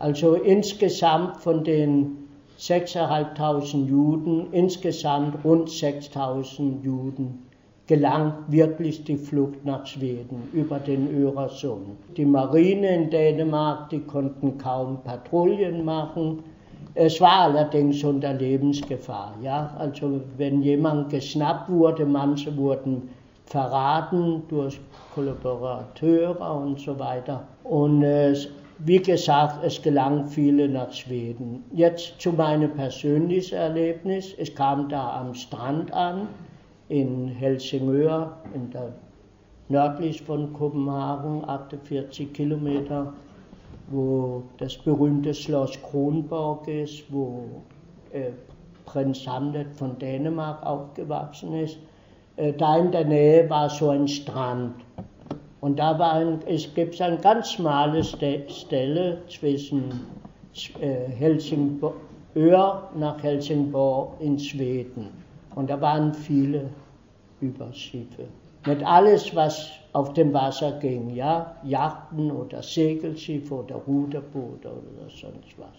Also 0.00 0.34
insgesamt 0.34 1.38
von 1.38 1.62
den 1.64 2.28
6.500 2.58 3.86
Juden, 3.86 4.52
insgesamt 4.52 5.42
rund 5.44 5.68
6.000 5.68 6.82
Juden, 6.82 7.46
gelang 7.92 8.32
wirklich 8.48 9.04
die 9.04 9.16
Flucht 9.16 9.64
nach 9.64 9.84
Schweden 9.86 10.48
über 10.52 10.78
den 10.78 11.02
Öresund. 11.22 11.88
Die 12.16 12.24
Marine 12.24 12.88
in 12.94 13.10
Dänemark, 13.10 13.90
die 13.90 14.00
konnten 14.00 14.56
kaum 14.56 15.02
Patrouillen 15.04 15.84
machen 15.84 16.42
es 16.94 17.20
war 17.20 17.40
allerdings 17.48 18.04
unter 18.04 18.34
Lebensgefahr. 18.34 19.34
Ja? 19.42 19.74
Also 19.78 20.20
wenn 20.36 20.62
jemand 20.62 21.10
geschnappt 21.10 21.70
wurde, 21.70 22.04
manche 22.04 22.54
wurden 22.56 23.08
verraten 23.46 24.42
durch 24.48 24.78
Kollaborateure 25.14 26.54
und 26.54 26.80
so 26.80 26.98
weiter. 26.98 27.44
Und 27.64 28.02
äh, 28.02 28.34
wie 28.78 28.98
gesagt, 28.98 29.64
es 29.64 29.80
gelang 29.80 30.26
viele 30.26 30.68
nach 30.68 30.92
Schweden. 30.92 31.64
Jetzt 31.72 32.20
zu 32.20 32.32
meinem 32.32 32.72
persönlichen 32.72 33.54
Erlebnis. 33.54 34.34
Ich 34.38 34.54
kam 34.54 34.88
da 34.88 35.20
am 35.20 35.34
Strand 35.34 35.92
an, 35.92 36.28
in 36.92 37.28
Helsingör, 37.28 38.36
in 38.54 38.70
der, 38.70 38.92
nördlich 39.68 40.22
von 40.22 40.52
Kopenhagen, 40.52 41.44
48 41.44 42.32
Kilometer 42.32 43.12
wo 43.92 44.42
das 44.58 44.76
berühmte 44.76 45.34
Schloss 45.34 45.78
Kronborg 45.82 46.66
ist, 46.68 47.04
wo 47.12 47.62
äh, 48.12 48.30
Prinz 48.86 49.26
Hamlet 49.26 49.72
von 49.74 49.98
Dänemark 49.98 50.64
aufgewachsen 50.64 51.52
ist. 51.54 51.78
Äh, 52.36 52.52
da 52.54 52.78
in 52.78 52.90
der 52.90 53.04
Nähe 53.04 53.48
war 53.50 53.68
so 53.68 53.90
ein 53.90 54.08
Strand. 54.08 54.74
Und 55.60 55.78
da 55.78 55.98
war 55.98 56.14
ein, 56.14 56.40
es 56.46 56.72
gibt 56.74 57.00
eine 57.00 57.18
ganz 57.18 57.52
schmale 57.52 58.02
Stelle 58.02 59.18
zwischen 59.28 60.00
äh, 60.80 61.08
Helsingborg 61.10 61.94
nach 62.96 63.22
Helsingborg 63.22 64.20
in 64.20 64.38
Schweden. 64.38 65.08
Und 65.54 65.68
da 65.68 65.80
waren 65.80 66.14
viele 66.14 66.70
Überschiffe. 67.42 68.24
Mit 68.64 68.82
alles, 68.84 69.34
was 69.34 69.70
auf 69.92 70.12
dem 70.14 70.32
Wasser 70.32 70.78
ging, 70.78 71.10
ja, 71.10 71.56
Yachten 71.64 72.30
oder 72.30 72.62
Segelschiffe 72.62 73.54
oder 73.56 73.74
Ruderboote 73.74 74.68
oder 74.68 75.10
sonst 75.10 75.58
was. 75.58 75.76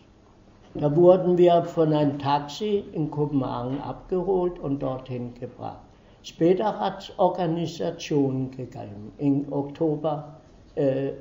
Da 0.75 0.93
wurden 0.95 1.37
wir 1.37 1.63
von 1.63 1.93
einem 1.93 2.19
Taxi 2.19 2.83
in 2.91 3.09
Kopenhagen 3.09 3.79
abgeholt 3.81 4.59
und 4.59 4.81
dorthin 4.81 5.33
gebracht. 5.35 5.79
Später 6.23 6.79
hat 6.79 7.03
es 7.03 7.19
Organisationen 7.19 8.51
gegeben, 8.51 9.13
im 9.17 9.51
Oktober, 9.51 10.39
äh, 10.75 11.11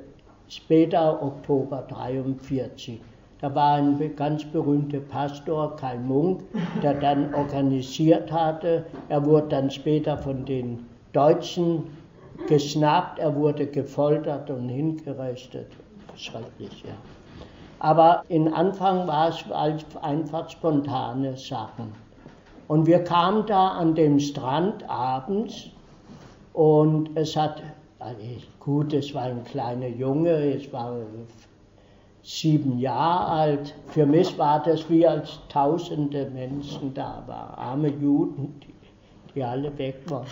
später 0.47 1.21
Oktober 1.21 1.85
43. 1.87 2.99
Da 3.43 3.53
war 3.53 3.73
ein 3.73 4.15
ganz 4.15 4.45
berühmter 4.45 5.01
Pastor, 5.01 5.75
Karl 5.75 5.99
Munk, 5.99 6.43
der 6.81 6.93
dann 6.93 7.35
organisiert 7.35 8.31
hatte. 8.31 8.85
Er 9.09 9.25
wurde 9.25 9.49
dann 9.49 9.69
später 9.69 10.17
von 10.17 10.45
den 10.45 10.85
Deutschen 11.11 11.83
geschnappt, 12.47 13.19
er 13.19 13.35
wurde 13.35 13.67
gefoltert 13.67 14.49
und 14.49 14.69
hingerichtet. 14.69 15.67
Schrecklich, 16.15 16.85
ja. 16.87 16.93
Aber 17.79 18.23
in 18.29 18.47
Anfang 18.47 19.05
war 19.07 19.27
es 19.27 19.43
einfach 20.01 20.49
spontane 20.49 21.35
Sachen. 21.35 21.91
Und 22.69 22.85
wir 22.85 23.03
kamen 23.03 23.45
da 23.45 23.71
an 23.71 23.93
dem 23.93 24.21
Strand 24.21 24.89
abends 24.89 25.65
und 26.53 27.09
es 27.15 27.35
hat, 27.35 27.61
also 27.99 28.21
gut, 28.61 28.93
es 28.93 29.13
war 29.13 29.23
ein 29.23 29.43
kleiner 29.43 29.89
Junge, 29.89 30.29
es 30.29 30.71
war 30.71 30.95
sieben 32.23 32.79
Jahre 32.79 33.27
alt. 33.27 33.75
Für 33.87 34.05
mich 34.05 34.37
war 34.37 34.63
das 34.63 34.89
wie 34.89 35.05
als 35.05 35.39
tausende 35.49 36.29
Menschen 36.29 36.93
da 36.93 37.23
waren, 37.27 37.55
arme 37.55 37.89
Juden, 37.89 38.59
die, 38.61 38.73
die 39.35 39.43
alle 39.43 39.77
weg 39.77 39.95
waren. 40.07 40.25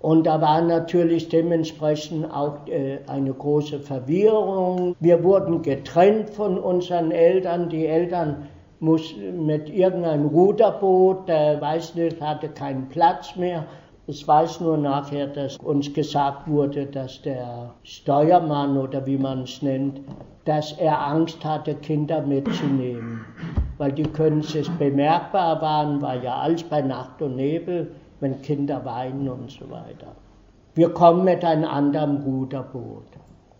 Und 0.00 0.26
da 0.26 0.40
war 0.40 0.62
natürlich 0.62 1.28
dementsprechend 1.28 2.32
auch 2.32 2.66
äh, 2.66 3.00
eine 3.06 3.34
große 3.34 3.80
Verwirrung. 3.80 4.96
Wir 4.98 5.22
wurden 5.22 5.60
getrennt 5.60 6.30
von 6.30 6.58
unseren 6.58 7.10
Eltern. 7.10 7.68
Die 7.68 7.84
Eltern 7.84 8.48
mussten 8.78 9.44
mit 9.44 9.68
irgendeinem 9.68 10.26
Ruderboot, 10.28 11.28
der 11.28 11.60
weiß 11.60 11.96
nicht, 11.96 12.18
hatte 12.22 12.48
keinen 12.48 12.88
Platz 12.88 13.36
mehr. 13.36 13.66
Ich 14.10 14.26
weiß 14.26 14.60
nur 14.60 14.76
nachher, 14.76 15.28
dass 15.28 15.56
uns 15.58 15.94
gesagt 15.94 16.48
wurde, 16.48 16.86
dass 16.86 17.22
der 17.22 17.70
Steuermann 17.84 18.76
oder 18.76 19.06
wie 19.06 19.16
man 19.16 19.44
es 19.44 19.62
nennt, 19.62 20.00
dass 20.46 20.72
er 20.72 21.00
Angst 21.00 21.44
hatte, 21.44 21.76
Kinder 21.76 22.20
mitzunehmen. 22.20 23.24
Weil 23.78 23.92
die 23.92 24.02
können 24.02 24.42
sich 24.42 24.68
bemerkbar 24.78 25.62
waren, 25.62 26.02
war 26.02 26.20
ja 26.20 26.34
alles 26.34 26.64
bei 26.64 26.80
Nacht 26.80 27.22
und 27.22 27.36
Nebel 27.36 27.92
wenn 28.18 28.42
Kinder 28.42 28.84
weinen 28.84 29.28
und 29.28 29.48
so 29.48 29.70
weiter. 29.70 30.08
Wir 30.74 30.90
kommen 30.92 31.24
mit 31.24 31.44
einem 31.44 31.70
anderen 31.70 32.24
Ruderboot 32.24 33.06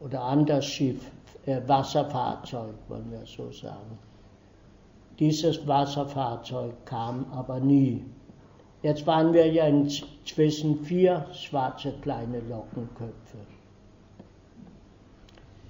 oder 0.00 0.20
anderes 0.20 0.64
Schiff, 0.64 1.12
äh, 1.46 1.60
Wasserfahrzeug, 1.68 2.74
wollen 2.88 3.08
wir 3.12 3.24
so 3.24 3.52
sagen. 3.52 3.98
Dieses 5.20 5.64
Wasserfahrzeug 5.68 6.74
kam 6.86 7.26
aber 7.32 7.60
nie. 7.60 8.04
Jetzt 8.82 9.06
waren 9.06 9.32
wir 9.34 9.46
ja 9.46 9.66
inzwischen 9.66 10.84
vier 10.84 11.26
schwarze 11.32 11.92
kleine 12.00 12.40
Lockenköpfe. 12.48 13.38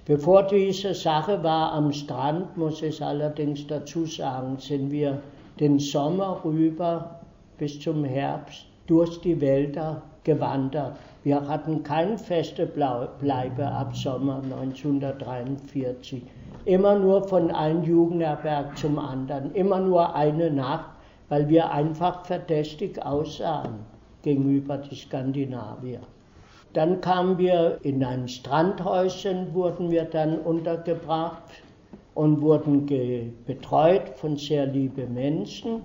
Bevor 0.05 0.43
diese 0.43 0.93
Sache 0.93 1.43
war 1.43 1.73
am 1.73 1.91
Strand, 1.91 2.57
muss 2.57 2.81
ich 2.81 3.03
allerdings 3.03 3.67
dazu 3.67 4.05
sagen, 4.05 4.57
sind 4.57 4.91
wir 4.91 5.21
den 5.59 5.77
Sommer 5.77 6.41
rüber 6.43 7.19
bis 7.57 7.79
zum 7.79 8.03
Herbst 8.03 8.65
durch 8.87 9.21
die 9.21 9.39
Wälder 9.39 10.01
gewandert. 10.23 10.97
Wir 11.23 11.47
hatten 11.47 11.83
keine 11.83 12.17
feste 12.17 12.65
Bleibe 12.65 13.67
ab 13.67 13.95
Sommer 13.95 14.41
1943. 14.41 16.23
Immer 16.65 16.97
nur 16.97 17.27
von 17.27 17.51
einem 17.51 17.83
Jugendherberg 17.83 18.77
zum 18.77 18.97
anderen, 18.97 19.53
immer 19.53 19.79
nur 19.79 20.15
eine 20.15 20.49
Nacht, 20.49 20.90
weil 21.31 21.47
wir 21.47 21.71
einfach 21.71 22.25
verdächtig 22.25 23.01
aussahen 23.01 23.85
gegenüber 24.21 24.77
den 24.77 24.97
Skandinaviern. 24.97 26.03
Dann 26.73 26.99
kamen 26.99 27.37
wir 27.37 27.79
in 27.83 28.03
ein 28.03 28.27
Strandhäuschen, 28.27 29.53
wurden 29.53 29.89
wir 29.89 30.03
dann 30.03 30.39
untergebracht 30.39 31.41
und 32.15 32.41
wurden 32.41 32.85
betreut 33.45 34.09
von 34.15 34.35
sehr 34.35 34.65
lieben 34.65 35.13
Menschen. 35.13 35.81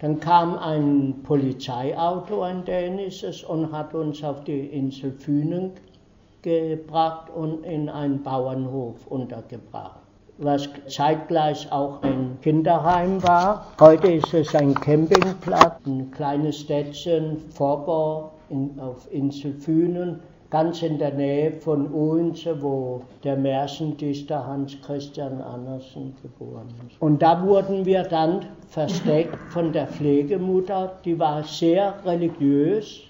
Dann 0.00 0.20
kam 0.20 0.58
ein 0.58 1.14
Polizeiauto, 1.22 2.42
ein 2.42 2.66
dänisches, 2.66 3.42
und 3.42 3.72
hat 3.72 3.94
uns 3.94 4.22
auf 4.22 4.44
die 4.44 4.66
Insel 4.66 5.12
Fünen 5.12 5.72
gebracht 6.42 7.30
und 7.30 7.64
in 7.64 7.88
einen 7.88 8.22
Bauernhof 8.22 9.06
untergebracht, 9.06 9.99
was 10.40 10.68
zeitgleich 10.88 11.70
auch 11.70 12.02
ein 12.02 12.38
Kinderheim 12.42 13.22
war. 13.22 13.66
Heute 13.78 14.10
ist 14.12 14.32
es 14.32 14.54
ein 14.54 14.74
Campingplatz, 14.74 15.80
ein 15.86 16.10
kleines 16.10 16.60
Städtchen, 16.60 17.38
Vorbau 17.50 18.32
auf 18.78 19.06
Insel 19.12 19.52
Fünen 19.52 20.20
ganz 20.50 20.82
in 20.82 20.98
der 20.98 21.14
Nähe 21.14 21.52
von 21.60 21.92
Odense, 21.92 22.60
wo 22.60 23.02
der 23.22 23.36
Märchendichter 23.36 24.44
Hans 24.44 24.76
Christian 24.84 25.40
Andersen 25.40 26.14
geboren 26.22 26.66
ist. 26.88 27.00
Und 27.00 27.22
da 27.22 27.40
wurden 27.42 27.86
wir 27.86 28.02
dann 28.02 28.46
versteckt 28.68 29.38
von 29.50 29.72
der 29.72 29.86
Pflegemutter, 29.86 30.98
die 31.04 31.18
war 31.18 31.44
sehr 31.44 31.94
religiös, 32.04 33.02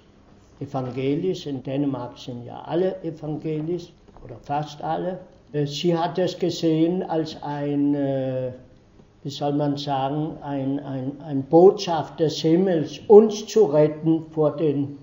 evangelisch. 0.61 1.47
In 1.47 1.63
Dänemark 1.63 2.19
sind 2.19 2.45
ja 2.45 2.61
alle 2.67 3.03
evangelisch 3.03 3.91
oder 4.23 4.37
fast 4.43 4.85
alle. 4.85 5.19
Sie 5.53 5.97
hat 5.97 6.17
es 6.19 6.39
gesehen 6.39 7.03
als 7.03 7.43
ein, 7.43 7.95
äh, 7.95 8.53
wie 9.25 9.31
soll 9.31 9.53
man 9.53 9.77
sagen, 9.77 10.37
ein, 10.43 10.79
ein, 10.79 11.21
ein 11.23 11.43
Botschaft 11.43 12.21
des 12.21 12.41
Himmels, 12.41 13.01
uns 13.09 13.47
zu 13.47 13.65
retten 13.65 14.27
vor 14.31 14.55
den 14.55 14.97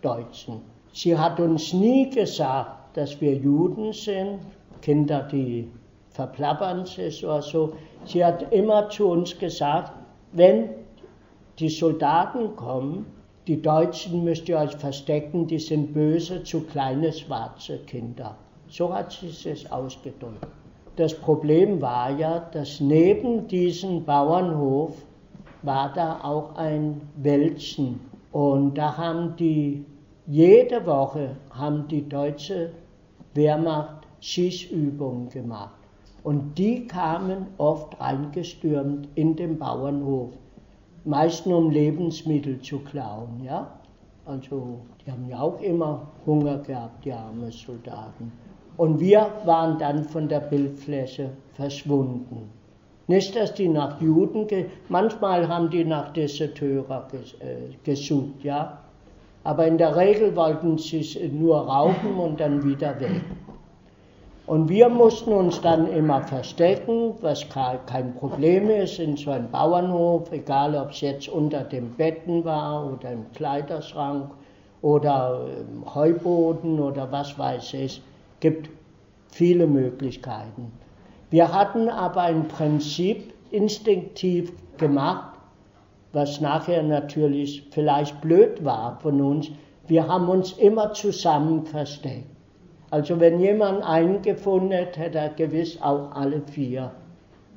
Deutschen. 0.00 0.60
Sie 0.92 1.16
hat 1.16 1.38
uns 1.38 1.72
nie 1.72 2.10
gesagt, 2.10 2.96
dass 2.96 3.20
wir 3.20 3.34
Juden 3.34 3.92
sind, 3.92 4.40
Kinder, 4.80 5.22
die 5.30 5.70
verplappern 6.10 6.84
sich 6.84 7.24
oder 7.24 7.40
so. 7.40 7.74
Sie 8.04 8.24
hat 8.24 8.52
immer 8.52 8.88
zu 8.88 9.08
uns 9.08 9.38
gesagt, 9.38 9.92
wenn 10.32 10.70
die 11.60 11.68
Soldaten 11.68 12.56
kommen, 12.56 13.06
die 13.46 13.62
Deutschen 13.62 14.24
müsst 14.24 14.48
ihr 14.48 14.58
euch 14.58 14.74
verstecken, 14.76 15.46
die 15.46 15.60
sind 15.60 15.94
böse 15.94 16.42
zu 16.42 16.62
kleine 16.62 17.12
schwarze 17.12 17.78
Kinder. 17.78 18.36
So 18.72 18.90
hat 18.90 19.12
sie 19.12 19.50
es 19.50 19.70
ausgedrückt. 19.70 20.46
Das 20.96 21.12
Problem 21.12 21.82
war 21.82 22.10
ja, 22.18 22.38
dass 22.38 22.80
neben 22.80 23.46
diesem 23.46 24.02
Bauernhof 24.02 24.94
war 25.60 25.92
da 25.92 26.20
auch 26.22 26.56
ein 26.56 27.02
Wäldchen. 27.16 28.00
Und 28.32 28.78
da 28.78 28.96
haben 28.96 29.36
die 29.36 29.84
jede 30.26 30.86
Woche 30.86 31.36
haben 31.50 31.86
die 31.88 32.08
deutsche 32.08 32.70
Wehrmacht 33.34 34.06
Schießübungen 34.20 35.28
gemacht. 35.28 35.76
Und 36.24 36.56
die 36.56 36.86
kamen 36.86 37.48
oft 37.58 38.00
reingestürmt 38.00 39.06
in 39.16 39.36
den 39.36 39.58
Bauernhof, 39.58 40.30
meistens 41.04 41.52
um 41.52 41.68
Lebensmittel 41.68 42.58
zu 42.62 42.78
klauen. 42.78 43.44
Ja? 43.44 43.70
Also 44.24 44.78
die 45.04 45.12
haben 45.12 45.28
ja 45.28 45.40
auch 45.40 45.60
immer 45.60 46.08
Hunger 46.24 46.56
gehabt, 46.56 47.04
die 47.04 47.12
armen 47.12 47.52
Soldaten. 47.52 48.32
Und 48.76 49.00
wir 49.00 49.26
waren 49.44 49.78
dann 49.78 50.04
von 50.04 50.28
der 50.28 50.40
Bildfläche 50.40 51.30
verschwunden. 51.54 52.50
Nicht, 53.06 53.36
dass 53.36 53.52
die 53.54 53.68
nach 53.68 54.00
Juden, 54.00 54.46
manchmal 54.88 55.48
haben 55.48 55.70
die 55.70 55.84
nach 55.84 56.12
Deserteurer 56.12 57.08
äh, 57.40 57.74
gesucht, 57.84 58.42
ja, 58.42 58.78
aber 59.44 59.66
in 59.66 59.76
der 59.76 59.96
Regel 59.96 60.34
wollten 60.36 60.78
sie 60.78 61.04
nur 61.32 61.58
rauchen 61.58 62.14
und 62.16 62.40
dann 62.40 62.64
wieder 62.64 62.98
weg. 63.00 63.22
Und 64.46 64.68
wir 64.68 64.88
mussten 64.88 65.32
uns 65.32 65.60
dann 65.60 65.90
immer 65.92 66.20
verstecken, 66.22 67.14
was 67.20 67.46
kein 67.48 68.14
Problem 68.16 68.70
ist, 68.70 68.98
in 68.98 69.16
so 69.16 69.30
einem 69.30 69.50
Bauernhof, 69.50 70.32
egal 70.32 70.74
ob 70.74 70.90
es 70.90 71.00
jetzt 71.00 71.28
unter 71.28 71.62
dem 71.62 71.90
Betten 71.90 72.44
war 72.44 72.92
oder 72.92 73.12
im 73.12 73.30
Kleiderschrank 73.32 74.30
oder 74.80 75.46
im 75.60 75.94
Heuboden 75.94 76.80
oder 76.80 77.10
was 77.10 77.38
weiß 77.38 77.74
ich. 77.74 78.02
Gibt 78.42 78.68
viele 79.28 79.68
Möglichkeiten. 79.68 80.72
Wir 81.30 81.54
hatten 81.54 81.88
aber 81.88 82.28
im 82.28 82.48
Prinzip 82.48 83.32
instinktiv 83.52 84.52
gemacht, 84.76 85.38
was 86.12 86.40
nachher 86.40 86.82
natürlich 86.82 87.66
vielleicht 87.70 88.20
blöd 88.20 88.62
war 88.64 88.98
von 89.00 89.20
uns, 89.20 89.48
wir 89.86 90.06
haben 90.06 90.28
uns 90.28 90.52
immer 90.54 90.92
zusammen 90.92 91.64
versteckt. 91.64 92.26
Also 92.90 93.18
wenn 93.20 93.40
jemand 93.40 93.82
einen 93.84 94.20
gefunden 94.20 94.72
hätte, 94.72 95.00
hätte 95.00 95.18
er 95.18 95.30
gewiss 95.30 95.80
auch 95.80 96.10
alle 96.12 96.42
vier 96.42 96.90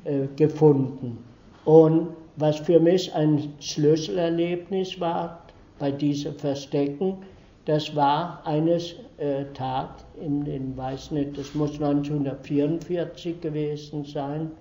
äh, 0.05 0.27
gefunden. 0.35 1.17
Und 1.65 2.09
was 2.37 2.59
für 2.59 2.79
mich 2.79 3.13
ein 3.13 3.53
Schlüsselerlebnis 3.59 4.99
war 4.99 5.41
bei 5.79 5.91
diesem 5.91 6.35
Verstecken, 6.35 7.17
das 7.65 7.95
war 7.95 8.45
eines 8.45 8.95
äh, 9.17 9.45
Tag 9.53 9.89
in 10.21 10.45
den, 10.45 10.77
weiß 10.77 11.11
nicht, 11.11 11.37
das 11.37 11.55
muss 11.55 11.73
1944 11.73 13.41
gewesen 13.41 14.03
sein, 14.05 14.51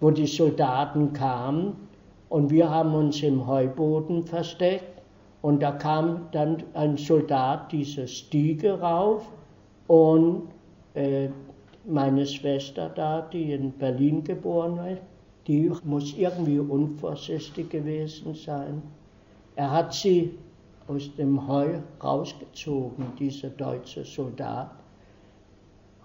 wo 0.00 0.10
die 0.10 0.26
Soldaten 0.26 1.12
kamen. 1.12 1.76
Und 2.28 2.50
wir 2.50 2.70
haben 2.70 2.94
uns 2.94 3.22
im 3.22 3.46
Heuboden 3.46 4.24
versteckt. 4.24 5.02
Und 5.42 5.62
da 5.62 5.72
kam 5.72 6.26
dann 6.32 6.62
ein 6.74 6.96
Soldat 6.96 7.72
diese 7.72 8.06
Stiege 8.06 8.80
rauf 8.80 9.24
und 9.86 10.48
äh, 10.94 11.28
meine 11.86 12.26
Schwester 12.26 12.90
da, 12.94 13.22
die 13.22 13.52
in 13.52 13.72
Berlin 13.72 14.22
geboren 14.24 14.78
ist, 14.86 15.02
die 15.46 15.70
muss 15.84 16.14
irgendwie 16.16 16.58
unvorsichtig 16.58 17.70
gewesen 17.70 18.34
sein. 18.34 18.82
Er 19.56 19.70
hat 19.70 19.94
sie 19.94 20.34
aus 20.88 21.14
dem 21.16 21.46
Heu 21.46 21.78
rausgezogen, 22.02 23.12
dieser 23.18 23.50
deutsche 23.50 24.04
Soldat, 24.04 24.70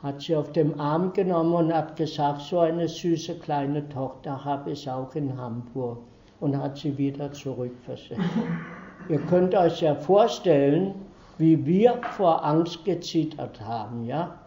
hat 0.02 0.22
sie 0.22 0.36
auf 0.36 0.52
dem 0.52 0.80
Arm 0.80 1.14
genommen 1.14 1.54
und 1.54 1.74
hat 1.74 1.96
gesagt, 1.96 2.42
so 2.42 2.60
eine 2.60 2.90
süße 2.90 3.36
kleine 3.40 3.88
Tochter 3.88 4.44
habe 4.44 4.72
ich 4.72 4.90
auch 4.90 5.16
in 5.16 5.38
Hamburg 5.38 6.00
und 6.42 6.58
hat 6.58 6.78
sie 6.78 6.98
wieder 6.98 7.32
zurückversetzt. 7.32 8.20
Ihr 9.10 9.20
könnt 9.20 9.56
euch 9.56 9.82
ja 9.82 9.96
vorstellen, 9.96 10.94
wie 11.38 11.66
wir 11.66 12.00
vor 12.18 12.44
Angst 12.44 12.84
gezittert 12.84 13.62
haben, 13.62 14.06
ja? 14.06 14.38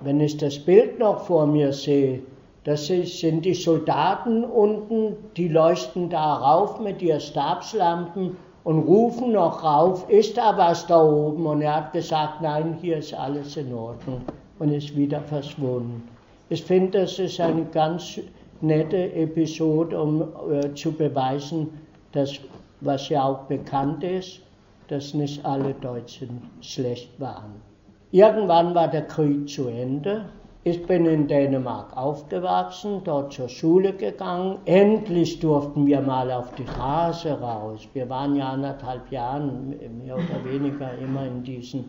Wenn 0.00 0.20
ich 0.20 0.36
das 0.36 0.58
Bild 0.58 0.98
noch 0.98 1.24
vor 1.24 1.46
mir 1.46 1.72
sehe, 1.72 2.22
das 2.66 2.88
sind 2.88 3.44
die 3.44 3.54
Soldaten 3.54 4.42
unten, 4.42 5.14
die 5.36 5.46
leuchten 5.46 6.10
da 6.10 6.34
rauf 6.34 6.80
mit 6.80 7.00
ihren 7.00 7.20
Stabslampen 7.20 8.36
und 8.64 8.80
rufen 8.80 9.30
noch 9.30 9.62
rauf, 9.62 10.10
ist 10.10 10.36
da 10.36 10.58
was 10.58 10.84
da 10.88 11.00
oben? 11.00 11.46
Und 11.46 11.62
er 11.62 11.76
hat 11.76 11.92
gesagt, 11.92 12.42
nein, 12.42 12.76
hier 12.82 12.96
ist 12.96 13.14
alles 13.14 13.56
in 13.56 13.72
Ordnung 13.72 14.22
und 14.58 14.72
ist 14.72 14.96
wieder 14.96 15.20
verschwunden. 15.20 16.08
Ich 16.48 16.64
finde, 16.64 17.02
das 17.02 17.20
ist 17.20 17.38
eine 17.38 17.66
ganz 17.66 18.18
nette 18.60 19.12
Episode, 19.12 20.02
um 20.02 20.22
äh, 20.50 20.74
zu 20.74 20.90
beweisen, 20.90 21.68
dass, 22.10 22.32
was 22.80 23.08
ja 23.08 23.22
auch 23.22 23.42
bekannt 23.44 24.02
ist, 24.02 24.40
dass 24.88 25.14
nicht 25.14 25.46
alle 25.46 25.72
Deutschen 25.74 26.42
schlecht 26.62 27.20
waren. 27.20 27.62
Irgendwann 28.10 28.74
war 28.74 28.88
der 28.88 29.06
Krieg 29.06 29.48
zu 29.48 29.68
Ende. 29.68 30.24
Ich 30.66 30.84
bin 30.84 31.06
in 31.06 31.28
Dänemark 31.28 31.96
aufgewachsen, 31.96 33.00
dort 33.04 33.32
zur 33.32 33.48
Schule 33.48 33.92
gegangen. 33.92 34.58
Endlich 34.64 35.38
durften 35.38 35.86
wir 35.86 36.00
mal 36.00 36.32
auf 36.32 36.52
die 36.56 36.66
Straße 36.66 37.40
raus. 37.40 37.86
Wir 37.92 38.08
waren 38.08 38.34
ja 38.34 38.48
anderthalb 38.48 39.08
Jahre 39.12 39.46
mehr 39.46 40.16
oder 40.16 40.44
weniger 40.44 40.90
immer 40.98 41.24
in 41.24 41.44
diesem 41.44 41.84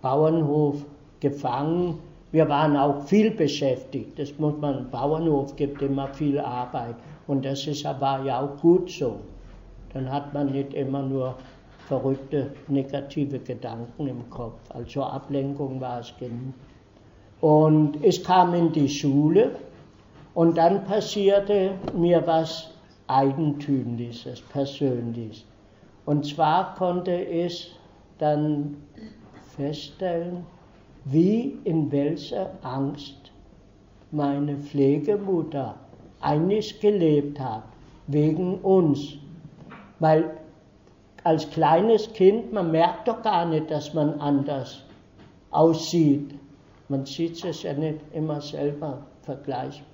Bauernhof 0.00 0.84
gefangen 1.18 1.98
wir 2.32 2.48
waren 2.48 2.76
auch 2.76 3.02
viel 3.02 3.32
beschäftigt. 3.32 4.16
Das 4.16 4.38
muss 4.38 4.56
man, 4.60 4.88
Bauernhof 4.88 5.56
gibt 5.56 5.82
immer 5.82 6.06
viel 6.14 6.38
Arbeit. 6.38 6.94
Und 7.26 7.44
das 7.44 7.66
ist 7.66 7.84
aber 7.84 8.22
ja 8.24 8.40
auch 8.40 8.56
gut 8.60 8.88
so. 8.88 9.16
Dann 9.92 10.10
hat 10.10 10.32
man 10.32 10.52
nicht 10.52 10.72
immer 10.74 11.02
nur 11.02 11.34
verrückte 11.88 12.52
negative 12.68 13.40
Gedanken 13.40 14.06
im 14.06 14.30
Kopf. 14.30 14.60
Also 14.68 15.02
Ablenkung 15.02 15.80
war 15.80 15.98
es 15.98 16.14
genug. 16.20 16.54
Und 17.40 18.04
ich 18.04 18.22
kam 18.22 18.54
in 18.54 18.72
die 18.72 18.88
Schule 18.88 19.56
und 20.34 20.56
dann 20.58 20.84
passierte 20.84 21.72
mir 21.94 22.26
was 22.26 22.70
Eigentümliches, 23.06 24.40
Persönliches. 24.42 25.44
Und 26.06 26.26
zwar 26.26 26.74
konnte 26.76 27.14
ich 27.14 27.74
dann 28.18 28.76
feststellen, 29.56 30.44
wie 31.04 31.58
in 31.64 31.90
welcher 31.90 32.50
Angst 32.62 33.32
meine 34.10 34.56
Pflegemutter 34.56 35.74
eigentlich 36.20 36.80
gelebt 36.80 37.40
hat, 37.40 37.64
wegen 38.06 38.58
uns. 38.58 39.14
Weil 39.98 40.36
als 41.24 41.48
kleines 41.50 42.12
Kind, 42.12 42.52
man 42.52 42.70
merkt 42.70 43.08
doch 43.08 43.22
gar 43.22 43.46
nicht, 43.46 43.70
dass 43.70 43.94
man 43.94 44.20
anders 44.20 44.82
aussieht. 45.50 46.34
Man 46.90 47.06
sieht 47.06 47.44
es 47.44 47.62
ja 47.62 47.72
nicht 47.72 48.00
immer 48.12 48.40
selber 48.40 49.06
vergleichbar. 49.22 49.86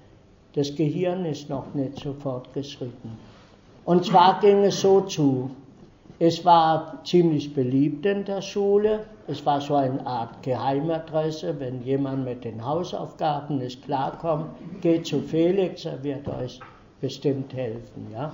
Das 0.54 0.74
Gehirn 0.74 1.26
ist 1.26 1.50
noch 1.50 1.74
nicht 1.74 2.00
so 2.00 2.14
fortgeschritten. 2.14 3.10
Und 3.84 4.06
zwar 4.06 4.40
ging 4.40 4.64
es 4.64 4.80
so 4.80 5.02
zu. 5.02 5.50
Es 6.18 6.42
war 6.42 7.02
ziemlich 7.04 7.52
beliebt 7.52 8.06
in 8.06 8.24
der 8.24 8.40
Schule. 8.40 9.00
Es 9.26 9.44
war 9.44 9.60
so 9.60 9.74
eine 9.74 10.06
Art 10.06 10.42
Geheimadresse. 10.42 11.60
Wenn 11.60 11.82
jemand 11.82 12.24
mit 12.24 12.44
den 12.44 12.64
Hausaufgaben 12.64 13.58
nicht 13.58 13.84
klarkommt, 13.84 14.46
geht 14.80 15.06
zu 15.06 15.20
Felix, 15.20 15.84
er 15.84 16.02
wird 16.02 16.26
euch 16.26 16.58
bestimmt 17.02 17.52
helfen. 17.52 18.06
Ja? 18.10 18.32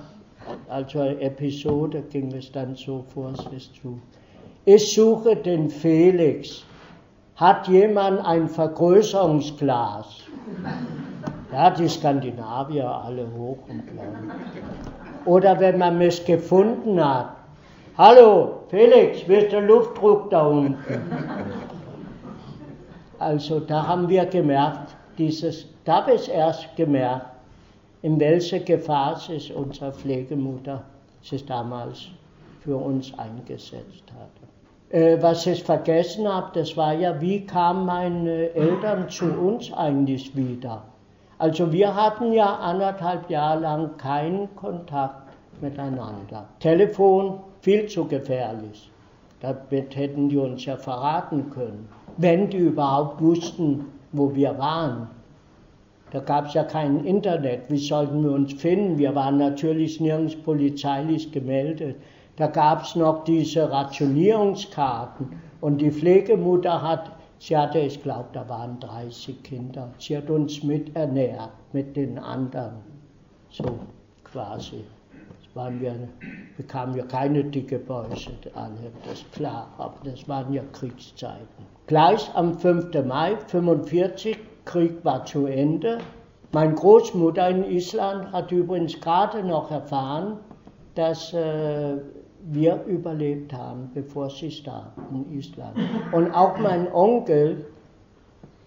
Also 0.69 1.01
Episode 1.01 2.01
ging 2.09 2.33
es 2.33 2.49
dann 2.49 2.77
so 2.77 3.03
vor 3.13 3.33
sich 3.35 3.69
zu. 3.73 3.99
Ich 4.63 4.93
suche 4.93 5.35
den 5.35 5.69
Felix. 5.69 6.63
Hat 7.35 7.67
jemand 7.67 8.25
ein 8.25 8.47
Vergrößerungsglas? 8.47 10.05
Ja, 11.51 11.69
die 11.69 11.87
Skandinavier 11.87 12.87
alle 12.87 13.27
hoch 13.35 13.59
und 13.67 13.83
lang. 13.95 14.31
Oder 15.25 15.59
wenn 15.59 15.77
man 15.77 15.97
mich 15.97 16.25
gefunden 16.25 17.03
hat, 17.03 17.35
Hallo, 17.95 18.63
Felix, 18.69 19.27
wie 19.27 19.35
ist 19.35 19.51
der 19.51 19.61
Luftdruck 19.61 20.31
da 20.31 20.47
unten? 20.47 20.77
Also 23.19 23.59
da 23.59 23.85
haben 23.85 24.09
wir 24.09 24.25
gemerkt, 24.25 24.95
dieses, 25.19 25.67
da 25.85 25.97
habe 25.97 26.13
ich 26.13 26.27
erst 26.27 26.75
gemerkt, 26.75 27.27
in 28.01 28.19
welche 28.19 28.59
Gefahr 28.61 29.15
sich 29.15 29.53
unsere 29.53 29.93
Pflegemutter 29.93 30.83
sich 31.21 31.45
damals 31.45 32.07
für 32.63 32.77
uns 32.77 33.13
eingesetzt 33.19 34.05
hat. 34.17 34.42
Äh, 34.93 35.19
was 35.23 35.47
ich 35.47 35.63
vergessen 35.63 36.31
habe, 36.31 36.51
das 36.53 36.77
war 36.77 36.93
ja, 36.93 37.19
wie 37.19 37.47
kamen 37.47 37.87
meine 37.87 38.53
Eltern 38.53 39.09
zu 39.09 39.25
uns 39.25 39.73
eigentlich 39.73 40.35
wieder? 40.35 40.83
Also 41.39 41.71
wir 41.71 41.95
hatten 41.95 42.31
ja 42.31 42.57
anderthalb 42.57 43.27
Jahre 43.27 43.59
lang 43.61 43.97
keinen 43.97 44.55
Kontakt 44.55 45.33
miteinander. 45.61 46.45
Telefon 46.59 47.39
viel 47.61 47.87
zu 47.87 48.05
gefährlich. 48.05 48.91
Damit 49.39 49.95
hätten 49.95 50.29
die 50.29 50.37
uns 50.37 50.63
ja 50.63 50.77
verraten 50.77 51.49
können, 51.49 51.89
wenn 52.17 52.51
die 52.51 52.57
überhaupt 52.57 53.19
wussten, 53.19 53.85
wo 54.11 54.35
wir 54.35 54.55
waren. 54.59 55.07
Da 56.11 56.19
gab 56.19 56.45
es 56.45 56.53
ja 56.53 56.63
kein 56.63 57.03
Internet. 57.03 57.61
Wie 57.67 57.79
sollten 57.79 58.23
wir 58.23 58.31
uns 58.31 58.53
finden? 58.53 58.99
Wir 58.99 59.15
waren 59.15 59.39
natürlich 59.39 59.99
nirgends 59.99 60.35
polizeilich 60.35 61.31
gemeldet. 61.31 61.95
Da 62.35 62.47
gab 62.47 62.83
es 62.83 62.95
noch 62.95 63.23
diese 63.23 63.69
Rationierungskarten. 63.71 65.39
Und 65.61 65.79
die 65.79 65.91
Pflegemutter 65.91 66.81
hat, 66.81 67.11
sie 67.39 67.55
hatte, 67.55 67.79
ich 67.79 68.01
glaube, 68.01 68.29
da 68.33 68.47
waren 68.49 68.79
30 68.79 69.43
Kinder. 69.43 69.89
Sie 69.99 70.17
hat 70.17 70.29
uns 70.29 70.63
miternährt 70.63 71.51
mit 71.73 71.95
den 71.95 72.17
anderen. 72.17 72.75
So 73.49 73.79
quasi 74.23 74.83
waren 75.53 75.79
wir, 75.79 75.95
bekamen 76.57 76.95
wir 76.95 77.05
keine 77.05 77.43
dicke 77.43 77.77
Bäuche, 77.77 78.31
alle, 78.55 78.91
das 79.05 79.19
ist 79.19 79.31
klar, 79.31 79.67
aber 79.77 79.95
das 80.03 80.27
waren 80.27 80.51
ja 80.51 80.63
Kriegszeiten. 80.73 81.65
Gleich 81.87 82.29
am 82.33 82.57
5. 82.57 82.93
Mai 83.05 83.33
1945, 83.33 84.37
Krieg 84.65 85.03
war 85.05 85.25
zu 85.25 85.45
Ende. 85.45 85.99
Meine 86.51 86.73
Großmutter 86.73 87.49
in 87.49 87.63
Island 87.65 88.31
hat 88.31 88.51
übrigens 88.51 88.99
gerade 88.99 89.43
noch 89.43 89.69
erfahren, 89.69 90.37
dass 90.95 91.33
äh, 91.33 91.97
wir 92.45 92.83
überlebt 92.85 93.53
haben, 93.53 93.89
bevor 93.93 94.29
sie 94.29 94.51
starb 94.51 94.91
in 95.11 95.31
Island. 95.37 95.77
Und 96.11 96.29
auch 96.31 96.57
mein 96.57 96.91
Onkel, 96.91 97.65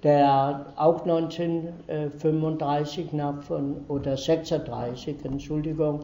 der 0.03 0.73
auch 0.77 1.03
1935 1.03 3.13
nach 3.13 3.43
von, 3.43 3.85
oder 3.89 4.17
36, 4.17 5.23
Entschuldigung, 5.25 6.01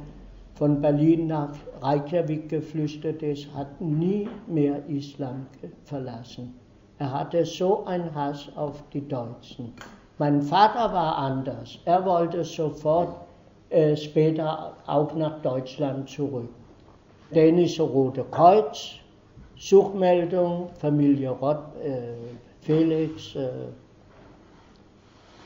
von 0.55 0.83
Berlin 0.83 1.29
nach 1.29 1.55
Reykjavik 1.81 2.49
geflüchtet 2.49 3.23
ist, 3.23 3.49
hat 3.55 3.81
nie 3.81 4.29
mehr 4.47 4.87
Island 4.89 5.47
verlassen. 5.85 6.55
Er 6.99 7.13
hatte 7.13 7.45
so 7.45 7.85
einen 7.87 8.15
Hass 8.15 8.49
auf 8.55 8.85
die 8.93 9.09
Deutschen. 9.09 9.73
Mein 10.19 10.43
Vater 10.43 10.93
war 10.93 11.17
anders. 11.17 11.79
Er 11.87 12.05
wollte 12.05 12.45
sofort 12.45 13.17
äh, 13.71 13.97
später 13.97 14.75
auch 14.87 15.15
nach 15.15 15.41
Deutschland 15.41 16.09
zurück. 16.09 16.51
Dänische 17.35 17.83
Rote 17.83 18.25
Kreuz, 18.31 18.95
Suchmeldung, 19.57 20.71
Familie 20.79 21.31
Rott, 21.31 21.63
äh, 21.83 22.15
Felix, 22.61 23.35
äh, 23.35 23.49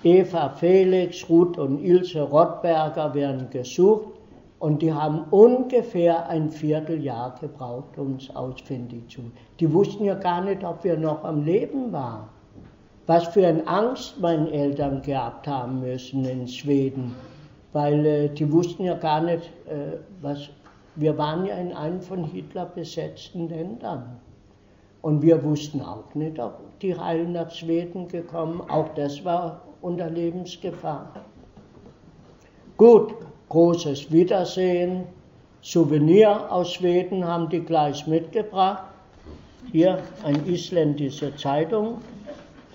Eva 0.02 0.50
Felix, 0.50 1.28
Ruth 1.28 1.58
und 1.58 1.82
Ilse 1.82 2.22
Rottberger 2.22 3.12
werden 3.14 3.50
gesucht. 3.50 4.08
Und 4.58 4.80
die 4.80 4.92
haben 4.92 5.24
ungefähr 5.30 6.28
ein 6.28 6.48
Vierteljahr 6.50 7.34
gebraucht, 7.40 7.98
um 7.98 8.14
uns 8.14 8.34
ausfindig 8.34 9.08
zu. 9.10 9.20
Die 9.60 9.70
wussten 9.72 10.04
ja 10.04 10.14
gar 10.14 10.42
nicht, 10.42 10.64
ob 10.64 10.82
wir 10.82 10.96
noch 10.96 11.24
am 11.24 11.44
Leben 11.44 11.92
waren. 11.92 12.28
Was 13.06 13.28
für 13.28 13.46
eine 13.46 13.66
Angst 13.66 14.18
meine 14.20 14.50
Eltern 14.50 15.02
gehabt 15.02 15.46
haben 15.46 15.80
müssen 15.80 16.24
in 16.24 16.48
Schweden, 16.48 17.14
weil 17.72 18.04
äh, 18.06 18.28
die 18.30 18.50
wussten 18.50 18.84
ja 18.84 18.94
gar 18.94 19.20
nicht, 19.20 19.44
äh, 19.68 19.98
was. 20.22 20.48
Wir 20.96 21.18
waren 21.18 21.44
ja 21.44 21.56
in 21.56 21.74
einem 21.74 22.00
von 22.00 22.24
Hitler 22.24 22.64
besetzten 22.64 23.48
Ländern. 23.50 24.18
Und 25.02 25.20
wir 25.20 25.44
wussten 25.44 25.82
auch 25.82 26.14
nicht, 26.14 26.38
ob 26.38 26.58
die 26.80 26.98
heil 26.98 27.28
nach 27.28 27.50
Schweden 27.50 28.08
gekommen. 28.08 28.62
Auch 28.68 28.88
das 28.94 29.24
war 29.24 29.60
unter 29.82 30.08
Lebensgefahr. 30.08 31.12
Gut, 32.78 33.14
großes 33.50 34.10
Wiedersehen. 34.10 35.04
Souvenir 35.60 36.50
aus 36.50 36.72
Schweden 36.72 37.26
haben 37.26 37.48
die 37.50 37.60
gleich 37.60 38.06
mitgebracht. 38.06 38.84
Hier 39.72 39.98
eine 40.24 40.38
isländische 40.46 41.36
Zeitung. 41.36 41.98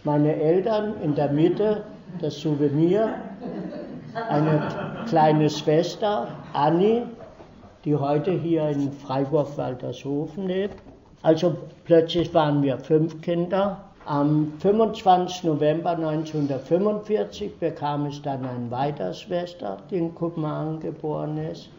Meine 0.03 0.35
Eltern 0.35 0.93
in 1.03 1.15
der 1.15 1.31
Mitte, 1.31 1.83
das 2.21 2.39
Souvenir. 2.39 3.15
Eine 4.29 4.69
kleine 5.07 5.49
Schwester, 5.49 6.27
Anni, 6.53 7.03
die 7.85 7.95
heute 7.95 8.31
hier 8.31 8.69
in 8.69 8.91
Freiburg-Waltershofen 8.91 10.47
lebt. 10.47 10.75
Also 11.21 11.55
plötzlich 11.85 12.33
waren 12.33 12.63
wir 12.63 12.77
fünf 12.77 13.21
Kinder 13.21 13.91
am 14.05 14.53
25. 14.57 15.43
November 15.43 15.91
1945 15.91 17.59
bekam 17.59 18.07
ich 18.07 18.21
dann 18.21 18.43
eine 18.45 18.71
weitere 18.71 19.13
Schwester, 19.13 19.77
die 19.91 19.97
in 19.97 20.15
Kopenhagen 20.15 20.79
geboren 20.79 21.37
ist. 21.37 21.69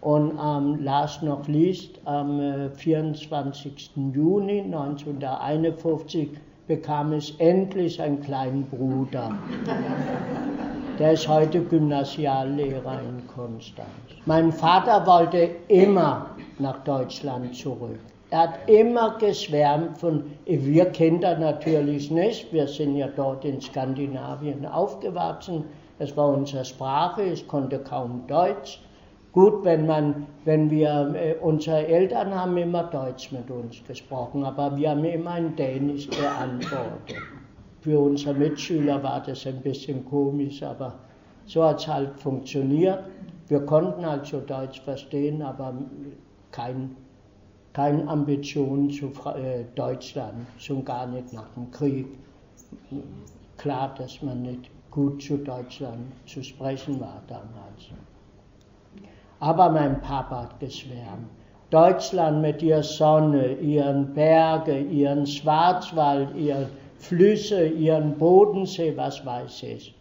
Und 0.00 0.32
ähm, 0.42 0.82
last 0.82 1.22
noch 1.22 1.46
least, 1.46 2.00
am 2.06 2.70
24. 2.74 3.92
Äh, 3.96 4.00
Juni 4.14 4.62
1951 4.62 6.30
bekam 6.66 7.12
ich 7.12 7.38
endlich 7.38 8.02
einen 8.02 8.20
kleinen 8.20 8.64
Bruder. 8.64 9.38
Der 11.00 11.12
ist 11.12 11.26
heute 11.26 11.62
Gymnasiallehrer 11.62 13.00
in 13.00 13.26
Konstanz. 13.26 13.88
Mein 14.26 14.52
Vater 14.52 15.06
wollte 15.06 15.48
immer 15.68 16.26
nach 16.58 16.84
Deutschland 16.84 17.56
zurück. 17.56 17.98
Er 18.28 18.40
hat 18.40 18.68
immer 18.68 19.16
geschwärmt 19.16 19.96
von, 19.96 20.24
wir 20.44 20.84
Kinder 20.90 21.38
natürlich 21.38 22.10
nicht, 22.10 22.52
wir 22.52 22.68
sind 22.68 22.96
ja 22.96 23.08
dort 23.16 23.46
in 23.46 23.62
Skandinavien 23.62 24.66
aufgewachsen, 24.66 25.64
das 25.98 26.14
war 26.18 26.28
unsere 26.28 26.66
Sprache, 26.66 27.22
ich 27.22 27.48
konnte 27.48 27.78
kaum 27.78 28.26
Deutsch. 28.26 28.82
Gut, 29.32 29.64
wenn 29.64 29.86
man, 29.86 30.26
wenn 30.44 30.70
wir, 30.70 31.14
äh, 31.14 31.34
unsere 31.40 31.86
Eltern 31.86 32.34
haben 32.34 32.58
immer 32.58 32.82
Deutsch 32.82 33.32
mit 33.32 33.50
uns 33.50 33.82
gesprochen, 33.88 34.44
aber 34.44 34.76
wir 34.76 34.90
haben 34.90 35.04
immer 35.04 35.38
in 35.38 35.56
Dänisch 35.56 36.10
geantwortet. 36.10 37.16
Für 37.80 37.98
unsere 37.98 38.34
Mitschüler 38.34 39.02
war 39.02 39.22
das 39.22 39.46
ein 39.46 39.60
bisschen 39.62 40.04
komisch, 40.04 40.62
aber 40.62 40.98
so 41.46 41.64
hat 41.64 41.80
es 41.80 41.88
halt 41.88 42.20
funktioniert. 42.20 43.02
Wir 43.48 43.60
konnten 43.60 44.04
also 44.04 44.40
Deutsch 44.40 44.80
verstehen, 44.82 45.40
aber 45.42 45.74
kein, 46.52 46.94
keine 47.72 48.06
Ambition 48.06 48.90
zu 48.90 49.06
äh, 49.34 49.64
Deutschland, 49.74 50.46
schon 50.58 50.84
gar 50.84 51.06
nicht 51.06 51.32
nach 51.32 51.48
dem 51.54 51.70
Krieg. 51.70 52.06
Klar, 53.56 53.94
dass 53.96 54.20
man 54.22 54.42
nicht 54.42 54.70
gut 54.90 55.22
zu 55.22 55.38
Deutschland 55.38 56.12
zu 56.26 56.42
sprechen 56.42 57.00
war 57.00 57.22
damals. 57.28 57.90
Aber 59.38 59.70
mein 59.70 60.00
Papa 60.02 60.42
hat 60.42 60.60
geschwärmt. 60.60 61.28
Deutschland 61.70 62.42
mit 62.42 62.62
ihrer 62.62 62.82
Sonne, 62.82 63.54
ihren 63.54 64.12
Bergen, 64.12 64.90
ihren 64.90 65.26
Schwarzwald, 65.26 66.34
ihren 66.34 66.66
Flüsse, 67.00 67.66
ihren 67.66 68.16
Bodensee, 68.18 68.96
was 68.96 69.24
weiß 69.24 69.62
ich. 69.62 69.94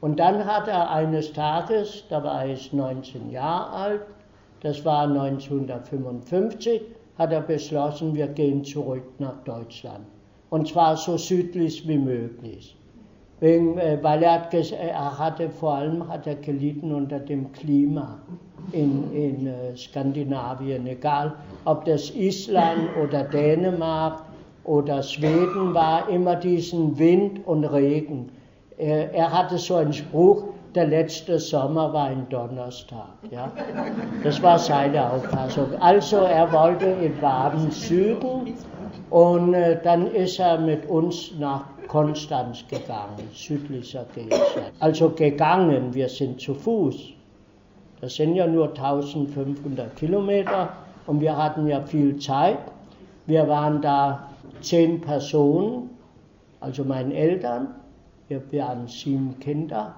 Und 0.00 0.18
dann 0.18 0.44
hat 0.44 0.66
er 0.66 0.90
eines 0.90 1.32
Tages, 1.32 2.04
da 2.08 2.24
war 2.24 2.46
ich 2.46 2.72
19 2.72 3.30
Jahre 3.30 3.70
alt, 3.70 4.00
das 4.60 4.84
war 4.84 5.02
1955, 5.02 6.82
hat 7.18 7.32
er 7.32 7.42
beschlossen, 7.42 8.14
wir 8.14 8.28
gehen 8.28 8.64
zurück 8.64 9.04
nach 9.18 9.44
Deutschland. 9.44 10.06
Und 10.50 10.68
zwar 10.68 10.96
so 10.96 11.16
südlich 11.16 11.86
wie 11.86 11.98
möglich. 11.98 12.76
Äh, 13.42 13.98
weil 14.02 14.22
er, 14.22 14.34
hat, 14.34 14.54
er 14.54 15.18
hatte 15.18 15.50
vor 15.50 15.74
allem 15.74 16.08
hat 16.08 16.26
er 16.26 16.36
gelitten 16.36 16.94
unter 16.94 17.18
dem 17.18 17.50
Klima 17.52 18.20
in, 18.70 19.12
in 19.12 19.46
äh, 19.48 19.76
Skandinavien, 19.76 20.86
egal 20.86 21.34
ob 21.64 21.84
das 21.84 22.10
Island 22.10 22.88
oder 23.02 23.24
Dänemark 23.24 24.22
oder 24.64 25.02
Schweden 25.02 25.74
war, 25.74 26.08
immer 26.08 26.36
diesen 26.36 26.98
Wind 26.98 27.46
und 27.46 27.64
Regen. 27.64 28.30
Er, 28.78 29.32
hatte 29.32 29.58
so 29.58 29.76
einen 29.76 29.92
Spruch, 29.92 30.44
der 30.74 30.86
letzte 30.86 31.38
Sommer 31.38 31.92
war 31.92 32.06
ein 32.06 32.26
Donnerstag. 32.28 33.08
Ja? 33.30 33.52
Das 34.24 34.42
war 34.42 34.58
seine 34.58 35.10
Auffassung. 35.10 35.66
Also 35.80 36.18
er 36.18 36.50
wollte 36.52 36.86
in 36.86 37.20
warmen 37.20 37.70
Süden 37.70 38.54
und 39.10 39.54
äh, 39.54 39.80
dann 39.82 40.06
ist 40.06 40.38
er 40.38 40.58
mit 40.58 40.88
uns 40.88 41.32
nach 41.38 41.64
Konstanz 41.86 42.64
gegangen, 42.68 43.28
südlicher 43.34 44.06
Gegend. 44.14 44.40
Also 44.80 45.10
gegangen, 45.10 45.92
wir 45.92 46.08
sind 46.08 46.40
zu 46.40 46.54
Fuß. 46.54 47.10
Das 48.00 48.14
sind 48.14 48.34
ja 48.34 48.46
nur 48.46 48.68
1500 48.68 49.94
Kilometer 49.96 50.70
und 51.06 51.20
wir 51.20 51.36
hatten 51.36 51.66
ja 51.66 51.82
viel 51.82 52.18
Zeit. 52.18 52.58
Wir 53.26 53.46
waren 53.46 53.82
da 53.82 54.31
zehn 54.60 55.00
Personen, 55.00 55.90
also 56.60 56.84
meine 56.84 57.14
Eltern, 57.14 57.74
wir 58.28 58.42
waren 58.52 58.86
sieben 58.86 59.38
Kinder 59.40 59.94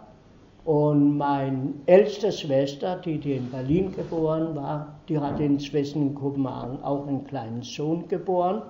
und 0.65 1.19
meine 1.19 1.75
älteste 1.87 2.33
Schwester, 2.33 2.97
die, 2.97 3.19
die 3.19 3.35
in 3.35 3.51
Berlin 3.51 3.95
geboren 3.95 4.57
war, 4.57 4.95
die 5.09 5.19
hat 5.19 5.39
inzwischen 5.39 6.09
in 6.09 6.15
Kopenhagen 6.15 6.83
auch 6.83 7.07
einen 7.07 7.25
kleinen 7.25 7.63
Sohn 7.63 8.09
geboren. 8.09 8.63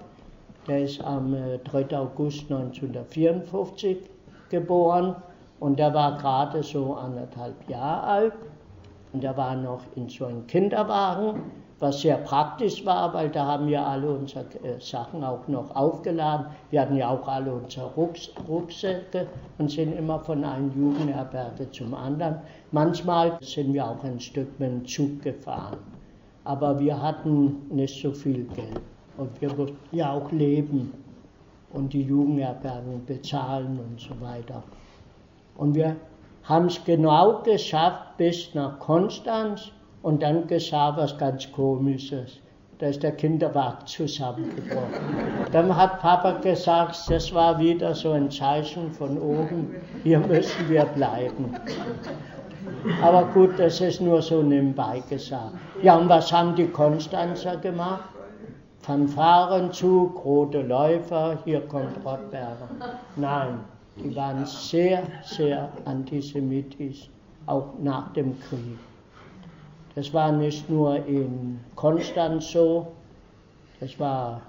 Der 0.67 0.83
ist 0.83 1.01
am 1.05 1.37
3. 1.65 1.81
Äh, 1.81 1.95
August 1.95 2.51
1954 2.51 3.99
geboren 4.51 5.15
und 5.61 5.79
der 5.79 5.95
war 5.95 6.19
gerade 6.19 6.63
so 6.63 6.95
anderthalb 6.95 7.69
Jahre 7.69 8.03
alt. 8.03 8.33
Und 9.13 9.23
der 9.23 9.37
war 9.37 9.55
noch 9.55 9.83
in 9.95 10.09
so 10.09 10.27
einem 10.27 10.47
Kinderwagen, 10.49 11.43
was 11.81 12.01
sehr 12.01 12.19
praktisch 12.19 12.85
war, 12.87 13.13
weil 13.13 13.29
da 13.29 13.47
haben 13.47 13.67
wir 13.67 13.85
alle 13.85 14.11
unsere 14.11 14.45
äh, 14.63 14.81
Sachen 14.81 15.25
auch 15.25 15.47
noch 15.49 15.75
aufgeladen. 15.75 16.47
Wir 16.71 16.83
hatten 16.83 16.97
ja 16.97 17.09
auch 17.09 17.27
alle 17.27 17.53
unsere 17.53 17.87
Rucks 17.95 18.31
Rucksäcke 18.49 19.27
und 19.59 19.71
sind 19.71 19.93
immer 19.93 20.21
von 20.21 20.45
einem 20.45 20.71
Jugendherberge 20.75 21.71
zum 21.73 21.95
anderen. 21.95 22.37
Manchmal 22.71 23.39
sind 23.41 23.73
wir 23.73 23.87
auch 23.87 24.03
ein 24.05 24.21
Stück 24.21 24.59
mit 24.61 24.71
dem 24.71 24.87
Zug 24.87 25.23
gefahren. 25.23 25.79
Aber 26.45 26.79
wir 26.79 27.01
hatten 27.01 27.67
nicht 27.71 28.03
so 28.03 28.13
viel 28.13 28.45
Geld. 28.45 28.81
Und 29.17 29.41
wir 29.41 29.55
mussten 29.55 29.79
ja 29.93 30.13
auch 30.13 30.31
leben 30.31 30.93
und 31.73 31.93
die 31.93 32.03
Jugendherbergen 32.03 33.05
bezahlen 33.07 33.79
und 33.79 34.01
so 34.01 34.21
weiter. 34.21 34.63
Und 35.57 35.75
wir 35.75 35.97
haben 36.45 36.67
es 36.67 36.83
genau 36.85 37.43
geschafft 37.43 38.17
bis 38.19 38.55
nach 38.55 38.79
Konstanz 38.79 39.73
und 40.05 40.23
dann 40.23 40.47
geschah 40.47 40.95
was 40.97 41.17
ganz 41.17 41.51
Komisches. 41.51 42.39
Da 42.79 42.89
ist 42.89 43.03
der 43.03 43.13
Kinderwagen 43.13 43.87
zusammengebrochen. 43.87 45.01
Dann 45.51 45.75
hat 45.75 46.01
Papa 46.01 46.33
gesagt, 46.33 46.97
das 47.09 47.33
war 47.33 47.59
wieder 47.59 47.95
so 47.95 48.11
ein 48.13 48.31
Zeichen 48.31 48.93
von 48.93 49.17
oben, 49.19 49.75
hier 50.03 50.19
müssen 50.19 50.69
wir 50.69 50.85
bleiben. 50.85 51.55
Aber 53.01 53.25
gut, 53.33 53.59
das 53.59 53.81
ist 53.81 54.03
nur 54.03 54.21
so 54.21 54.43
nebenbei 54.43 55.03
gesagt. 55.09 55.55
Ja, 55.83 55.97
und 55.97 56.09
was 56.11 56.31
haben 56.31 56.55
die 56.55 56.67
Konstanzer 56.67 57.57
gemacht? 57.57 58.05
Fanfarenzug, 58.81 60.23
rote 60.23 60.61
Läufer, 60.61 61.39
hier 61.47 61.61
kommt 61.63 61.97
Rottberger. 62.05 62.69
Nein, 63.17 63.61
die 63.97 64.15
waren 64.15 64.45
sehr, 64.45 65.05
sehr 65.23 65.71
antisemitisch, 65.87 67.09
auch 67.47 67.69
nach 67.81 68.13
dem 68.13 68.39
Krieg. 68.41 68.79
Das 69.95 70.13
war 70.13 70.33
nicht 70.33 70.69
nur 70.69 70.97
in 71.07 71.61
Konstanz 71.77 72.51
so, 72.51 72.89
das 73.81 73.99
war 74.01 74.41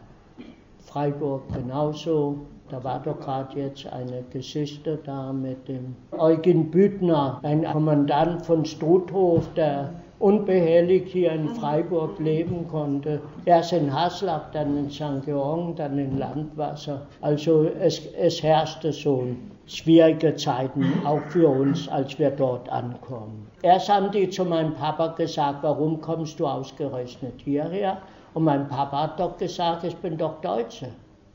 Freiburg 0.79 1.43
genauso. 1.53 2.37
Da 2.71 2.83
war 2.83 2.99
doch 2.99 3.19
gerade 3.19 3.59
jetzt 3.59 3.85
eine 3.85 4.23
Geschichte 4.31 4.97
da 5.03 5.31
mit 5.31 5.67
dem 5.67 5.95
Eugen 6.17 6.71
Büttner, 6.71 7.39
ein 7.43 7.63
Kommandant 7.63 8.43
von 8.43 8.65
Struthof, 8.65 9.47
der 9.53 9.91
unbehelligt 10.17 11.09
hier 11.09 11.31
in 11.33 11.49
Freiburg 11.49 12.17
leben 12.19 12.67
konnte. 12.67 13.21
Erst 13.45 13.73
in 13.73 13.93
Haslach, 13.93 14.49
dann 14.51 14.75
in 14.77 14.89
St. 14.89 15.25
Georgen, 15.25 15.75
dann 15.75 15.99
in 15.99 16.17
Landwasser. 16.17 17.05
Also 17.21 17.65
es, 17.79 18.01
es 18.13 18.41
herrschte 18.41 18.91
so 18.91 19.27
schwierige 19.67 20.35
Zeiten, 20.35 20.85
auch 21.05 21.21
für 21.29 21.49
uns, 21.49 21.87
als 21.89 22.17
wir 22.19 22.31
dort 22.31 22.69
ankommen. 22.69 23.47
Erst 23.61 23.89
haben 23.89 24.11
die 24.11 24.29
zu 24.29 24.45
meinem 24.45 24.73
Papa 24.75 25.07
gesagt, 25.07 25.63
warum 25.63 26.01
kommst 26.01 26.39
du 26.39 26.47
ausgerechnet 26.47 27.41
hierher? 27.43 27.97
Und 28.33 28.43
mein 28.43 28.67
Papa 28.67 29.03
hat 29.03 29.19
doch 29.19 29.37
gesagt, 29.37 29.83
ich 29.83 29.95
bin 29.97 30.17
doch 30.17 30.41
Deutscher. 30.41 30.89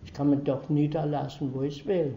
Ich 0.04 0.12
kann 0.12 0.30
mich 0.30 0.44
doch 0.44 0.68
niederlassen, 0.68 1.50
wo 1.54 1.62
ich 1.62 1.86
will. 1.86 2.14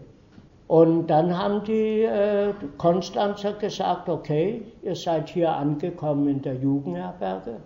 Und 0.68 1.08
dann 1.08 1.38
haben 1.38 1.64
die 1.66 2.04
äh, 2.04 2.54
Konstanzer 2.78 3.54
gesagt, 3.54 4.08
okay, 4.08 4.62
ihr 4.82 4.96
seid 4.96 5.30
hier 5.30 5.52
angekommen 5.52 6.28
in 6.28 6.42
der 6.42 6.56
Jugendherberge, 6.56 7.58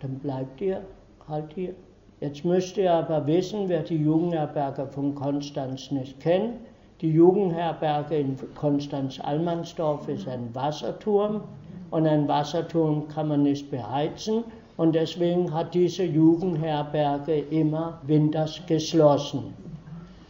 dann 0.00 0.18
bleibt 0.18 0.60
ihr 0.60 0.82
halt 1.28 1.52
hier. 1.54 1.74
Jetzt 2.20 2.44
müsst 2.44 2.76
ihr 2.76 2.92
aber 2.92 3.26
wissen, 3.26 3.68
wer 3.68 3.82
die 3.82 3.96
Jugendherberge 3.96 4.86
von 4.88 5.14
Konstanz 5.14 5.90
nicht 5.90 6.20
kennt. 6.20 6.54
Die 7.00 7.12
Jugendherberge 7.12 8.16
in 8.18 8.36
Konstanz-Almansdorf 8.54 10.06
ist 10.08 10.28
ein 10.28 10.54
Wasserturm 10.54 11.40
und 11.90 12.06
ein 12.06 12.28
Wasserturm 12.28 13.08
kann 13.08 13.28
man 13.28 13.42
nicht 13.42 13.70
beheizen 13.70 14.44
und 14.76 14.94
deswegen 14.94 15.52
hat 15.54 15.72
diese 15.72 16.04
Jugendherberge 16.04 17.38
immer 17.38 18.00
winters 18.02 18.60
geschlossen. 18.66 19.54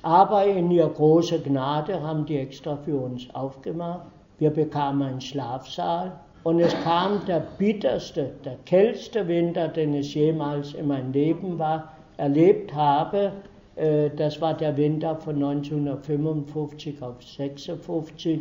Aber 0.02 0.46
in 0.46 0.70
ihr 0.70 0.86
große 0.86 1.40
Gnade 1.40 2.00
haben 2.00 2.24
die 2.24 2.38
extra 2.38 2.76
für 2.76 2.96
uns 2.96 3.26
aufgemacht. 3.34 4.06
Wir 4.38 4.50
bekamen 4.50 5.02
einen 5.02 5.20
Schlafsaal 5.20 6.12
und 6.44 6.60
es 6.60 6.72
kam 6.84 7.24
der 7.26 7.42
bitterste, 7.58 8.30
der 8.44 8.56
kälteste 8.64 9.26
Winter, 9.26 9.66
den 9.66 9.92
ich 9.92 10.14
jemals 10.14 10.74
in 10.74 10.86
meinem 10.86 11.10
Leben 11.10 11.58
war, 11.58 11.88
erlebt 12.16 12.72
habe. 12.72 13.32
Äh, 13.80 14.10
das 14.10 14.40
war 14.40 14.54
der 14.54 14.76
Winter 14.76 15.16
von 15.16 15.36
1955 15.36 17.02
auf 17.02 17.22
56. 17.22 18.40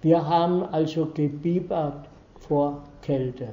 Wir 0.00 0.26
haben 0.26 0.62
also 0.62 1.06
gebiebert 1.06 2.08
vor 2.38 2.84
Kälte. 3.02 3.48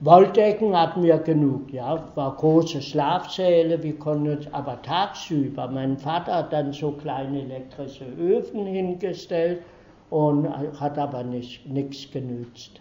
Wolldecken 0.00 0.76
hatten 0.76 1.02
wir 1.02 1.16
genug, 1.16 1.72
ja, 1.72 2.04
war 2.14 2.36
große 2.36 2.82
Schlafsäle, 2.82 3.82
wir 3.82 3.98
konnten 3.98 4.46
aber 4.52 4.82
tagsüber. 4.82 5.68
Mein 5.68 5.96
Vater 5.96 6.34
hat 6.34 6.52
dann 6.52 6.70
so 6.74 6.92
kleine 6.92 7.40
elektrische 7.40 8.04
Öfen 8.04 8.66
hingestellt 8.66 9.62
und 10.10 10.46
hat 10.78 10.98
aber 10.98 11.24
nichts 11.24 12.10
genützt. 12.12 12.78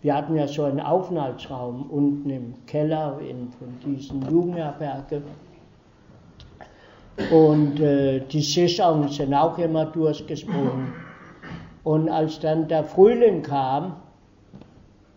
Wir 0.00 0.14
hatten 0.14 0.36
ja 0.36 0.46
so 0.46 0.62
einen 0.62 0.78
Aufenthaltsraum 0.78 1.90
unten 1.90 2.30
im 2.30 2.54
Keller 2.66 3.18
in, 3.18 3.48
von 3.50 3.74
diesen 3.84 4.22
Jugendherberge. 4.30 5.22
Und 7.30 7.80
äh, 7.80 8.20
die 8.20 8.42
Sicherungen 8.42 9.08
sind 9.08 9.34
auch 9.34 9.58
immer 9.58 9.86
durchgesprungen. 9.86 10.92
Und 11.84 12.08
als 12.08 12.40
dann 12.40 12.68
der 12.68 12.84
Frühling 12.84 13.42
kam, 13.42 13.96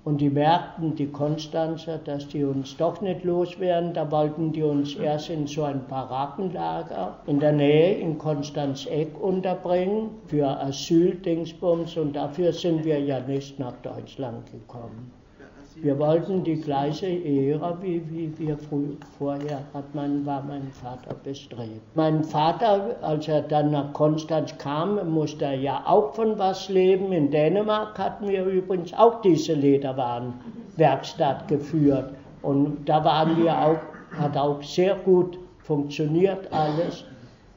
und 0.04 0.20
die 0.20 0.32
merkten, 0.32 0.95
die 0.95 1.12
Konstanzer, 1.12 1.99
dass 1.99 2.28
die 2.28 2.43
uns 2.43 2.76
doch 2.76 3.02
nicht 3.02 3.24
loswerden. 3.24 3.93
Da 3.93 4.10
wollten 4.10 4.52
die 4.52 4.64
uns 4.64 4.95
erst 4.95 5.30
in 5.30 5.45
so 5.45 5.64
ein 5.64 5.86
Barackenlager 5.88 7.20
in 7.28 7.39
der 7.39 7.52
Nähe 7.52 7.99
in 7.99 8.18
Konstanz-Eck 8.18 9.22
unterbringen 9.22 10.10
für 10.26 10.47
Asyldingsbums. 10.47 11.97
Und 11.97 12.16
dafür 12.16 12.52
sind 12.52 12.84
wir 12.84 12.99
ja 12.99 13.20
nicht 13.20 13.60
nach 13.60 13.76
Deutschland 13.84 14.52
gekommen. 14.52 15.20
Wir 15.76 15.97
wollten 15.97 16.43
die 16.43 16.59
gleiche 16.59 17.07
Ehre, 17.07 17.78
wie, 17.82 18.01
wie 18.09 18.38
wir 18.38 18.57
vorher 19.17 19.61
hat 19.74 19.95
mein, 19.95 20.26
war 20.26 20.43
mein 20.43 20.69
Vater 20.72 21.15
bestrebt. 21.24 21.82
Mein 21.95 22.24
Vater, 22.24 22.97
als 23.01 23.28
er 23.28 23.41
dann 23.41 23.72
nach 23.72 23.93
Konstanz 23.93 24.57
kam, 24.57 25.09
musste 25.11 25.45
er 25.45 25.55
ja 25.55 25.84
auch 25.86 26.13
von 26.13 26.38
was 26.38 26.67
leben. 26.67 27.13
In 27.13 27.32
Dänemark 27.32 27.97
hatten 27.97 28.28
wir 28.28 28.45
übrigens 28.45 28.93
auch 28.93 29.22
diese 29.22 29.53
Lederwarenwerkstatt 29.53 31.47
geführt. 31.47 32.13
Und 32.41 32.89
da 32.89 33.03
waren 33.05 33.41
wir 33.41 33.57
auch, 33.57 33.80
hat 34.19 34.36
auch 34.36 34.61
sehr 34.61 34.95
gut 34.95 35.38
funktioniert 35.59 36.51
alles. 36.51 37.05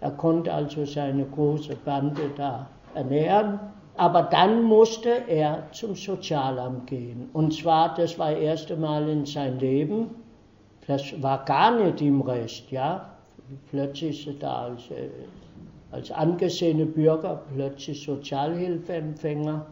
Er 0.00 0.12
konnte 0.12 0.52
also 0.52 0.84
seine 0.84 1.24
große 1.24 1.74
Bande 1.84 2.30
da 2.36 2.66
ernähren. 2.94 3.58
Aber 3.96 4.22
dann 4.22 4.64
musste 4.64 5.22
er 5.28 5.68
zum 5.72 5.94
Sozialamt 5.94 6.88
gehen. 6.88 7.28
Und 7.32 7.54
zwar, 7.54 7.94
das 7.94 8.18
war 8.18 8.32
das 8.32 8.40
erste 8.40 8.76
Mal 8.76 9.08
in 9.08 9.24
seinem 9.24 9.58
Leben, 9.58 10.10
das 10.86 11.22
war 11.22 11.44
gar 11.44 11.80
nicht 11.80 12.02
im 12.02 12.20
Recht, 12.20 12.70
ja. 12.70 13.10
Plötzlich 13.70 14.26
ist 14.26 14.34
er 14.34 14.40
da 14.40 14.64
als, 14.64 14.90
äh, 14.90 15.08
als 15.92 16.10
angesehener 16.10 16.86
Bürger, 16.86 17.42
plötzlich 17.54 18.04
Sozialhilfeempfänger. 18.04 19.64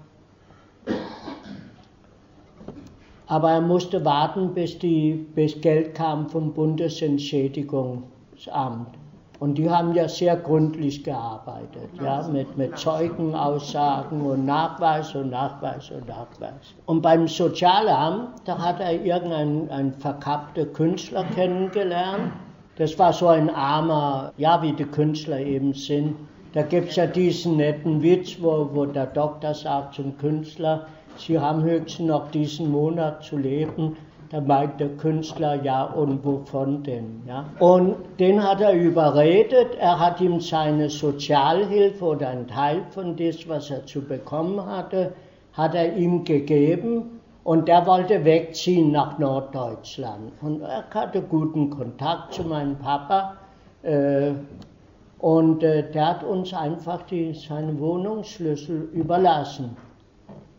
Aber 3.26 3.50
er 3.50 3.60
musste 3.60 4.04
warten, 4.04 4.54
bis, 4.54 4.78
die, 4.78 5.26
bis 5.34 5.60
Geld 5.60 5.94
kam 5.94 6.28
vom 6.28 6.52
Bundesentschädigungsamt. 6.52 9.01
Und 9.42 9.58
die 9.58 9.68
haben 9.68 9.92
ja 9.92 10.06
sehr 10.06 10.36
gründlich 10.36 11.02
gearbeitet, 11.02 11.90
ja, 12.00 12.22
mit, 12.28 12.56
mit 12.56 12.78
Zeugenaussagen 12.78 14.20
und 14.20 14.44
Nachweis 14.44 15.16
und 15.16 15.30
Nachweis 15.30 15.90
und 15.90 16.06
Nachweis. 16.06 16.74
Und 16.86 17.02
beim 17.02 17.26
Sozialamt, 17.26 18.28
da 18.44 18.56
hat 18.56 18.78
er 18.78 19.04
irgendeinen 19.04 19.94
verkappten 19.94 20.72
Künstler 20.72 21.24
kennengelernt. 21.34 22.30
Das 22.76 22.96
war 23.00 23.12
so 23.12 23.26
ein 23.26 23.50
armer, 23.50 24.32
ja, 24.36 24.62
wie 24.62 24.74
die 24.74 24.84
Künstler 24.84 25.40
eben 25.40 25.74
sind. 25.74 26.14
Da 26.52 26.62
gibt 26.62 26.90
es 26.90 26.94
ja 26.94 27.08
diesen 27.08 27.56
netten 27.56 28.00
Witz, 28.00 28.36
wo, 28.40 28.70
wo 28.72 28.86
der 28.86 29.06
Doktor 29.06 29.54
sagt 29.54 29.96
zum 29.96 30.16
Künstler, 30.18 30.86
Sie 31.16 31.36
haben 31.36 31.64
höchstens 31.64 32.06
noch 32.06 32.30
diesen 32.30 32.70
Monat 32.70 33.24
zu 33.24 33.38
leben 33.38 33.96
da 34.32 34.40
meint 34.40 34.80
der 34.80 34.88
Künstler, 34.96 35.62
ja, 35.62 35.84
und 35.84 36.24
wovon 36.24 36.82
denn? 36.82 37.22
Ja? 37.26 37.44
Und 37.58 37.96
den 38.18 38.42
hat 38.42 38.62
er 38.62 38.72
überredet, 38.72 39.74
er 39.78 39.98
hat 39.98 40.22
ihm 40.22 40.40
seine 40.40 40.88
Sozialhilfe 40.88 42.02
oder 42.02 42.30
einen 42.30 42.48
Teil 42.48 42.82
von 42.90 43.14
dem, 43.14 43.34
was 43.46 43.70
er 43.70 43.84
zu 43.84 44.00
bekommen 44.00 44.64
hatte, 44.64 45.12
hat 45.52 45.74
er 45.74 45.94
ihm 45.94 46.24
gegeben 46.24 47.20
und 47.44 47.68
der 47.68 47.86
wollte 47.86 48.24
wegziehen 48.24 48.90
nach 48.90 49.18
Norddeutschland. 49.18 50.32
Und 50.40 50.62
er 50.62 50.84
hatte 50.94 51.20
guten 51.20 51.68
Kontakt 51.68 52.32
zu 52.32 52.44
meinem 52.44 52.78
Papa. 52.78 53.36
Äh, 53.82 54.32
und 55.18 55.62
äh, 55.62 55.90
der 55.90 56.08
hat 56.08 56.24
uns 56.24 56.54
einfach 56.54 57.02
die, 57.02 57.34
seine 57.34 57.78
Wohnungsschlüssel 57.78 58.88
überlassen. 58.94 59.76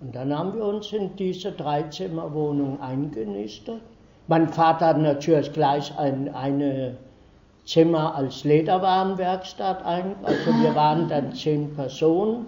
Und 0.03 0.13
dann 0.13 0.37
haben 0.37 0.53
wir 0.55 0.65
uns 0.65 0.91
in 0.91 1.15
diese 1.15 1.53
Dreizimmerwohnung 1.53 2.81
eingenistet. 2.81 3.79
Mein 4.27 4.49
Vater 4.49 4.87
hat 4.87 4.97
natürlich 4.97 5.53
gleich 5.53 5.97
ein 5.97 6.33
eine 6.35 6.97
Zimmer 7.65 8.13
als 8.13 8.43
Lederwarenwerkstatt 8.43 9.85
ein. 9.85 10.15
Also 10.23 10.51
wir 10.61 10.75
waren 10.75 11.07
dann 11.07 11.33
zehn 11.33 11.73
Personen, 11.73 12.47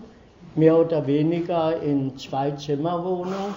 mehr 0.55 0.77
oder 0.77 1.07
weniger 1.07 1.81
in 1.81 2.17
zwei 2.17 2.51
Zimmerwohnungen. 2.51 3.55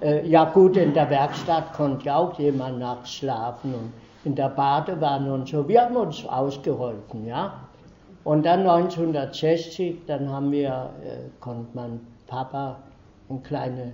Äh, 0.00 0.28
ja 0.28 0.44
gut, 0.44 0.76
in 0.76 0.94
der 0.94 1.10
Werkstatt 1.10 1.72
konnte 1.72 2.06
ja 2.06 2.18
auch 2.18 2.38
jemand 2.38 2.78
nachts 2.78 3.14
schlafen 3.14 3.74
und 3.74 3.92
in 4.24 4.36
der 4.36 4.50
Badewanne 4.50 5.34
und 5.34 5.48
so. 5.48 5.66
Wir 5.66 5.82
haben 5.82 5.96
uns 5.96 6.24
ausgeholfen, 6.24 7.26
ja. 7.26 7.54
Und 8.22 8.46
dann 8.46 8.60
1960, 8.60 10.06
dann 10.06 10.30
haben 10.30 10.52
wir, 10.52 10.90
äh, 11.02 11.30
konnte 11.40 11.66
mein 11.74 12.00
Papa 12.28 12.76
ein 13.30 13.42
kleines 13.42 13.92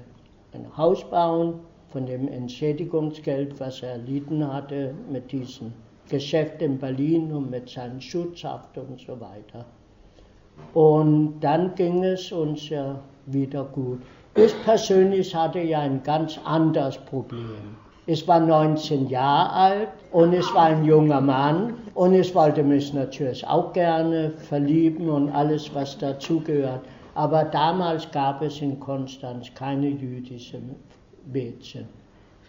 ein 0.55 0.77
Haus 0.77 1.05
bauen 1.11 1.61
von 1.89 2.07
dem 2.07 2.29
Entschädigungsgeld, 2.29 3.59
was 3.61 3.83
er 3.83 3.91
erlitten 3.91 4.53
hatte 4.53 4.95
mit 5.11 5.31
diesem 5.31 5.73
Geschäft 6.09 6.63
in 6.63 6.79
Berlin 6.79 7.33
und 7.33 7.51
mit 7.51 7.69
seinem 7.69 8.01
Schutzhaft 8.01 8.79
und 8.79 8.99
so 9.01 9.21
weiter. 9.21 9.65
Und 10.73 11.41
dann 11.41 11.75
ging 11.75 12.03
es 12.05 12.33
uns 12.33 12.69
ja 12.71 12.99
wieder 13.27 13.65
gut. 13.65 14.01
Ich 14.35 14.55
persönlich 14.65 15.35
hatte 15.35 15.61
ja 15.61 15.81
ein 15.81 16.03
ganz 16.03 16.39
anderes 16.45 16.97
Problem. 16.99 17.77
Ich 18.07 18.27
war 18.29 18.39
19 18.39 19.09
Jahre 19.09 19.51
alt 19.51 19.89
und 20.13 20.33
ich 20.33 20.55
war 20.55 20.67
ein 20.67 20.85
junger 20.85 21.21
Mann 21.21 21.75
und 21.95 22.15
ich 22.15 22.35
wollte 22.35 22.63
mich 22.63 22.95
natürlich 22.95 23.47
auch 23.47 23.73
gerne 23.73 24.31
verlieben 24.31 25.09
und 25.11 25.31
alles, 25.31 25.75
was 25.75 25.99
dazugehört. 25.99 26.83
Aber 27.17 27.45
damals 27.45 28.11
gab 28.11 28.43
es 28.43 28.61
in 28.61 28.79
Konstanz 28.79 29.51
keine 29.55 29.89
jüdischen 29.89 30.77
Mädchen. 31.33 31.89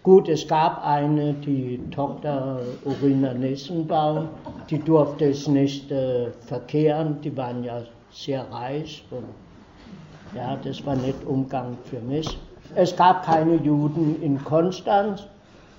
Gut, 0.04 0.28
es 0.28 0.46
gab 0.46 0.86
eine, 0.86 1.34
die 1.36 1.80
Tochter 1.90 2.60
Urina 2.84 3.34
Nessenbaum, 3.34 4.28
die 4.70 4.80
durfte 4.80 5.30
es 5.30 5.48
nicht 5.48 5.90
äh, 5.90 6.32
verkehren, 6.46 7.16
die 7.22 7.36
waren 7.38 7.64
ja 7.64 7.82
sehr 8.12 8.46
reich 8.52 9.06
und 9.10 9.24
ja, 10.36 10.58
das 10.62 10.86
war 10.86 10.98
nicht 10.98 11.24
Umgang 11.26 11.78
für 11.86 12.02
mich. 12.02 12.38
Es 12.76 12.94
gab 12.94 13.26
keine 13.26 13.56
Juden 13.56 14.22
in 14.22 14.44
Konstanz 14.44 15.28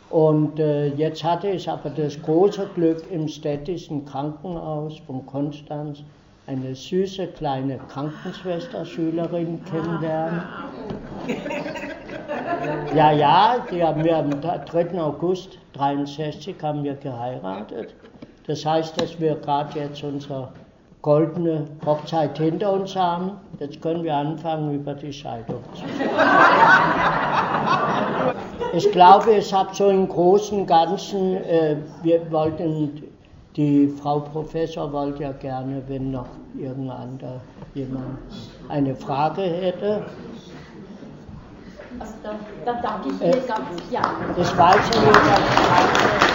und 0.08 0.58
äh, 0.58 0.88
jetzt 0.94 1.22
hatte 1.22 1.48
ich 1.48 1.68
aber 1.68 1.90
das 1.90 2.20
große 2.22 2.70
Glück 2.74 3.04
im 3.10 3.28
städtischen 3.28 4.06
Krankenhaus 4.06 4.98
von 5.06 5.26
Konstanz 5.26 6.02
eine 6.48 6.74
süße 6.74 7.26
kleine 7.26 7.78
Krankenschwesterschülerin 7.92 9.62
kennenlernen. 9.66 10.42
Ja, 12.94 13.12
ja, 13.12 13.56
die 13.70 13.82
haben 13.84 14.02
wir 14.02 14.16
am 14.16 14.30
3. 14.30 14.98
August 14.98 15.58
63 15.74 16.56
haben 16.62 16.82
wir 16.84 16.94
geheiratet. 16.94 17.94
Das 18.46 18.64
heißt, 18.64 18.98
dass 18.98 19.20
wir 19.20 19.34
gerade 19.34 19.78
jetzt 19.78 20.02
unsere 20.02 20.48
goldene 21.02 21.66
Hochzeit 21.84 22.38
hinter 22.38 22.72
uns 22.72 22.96
haben. 22.96 23.32
Jetzt 23.60 23.82
können 23.82 24.02
wir 24.02 24.14
anfangen, 24.14 24.74
über 24.74 24.94
die 24.94 25.12
Scheidung 25.12 25.62
zu 25.74 25.82
sprechen. 25.82 26.08
Ich 28.72 28.90
glaube, 28.92 29.34
es 29.34 29.52
hat 29.52 29.74
so 29.74 29.90
im 29.90 30.08
Großen 30.08 30.60
und 30.60 30.66
Ganzen, 30.66 31.36
äh, 31.44 31.76
wir 32.02 32.30
wollten 32.30 33.07
die 33.58 33.92
Frau 34.00 34.20
Professor 34.20 34.90
wollte 34.92 35.24
ja 35.24 35.32
gerne, 35.32 35.82
wenn 35.88 36.12
noch 36.12 36.28
irgendein 36.56 37.18
jemand 37.74 38.18
eine 38.68 38.94
Frage 38.94 39.42
hätte. 39.42 40.04
Also 41.98 42.12
da, 42.22 42.30
da 42.64 42.80
danke 42.80 43.08
ich 43.08 43.20
Ihnen 43.20 43.32
äh, 43.32 43.46
ganz, 43.48 43.90
ja. 43.90 44.02
Das 44.36 44.56
weiß 44.56 44.90
ja 44.94 45.00
nicht, 45.00 46.27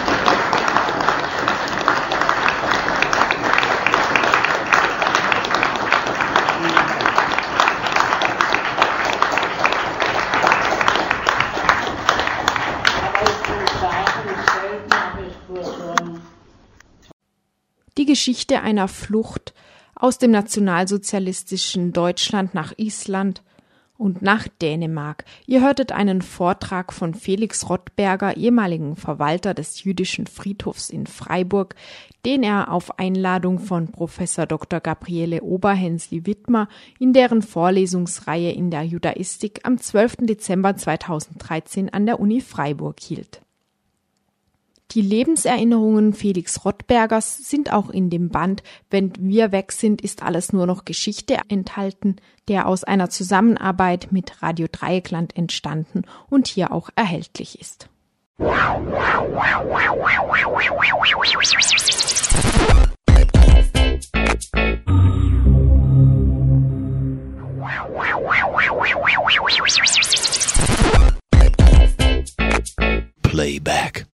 die 18.04 18.10
Geschichte 18.10 18.60
einer 18.60 18.86
Flucht 18.86 19.54
aus 19.94 20.18
dem 20.18 20.30
nationalsozialistischen 20.30 21.94
Deutschland 21.94 22.52
nach 22.52 22.74
Island 22.76 23.42
und 23.96 24.20
nach 24.20 24.46
Dänemark. 24.60 25.24
Ihr 25.46 25.62
hörtet 25.62 25.90
einen 25.90 26.20
Vortrag 26.20 26.92
von 26.92 27.14
Felix 27.14 27.70
Rottberger, 27.70 28.36
ehemaligen 28.36 28.96
Verwalter 28.96 29.54
des 29.54 29.84
jüdischen 29.84 30.26
Friedhofs 30.26 30.90
in 30.90 31.06
Freiburg, 31.06 31.76
den 32.26 32.42
er 32.42 32.70
auf 32.70 32.98
Einladung 32.98 33.58
von 33.58 33.88
Professor 33.88 34.44
Dr. 34.44 34.80
Gabriele 34.80 35.40
Oberhensli-Wittmer 35.40 36.68
in 36.98 37.14
deren 37.14 37.40
Vorlesungsreihe 37.40 38.52
in 38.52 38.70
der 38.70 38.82
Judaistik 38.82 39.60
am 39.62 39.78
12. 39.78 40.26
Dezember 40.26 40.76
2013 40.76 41.90
an 41.90 42.04
der 42.04 42.20
Uni 42.20 42.42
Freiburg 42.42 43.00
hielt. 43.00 43.43
Die 44.94 45.02
Lebenserinnerungen 45.02 46.12
Felix 46.12 46.64
Rottbergers 46.64 47.38
sind 47.38 47.72
auch 47.72 47.90
in 47.90 48.10
dem 48.10 48.28
Band 48.28 48.62
Wenn 48.90 49.12
wir 49.18 49.50
weg 49.50 49.72
sind, 49.72 50.00
ist 50.00 50.22
alles 50.22 50.52
nur 50.52 50.66
noch 50.66 50.84
Geschichte 50.84 51.38
enthalten, 51.48 52.16
der 52.46 52.68
aus 52.68 52.84
einer 52.84 53.10
Zusammenarbeit 53.10 54.12
mit 54.12 54.40
Radio 54.40 54.68
Dreieckland 54.70 55.36
entstanden 55.36 56.02
und 56.30 56.46
hier 56.46 56.72
auch 56.72 56.90
erhältlich 56.94 57.60
ist. 57.60 57.88
Playback. 73.22 73.94